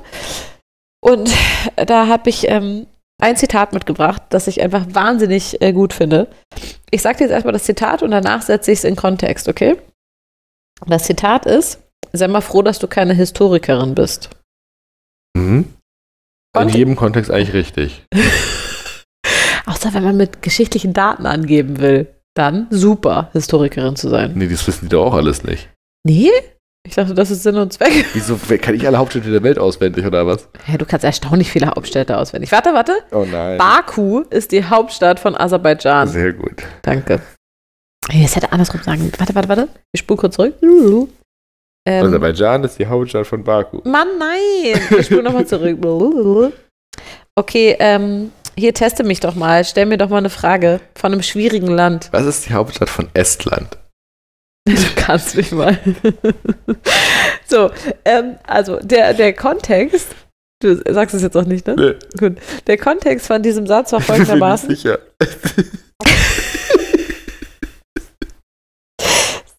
und 1.04 1.32
da 1.76 2.08
habe 2.08 2.30
ich 2.30 2.50
ähm, 2.50 2.88
ein 3.22 3.38
Zitat 3.38 3.74
mitgebracht, 3.74 4.22
das 4.30 4.48
ich 4.48 4.62
einfach 4.62 4.86
wahnsinnig 4.90 5.62
äh, 5.62 5.74
gut 5.74 5.94
finde. 5.94 6.28
Ich 6.90 7.02
sage 7.02 7.20
dir 7.20 7.24
jetzt 7.26 7.34
erstmal 7.34 7.54
das 7.54 7.64
Zitat 7.64 8.04
und 8.04 8.12
danach 8.12 8.42
setze 8.42 8.72
ich 8.72 8.80
es 8.80 8.84
in 8.84 8.96
Kontext, 8.96 9.48
okay? 9.48 9.78
Das 10.88 11.04
Zitat 11.04 11.46
ist: 11.46 11.80
Sei 12.14 12.28
mal 12.28 12.42
froh, 12.42 12.62
dass 12.62 12.80
du 12.80 12.88
keine 12.88 13.14
Historikerin 13.14 13.96
bist. 13.96 14.30
Mhm. 15.38 15.74
In 16.60 16.70
jedem 16.70 16.96
Kontext 16.96 17.32
eigentlich 17.32 17.54
richtig. 17.54 18.04
Außer 19.66 19.94
wenn 19.94 20.04
man 20.04 20.18
mit 20.18 20.42
geschichtlichen 20.42 20.94
Daten 20.94 21.26
angeben 21.26 21.80
will, 21.80 22.08
dann 22.36 22.68
super, 22.70 23.30
Historikerin 23.34 23.96
zu 23.96 24.10
sein. 24.10 24.34
Nee, 24.36 24.48
das 24.48 24.68
wissen 24.68 24.86
die 24.86 24.90
doch 24.90 25.06
auch 25.06 25.14
alles 25.14 25.44
nicht. 25.44 25.70
Nee? 26.06 26.32
Ich 26.88 26.96
dachte, 26.96 27.13
das 27.13 27.30
ist 27.30 27.44
Sinn 27.44 27.56
und 27.58 27.72
Zweck. 27.72 28.06
Wieso 28.13 28.38
kann 28.60 28.76
ich 28.76 28.86
alle 28.88 28.98
Hauptstädte 28.98 29.32
der 29.32 29.44
Welt 29.44 29.60
auswendig 29.60 30.06
oder 30.06 30.26
was? 30.26 30.48
Ja, 30.67 30.78
du 30.78 30.86
kannst 30.86 31.06
erstaunlich 31.06 31.52
viele 31.52 31.67
Hauptstädte 31.67 32.17
auswendig. 32.17 32.52
Warte, 32.52 32.74
warte. 32.74 32.94
Oh 33.12 33.26
nein. 33.30 33.58
Baku 33.58 34.22
ist 34.30 34.52
die 34.52 34.65
Hauptstadt 34.65 35.20
von 35.20 35.36
Aserbaidschan. 35.36 36.08
Sehr 36.08 36.34
gut. 36.34 36.63
Danke. 36.82 37.22
Das 38.12 38.36
hätte 38.36 38.52
andersrum 38.52 38.82
sagen. 38.82 39.12
Warte, 39.17 39.36
warte, 39.36 39.48
warte. 39.50 39.67
Ich 39.94 40.02
spule 40.02 40.17
kurz 40.17 40.36
zurück. 40.36 40.56
Ähm, 40.62 41.08
Aserbaidschan 42.06 42.63
ist 42.63 42.80
die 42.80 42.88
Hauptstadt 42.88 43.28
von 43.28 43.44
Baku. 43.44 43.82
Mann, 43.84 44.08
nein. 44.17 44.82
Ich 45.00 45.06
spule 45.06 45.24
nochmal 45.24 45.46
zurück. 45.46 45.78
Okay, 47.34 47.78
ähm, 47.80 48.30
hier 48.58 48.74
teste 48.74 49.06
mich 49.06 49.22
doch 49.22 49.36
mal. 49.36 49.63
Stell 49.63 49.86
mir 49.86 49.98
doch 49.98 50.10
mal 50.10 50.17
eine 50.17 50.30
Frage 50.30 50.82
von 50.96 51.13
einem 51.13 51.24
schwierigen 51.24 51.70
Land. 51.70 52.10
Was 52.12 52.26
ist 52.26 52.50
die 52.50 52.54
Hauptstadt 52.54 52.89
von 52.89 53.08
Estland? 53.13 53.78
Du 54.67 54.76
kannst 54.95 55.36
mich 55.36 55.52
mal. 55.52 55.78
so, 57.47 57.71
ähm, 58.06 58.36
also 58.45 58.78
der, 58.80 59.13
der 59.15 59.34
Kontext, 59.34 60.10
du 60.62 60.76
sagst 60.93 61.15
es 61.15 61.24
jetzt 61.24 61.36
auch 61.36 61.45
nicht, 61.45 61.65
ne? 61.65 61.76
Nee, 61.76 61.95
Gut. 62.17 62.38
Der 62.67 62.78
Kontext 62.78 63.26
von 63.28 63.41
diesem 63.41 63.65
Satz 63.65 63.91
war 63.91 64.00
ich 64.00 64.06
bin 64.08 64.15
folgendermaßen. 64.17 64.69
sicher. 64.69 65.00
ist 65.19 65.39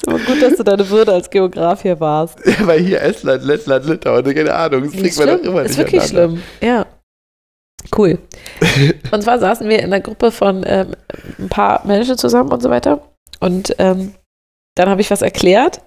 aber 0.06 0.18
gut, 0.20 0.40
dass 0.42 0.56
du 0.56 0.62
deine 0.62 0.88
Würde 0.88 1.12
als 1.12 1.28
Geograf 1.30 1.82
hier 1.82 1.98
warst. 2.00 2.38
Ja, 2.46 2.66
weil 2.66 2.80
hier 2.80 3.00
Estland, 3.02 3.44
Lettland, 3.44 3.86
Litauen, 3.86 4.24
keine 4.24 4.54
Ahnung. 4.54 4.84
Das 4.84 4.92
kriegt 4.92 5.06
Ist 5.06 5.18
man 5.18 5.28
doch 5.28 5.40
immer 5.44 5.62
Ist 5.62 5.78
nicht 5.78 5.92
wirklich 5.92 6.10
aneinander. 6.10 6.40
schlimm. 6.60 6.68
Ja. 6.68 6.86
Cool. 7.96 8.18
Und 9.10 9.22
zwar 9.22 9.40
saßen 9.40 9.68
wir 9.68 9.80
in 9.80 9.86
einer 9.86 10.00
Gruppe 10.00 10.30
von 10.30 10.62
ähm, 10.64 10.92
ein 11.40 11.48
paar 11.48 11.84
Menschen 11.86 12.16
zusammen 12.16 12.52
und 12.52 12.62
so 12.62 12.70
weiter. 12.70 13.02
Und 13.40 13.74
ähm, 13.78 14.14
dann 14.76 14.88
habe 14.88 15.00
ich 15.00 15.10
was 15.10 15.22
erklärt. 15.22 15.82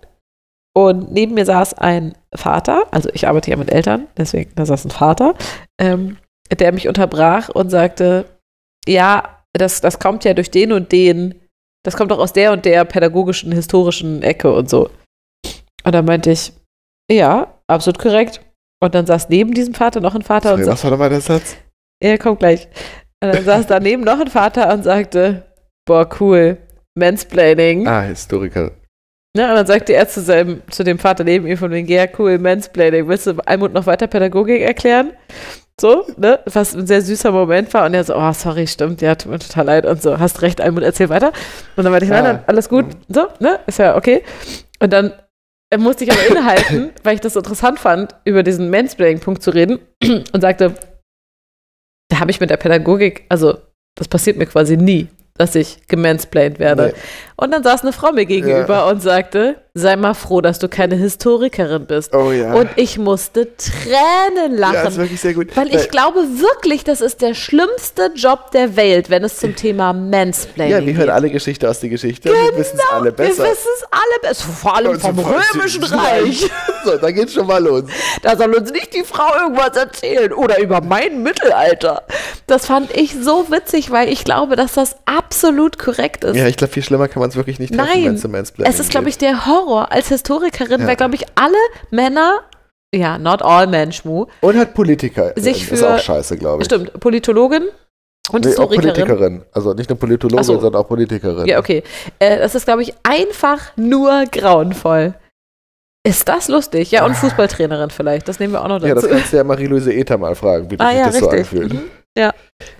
Und 0.77 1.11
neben 1.11 1.35
mir 1.35 1.45
saß 1.45 1.75
ein 1.75 2.17
Vater, 2.33 2.83
also 2.91 3.09
ich 3.13 3.27
arbeite 3.27 3.49
ja 3.49 3.55
mit 3.55 3.71
Eltern, 3.71 4.07
deswegen, 4.17 4.51
da 4.55 4.65
saß 4.65 4.85
ein 4.85 4.91
Vater, 4.91 5.35
ähm, 5.79 6.17
der 6.51 6.73
mich 6.73 6.89
unterbrach 6.89 7.47
und 7.47 7.69
sagte, 7.69 8.25
ja, 8.85 9.43
das, 9.53 9.79
das 9.79 9.99
kommt 9.99 10.25
ja 10.25 10.33
durch 10.33 10.51
den 10.51 10.73
und 10.73 10.91
den, 10.91 11.39
das 11.85 11.95
kommt 11.95 12.11
doch 12.11 12.19
aus 12.19 12.33
der 12.33 12.51
und 12.51 12.65
der 12.65 12.83
pädagogischen, 12.83 13.53
historischen 13.53 14.21
Ecke 14.21 14.51
und 14.51 14.69
so. 14.69 14.89
Und 15.85 15.95
dann 15.95 16.03
meinte 16.03 16.31
ich, 16.31 16.51
ja, 17.09 17.61
absolut 17.67 17.99
korrekt. 17.99 18.41
Und 18.83 18.95
dann 18.95 19.05
saß 19.05 19.29
neben 19.29 19.53
diesem 19.53 19.73
Vater 19.73 20.01
noch 20.01 20.13
ein 20.13 20.23
Vater 20.23 20.53
und 20.53 20.63
Sorry, 20.63 20.65
sagte, 20.65 20.73
was 20.73 20.83
war 20.83 20.91
nochmal 20.91 21.09
der 21.09 21.21
Satz? 21.21 21.55
er 22.01 22.17
kommt 22.17 22.39
gleich. 22.39 22.67
Und 23.23 23.33
dann 23.33 23.43
saß 23.45 23.67
daneben 23.67 24.03
noch 24.03 24.19
ein 24.19 24.27
Vater 24.27 24.73
und 24.73 24.83
sagte, 24.83 25.45
boah, 25.85 26.09
cool, 26.19 26.57
Mansplaining. 26.95 27.87
Ah, 27.87 28.01
Historiker. 28.01 28.71
Ja, 29.35 29.49
und 29.49 29.55
dann 29.55 29.67
sagte 29.67 29.93
er 29.93 30.07
zu, 30.07 30.21
seinem, 30.21 30.61
zu 30.71 30.83
dem 30.83 30.97
Vater 30.97 31.25
neben 31.25 31.45
ihm 31.45 31.57
von 31.57 31.69
wegen, 31.71 31.87
ja, 31.87 32.05
cool, 32.17 32.37
Mansplaining. 32.39 33.07
Willst 33.07 33.27
du 33.27 33.33
Almut 33.45 33.73
noch 33.73 33.85
weiter 33.85 34.07
Pädagogik 34.07 34.61
erklären? 34.61 35.11
So, 35.79 36.05
ne? 36.15 36.39
Was 36.45 36.73
ein 36.73 36.87
sehr 36.87 37.01
süßer 37.01 37.31
Moment 37.31 37.73
war. 37.73 37.85
Und 37.85 37.93
er 37.93 38.05
so, 38.05 38.15
oh, 38.15 38.31
sorry, 38.31 38.65
stimmt, 38.65 39.01
ja, 39.01 39.15
tut 39.15 39.31
mir 39.31 39.39
total 39.39 39.65
leid. 39.65 39.85
Und 39.85 40.01
so, 40.01 40.19
hast 40.19 40.41
recht, 40.41 40.61
Almut, 40.61 40.83
erzähl 40.83 41.09
weiter. 41.09 41.33
Und 41.75 41.83
dann 41.83 41.91
meinte 41.91 42.05
ich, 42.05 42.11
nein, 42.11 42.23
nein, 42.23 42.43
alles 42.47 42.69
gut. 42.69 42.85
So, 43.09 43.27
ne? 43.39 43.59
Ist 43.67 43.79
ja 43.79 43.97
okay. 43.97 44.23
Und 44.79 44.93
dann 44.93 45.11
musste 45.77 46.05
ich 46.05 46.11
aber 46.11 46.25
innehalten, 46.27 46.91
weil 47.03 47.15
ich 47.15 47.21
das 47.21 47.35
interessant 47.35 47.79
fand, 47.79 48.15
über 48.23 48.41
diesen 48.41 48.69
Mansplaining-Punkt 48.69 49.43
zu 49.43 49.51
reden 49.51 49.79
und 50.31 50.41
sagte, 50.41 50.75
da 52.09 52.19
habe 52.19 52.31
ich 52.31 52.39
mit 52.39 52.49
der 52.49 52.57
Pädagogik, 52.57 53.25
also 53.27 53.57
das 53.95 54.07
passiert 54.07 54.37
mir 54.37 54.45
quasi 54.45 54.77
nie, 54.77 55.09
dass 55.37 55.55
ich 55.55 55.87
gemansplained 55.87 56.59
werde. 56.59 56.93
Nee. 56.95 57.01
Und 57.37 57.51
dann 57.51 57.63
saß 57.63 57.81
eine 57.81 57.91
Frau 57.91 58.11
mir 58.13 58.25
gegenüber 58.25 58.87
und 58.87 59.01
sagte, 59.01 59.55
sei 59.73 59.97
mal 59.97 60.13
froh, 60.13 60.39
dass 60.39 60.57
du 60.57 60.69
keine 60.69 60.95
Historikerin 60.95 61.85
bist. 61.85 62.15
Oh 62.15 62.31
ja. 62.31 62.53
Und 62.53 62.69
ich 62.77 62.97
musste 62.97 63.49
Tränen 63.57 64.57
ja, 64.57 64.69
ist 64.71 64.83
lachen. 64.83 64.95
wirklich 64.95 65.19
sehr 65.19 65.33
gut. 65.33 65.49
weil 65.57 65.75
ich 65.75 65.89
glaube 65.89 66.19
wirklich, 66.19 66.85
das 66.85 67.01
ist 67.01 67.21
der 67.21 67.33
schlimmste 67.33 68.11
Job 68.15 68.51
der 68.51 68.77
Welt, 68.77 69.09
wenn 69.09 69.25
es 69.25 69.37
zum 69.37 69.53
Thema 69.57 69.91
Mansplaining 69.91 70.71
Ja, 70.71 70.79
wir 70.85 70.93
hören 70.93 71.07
geht. 71.07 71.13
alle 71.13 71.29
Geschichte 71.29 71.69
aus 71.69 71.81
der 71.81 71.89
Geschichte. 71.89 72.29
wir 72.29 72.57
wissen 72.57 72.77
es 72.79 72.93
alle 72.93 73.11
besser. 73.11 73.43
Wir 73.43 73.51
wissen 73.51 73.67
es 73.79 73.83
alle 73.91 74.19
besser. 74.29 74.45
Vor 74.53 74.75
allem 74.77 74.97
vom 74.97 75.19
Römischen 75.19 75.83
ich- 75.83 75.91
Reich. 75.91 76.49
So, 76.85 76.95
da 76.97 77.09
geht's 77.09 77.33
schon 77.33 77.47
mal 77.47 77.63
los. 77.63 77.81
Da 78.21 78.37
soll 78.37 78.53
uns 78.53 78.71
nicht 78.71 78.93
die 78.93 79.03
Frau 79.03 79.25
irgendwas 79.41 79.75
erzählen 79.75 80.31
oder 80.31 80.59
über 80.59 80.81
mein 80.81 81.23
Mittelalter. 81.23 82.03
Das 82.45 82.67
fand 82.67 82.95
ich 82.95 83.15
so 83.19 83.47
witzig, 83.49 83.89
weil 83.89 84.07
ich 84.07 84.23
glaube, 84.23 84.55
dass 84.55 84.73
das 84.73 84.95
absolut 85.05 85.79
korrekt 85.79 86.23
ist. 86.25 86.35
Ja, 86.35 86.45
ich 86.45 86.57
glaube, 86.57 86.71
viel 86.73 86.83
schlimmer 86.83 87.07
kann 87.07 87.21
man 87.21 87.24
es 87.29 87.35
wirklich 87.35 87.59
nicht 87.59 87.73
treffen, 87.73 87.87
Nein, 88.03 88.03
wenn 88.23 88.41
es 88.43 88.53
Es 88.63 88.79
ist, 88.79 88.91
glaube 88.91 89.09
ich, 89.09 89.17
der 89.17 89.45
Horror. 89.45 89.91
Als 89.91 90.09
Historikerin, 90.09 90.81
Ja. 90.81 90.87
weil, 90.87 90.95
glaube 90.95 91.15
ich, 91.15 91.25
alle 91.35 91.57
Männer, 91.91 92.39
ja, 92.93 93.17
not 93.17 93.41
all 93.41 93.67
men, 93.67 93.91
Schmu, 93.91 94.25
Und 94.41 94.57
halt 94.57 94.73
Politiker. 94.73 95.33
sich 95.35 95.71
ist 95.71 95.79
für- 95.79 95.95
auch 95.95 95.99
scheiße, 95.99 96.37
glaube 96.37 96.61
ich. 96.61 96.65
stimmt, 96.65 96.99
Politologin 96.99 97.63
und 98.31 98.45
Nee, 98.45 98.51
auch 98.57 98.69
Historikerin. 98.71 98.81
Politikerin. 98.93 99.45
Also 99.51 99.73
nicht 99.73 99.89
nur 99.89 99.99
Politologin, 99.99 100.43
so. 100.43 100.59
sondern 100.59 100.81
auch 100.81 100.87
Politikerin. 100.87 101.45
Ja, 101.45 101.59
okay. 101.59 101.83
Äh, 102.19 102.37
das 102.39 102.55
ist, 102.55 102.65
glaube 102.65 102.81
ich, 102.81 102.93
einfach 103.03 103.59
nur 103.75 104.23
grauenvoll. 104.31 105.13
Ist 106.07 106.27
das 106.29 106.47
lustig? 106.49 106.91
Ja, 106.91 107.03
und 107.05 107.15
Fußballtrainerin 107.15 107.89
vielleicht. 107.89 108.27
Das 108.27 108.39
nehmen 108.39 108.53
wir 108.53 108.63
auch 108.63 108.67
noch 108.67 108.81
Ah. 108.83 108.87
Ja, 108.87 108.93
das 108.93 109.03
dazu. 109.05 109.15
kannst 109.15 109.33
du 109.33 109.37
ja 109.37 109.43
Marie-Louise 109.43 109.91
Ether 109.91 110.17
mal 110.19 110.35
fragen, 110.35 110.69
wie 110.69 110.79
ah 110.79 110.89
sich 110.89 110.97
ja, 110.99 111.05
das 111.07 111.17
so 111.17 111.29
anfühlt. 111.29 111.73
Mhm. 111.73 111.81
Ja. 112.17 112.33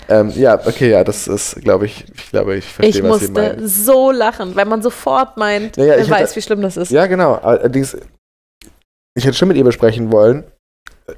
Ähm, 0.07 0.29
ja, 0.35 0.55
okay, 0.65 0.91
ja, 0.91 1.03
das 1.03 1.27
ist, 1.27 1.55
glaube 1.61 1.85
ich, 1.87 2.05
ich 2.15 2.29
glaube, 2.29 2.55
ich 2.55 2.65
verstehe, 2.65 2.89
Ich 3.01 3.09
was 3.09 3.19
Sie 3.19 3.27
musste 3.27 3.31
meinen. 3.55 3.67
so 3.67 4.11
lachen, 4.11 4.55
weil 4.55 4.65
man 4.65 4.81
sofort 4.81 5.35
meint, 5.35 5.77
Naja, 5.77 5.97
ich 5.97 6.09
weiß, 6.09 6.29
hätte- 6.29 6.35
wie 6.37 6.41
schlimm 6.41 6.61
das 6.61 6.77
ist. 6.77 6.91
Ja, 6.91 7.05
genau. 7.07 7.33
Allerdings, 7.35 7.97
ich 9.17 9.25
hätte 9.25 9.35
schon 9.35 9.49
mit 9.49 9.57
ihr 9.57 9.63
besprechen 9.65 10.11
wollen, 10.11 10.45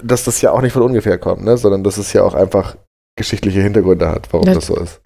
dass 0.02 0.24
das 0.24 0.40
ja 0.40 0.50
auch 0.50 0.60
nicht 0.62 0.72
von 0.72 0.82
ungefähr 0.82 1.16
kommt, 1.18 1.44
ne? 1.44 1.56
sondern 1.56 1.84
dass 1.84 1.96
es 1.96 2.12
ja 2.12 2.22
auch 2.24 2.34
einfach 2.34 2.76
geschichtliche 3.16 3.60
Hintergründe 3.60 4.08
hat, 4.08 4.32
warum 4.32 4.46
Ja. 4.48 4.54
das 4.54 4.66
so 4.66 4.76
ist. 4.76 5.00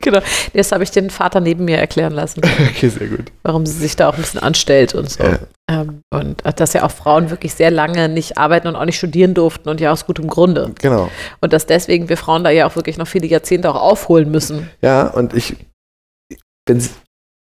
Genau. 0.02 0.20
Das 0.54 0.72
habe 0.72 0.82
ich 0.82 0.90
den 0.90 1.10
Vater 1.10 1.40
neben 1.40 1.66
mir 1.66 1.76
erklären 1.76 2.12
lassen, 2.12 2.40
Okay, 2.70 2.88
sehr 2.88 3.08
gut. 3.08 3.30
warum 3.42 3.66
sie 3.66 3.78
sich 3.78 3.96
da 3.96 4.08
auch 4.08 4.14
ein 4.14 4.22
bisschen 4.22 4.40
anstellt 4.40 4.94
und 4.94 5.10
so. 5.10 5.22
Ja. 5.22 5.38
Ähm, 5.70 6.00
und 6.10 6.42
dass 6.58 6.72
ja 6.72 6.84
auch 6.84 6.90
Frauen 6.90 7.28
wirklich 7.30 7.54
sehr 7.54 7.70
lange 7.70 8.08
nicht 8.08 8.38
arbeiten 8.38 8.66
und 8.66 8.76
auch 8.76 8.84
nicht 8.86 8.96
studieren 8.96 9.34
durften 9.34 9.68
und 9.68 9.80
ja 9.80 9.92
aus 9.92 10.06
gutem 10.06 10.28
Grunde. 10.28 10.72
Genau. 10.80 11.10
Und 11.40 11.52
dass 11.52 11.66
deswegen 11.66 12.08
wir 12.08 12.16
Frauen 12.16 12.44
da 12.44 12.50
ja 12.50 12.66
auch 12.66 12.76
wirklich 12.76 12.96
noch 12.96 13.06
viele 13.06 13.26
Jahrzehnte 13.26 13.70
auch 13.70 13.80
aufholen 13.80 14.30
müssen. 14.30 14.70
Ja, 14.80 15.08
und 15.08 15.34
ich 15.34 15.56
wenn 16.66 16.82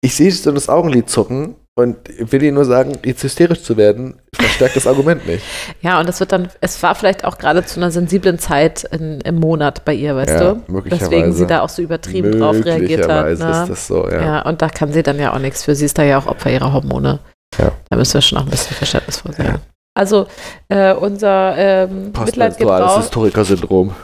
ich 0.02 0.16
sehe 0.16 0.32
so 0.32 0.52
das 0.52 0.70
Augenlid 0.70 1.10
zucken 1.10 1.56
und 1.78 1.98
will 2.32 2.44
ihr 2.44 2.52
nur 2.52 2.66
sagen, 2.66 2.98
jetzt 3.06 3.24
hysterisch 3.24 3.64
zu 3.64 3.78
werden, 3.78 4.22
verstärkt 4.36 4.76
das 4.76 4.86
Argument 4.88 5.26
nicht. 5.28 5.44
Ja, 5.82 6.00
und 6.00 6.10
es 6.10 6.20
wird 6.20 6.34
dann, 6.34 6.50
es 6.60 6.82
war 6.84 6.94
vielleicht 6.94 7.24
auch 7.24 7.38
gerade 7.38 7.64
zu 7.64 7.80
einer 7.80 7.90
sensiblen 7.90 8.38
Zeit 8.38 8.84
in, 8.84 9.22
im 9.22 9.36
Monat 9.36 9.86
bei 9.86 9.94
ihr, 9.94 10.14
weißt 10.16 10.30
Ja, 10.42 10.54
du? 10.54 10.64
möglicherweise. 10.68 11.10
Deswegen 11.10 11.34
sie 11.34 11.48
da 11.48 11.62
auch 11.62 11.70
so 11.70 11.82
übertrieben 11.82 12.38
drauf 12.38 12.58
reagiert 12.66 13.08
hat. 13.08 13.26
Möglicherweise 13.26 13.46
Ne? 13.46 13.62
ist 13.64 13.70
das 13.70 13.88
so, 13.88 14.10
ja. 14.10 14.22
Ja, 14.22 14.42
und 14.42 14.62
da 14.62 14.68
kann 14.68 14.92
sie 14.92 15.04
dann 15.04 15.20
ja 15.20 15.34
auch 15.34 15.40
nichts 15.40 15.64
für. 15.64 15.74
Sie 15.76 15.86
ist 15.86 15.98
da 15.98 16.04
ja 16.04 16.18
auch 16.20 16.28
Opfer 16.28 16.52
ihrer 16.52 16.74
Hormone. 16.74 17.20
Ja. 17.58 17.72
Da 17.90 17.96
müssen 17.96 18.16
wir 18.16 18.22
schon 18.22 18.38
auch 18.40 18.44
ein 18.44 18.50
bisschen 18.50 18.76
verständnisvoll 18.76 19.34
sein. 19.34 19.46
Ja. 19.46 19.60
Also, 19.98 20.28
äh, 20.68 20.94
unser 20.94 21.56
ähm, 21.58 22.06
Mitleid 22.08 22.58
geht 22.58 22.68
Postmenstruales 22.68 22.90
raus. 22.92 23.04
Historiker-Syndrom. 23.04 23.96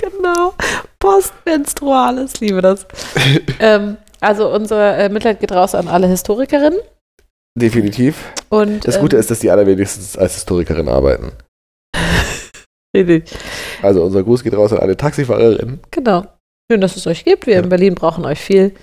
Genau. 0.00 0.54
Postmenstruales, 0.98 2.40
liebe 2.40 2.60
das. 2.62 2.86
ähm, 3.60 3.96
also, 4.24 4.52
unser 4.52 4.98
äh, 4.98 5.08
Mitleid 5.08 5.40
geht 5.40 5.52
raus 5.52 5.74
an 5.74 5.88
alle 5.88 6.06
Historikerinnen. 6.06 6.80
Definitiv. 7.58 8.32
Und, 8.48 8.86
Das 8.86 8.98
Gute 8.98 9.16
ähm, 9.16 9.20
ist, 9.20 9.30
dass 9.30 9.38
die 9.38 9.50
allerwenigstens 9.50 10.16
als 10.18 10.34
Historikerin 10.34 10.88
arbeiten. 10.88 11.32
richtig. 12.96 13.30
Also 13.82 14.02
unser 14.02 14.22
Gruß 14.22 14.42
geht 14.42 14.54
raus 14.54 14.72
an 14.72 14.78
alle 14.78 14.96
Taxifahrerinnen. 14.96 15.80
Genau. 15.90 16.24
Schön, 16.70 16.80
dass 16.80 16.96
es 16.96 17.06
euch 17.06 17.24
gibt. 17.24 17.46
Wir 17.46 17.54
Ja. 17.54 17.60
in 17.62 17.68
Berlin 17.68 17.94
brauchen 17.94 18.24
euch 18.24 18.40
viel. 18.40 18.74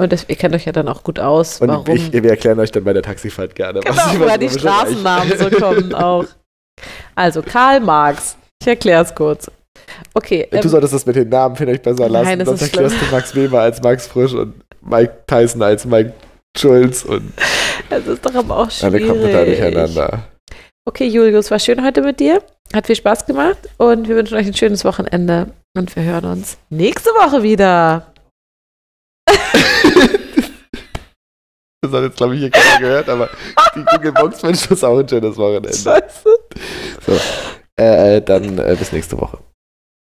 Und 0.00 0.12
das, 0.12 0.26
ihr 0.28 0.36
kennt 0.36 0.54
euch 0.54 0.64
ja 0.64 0.72
dann 0.72 0.88
auch 0.88 1.02
gut 1.02 1.18
aus. 1.18 1.60
Und 1.60 1.68
warum? 1.68 1.96
ich, 1.96 2.12
wir 2.12 2.30
erklären 2.30 2.60
euch 2.60 2.70
dann 2.70 2.84
bei 2.84 2.92
der 2.92 3.02
Taxifahrt 3.02 3.54
gerne, 3.54 3.80
genau, 3.80 3.96
was 3.96 4.18
woher 4.20 4.38
die 4.38 4.48
Straßennamen 4.50 5.38
so 5.38 5.50
kommen 5.50 5.94
auch. 5.94 6.26
Also, 7.16 7.42
Karl 7.42 7.80
Marx. 7.80 8.36
Ich 8.60 8.68
erkläre 8.68 9.02
es 9.02 9.14
kurz. 9.14 9.50
Okay. 10.14 10.48
Du 10.50 10.56
ähm, 10.56 10.68
solltest 10.68 10.94
das 10.94 11.06
mit 11.06 11.16
den 11.16 11.28
Namen 11.28 11.56
vielleicht 11.56 11.82
besser 11.82 12.08
lassen. 12.08 12.26
Nein, 12.26 12.38
das 12.40 12.48
Sonst 12.48 12.62
ist 12.62 12.74
erklärst 12.74 12.96
du 13.00 13.06
Max 13.14 13.34
Weber 13.34 13.60
als 13.60 13.82
Max 13.82 14.06
Frisch 14.06 14.32
und 14.34 14.54
Mike 14.80 15.12
Tyson 15.26 15.62
als 15.62 15.84
Mike 15.84 16.12
Schulz 16.56 17.04
und 17.04 17.32
Es 17.90 18.06
ist 18.06 18.24
doch 18.24 18.34
aber 18.34 18.56
auch 18.56 18.60
alle 18.60 18.70
schwierig. 18.70 19.08
kommen 19.08 19.32
da 19.32 19.44
durcheinander. 19.44 20.24
Okay, 20.84 21.06
Julius, 21.06 21.50
war 21.50 21.58
schön 21.58 21.84
heute 21.84 22.02
mit 22.02 22.18
dir. 22.20 22.42
Hat 22.74 22.86
viel 22.86 22.96
Spaß 22.96 23.26
gemacht 23.26 23.58
und 23.76 24.08
wir 24.08 24.16
wünschen 24.16 24.36
euch 24.36 24.46
ein 24.46 24.54
schönes 24.54 24.84
Wochenende 24.84 25.48
und 25.76 25.94
wir 25.96 26.02
hören 26.02 26.24
uns 26.26 26.58
nächste 26.70 27.10
Woche 27.10 27.42
wieder. 27.42 28.12
Das 31.80 31.92
hat 31.92 32.02
jetzt, 32.02 32.16
glaube 32.16 32.34
ich, 32.34 32.40
hier 32.40 32.50
keiner 32.50 32.80
gehört, 32.80 33.08
aber 33.08 33.30
die 33.76 33.84
Google 33.84 34.10
Box 34.12 34.42
wünscht 34.42 34.68
uns 34.68 34.82
auch 34.82 34.98
ein 34.98 35.08
schönes 35.08 35.36
Wochenende. 35.36 35.72
Scheiße. 35.72 36.28
Äh, 37.78 38.16
äh, 38.16 38.20
dann 38.20 38.58
äh, 38.58 38.74
bis 38.76 38.90
nächste 38.90 39.16
Woche. 39.20 39.38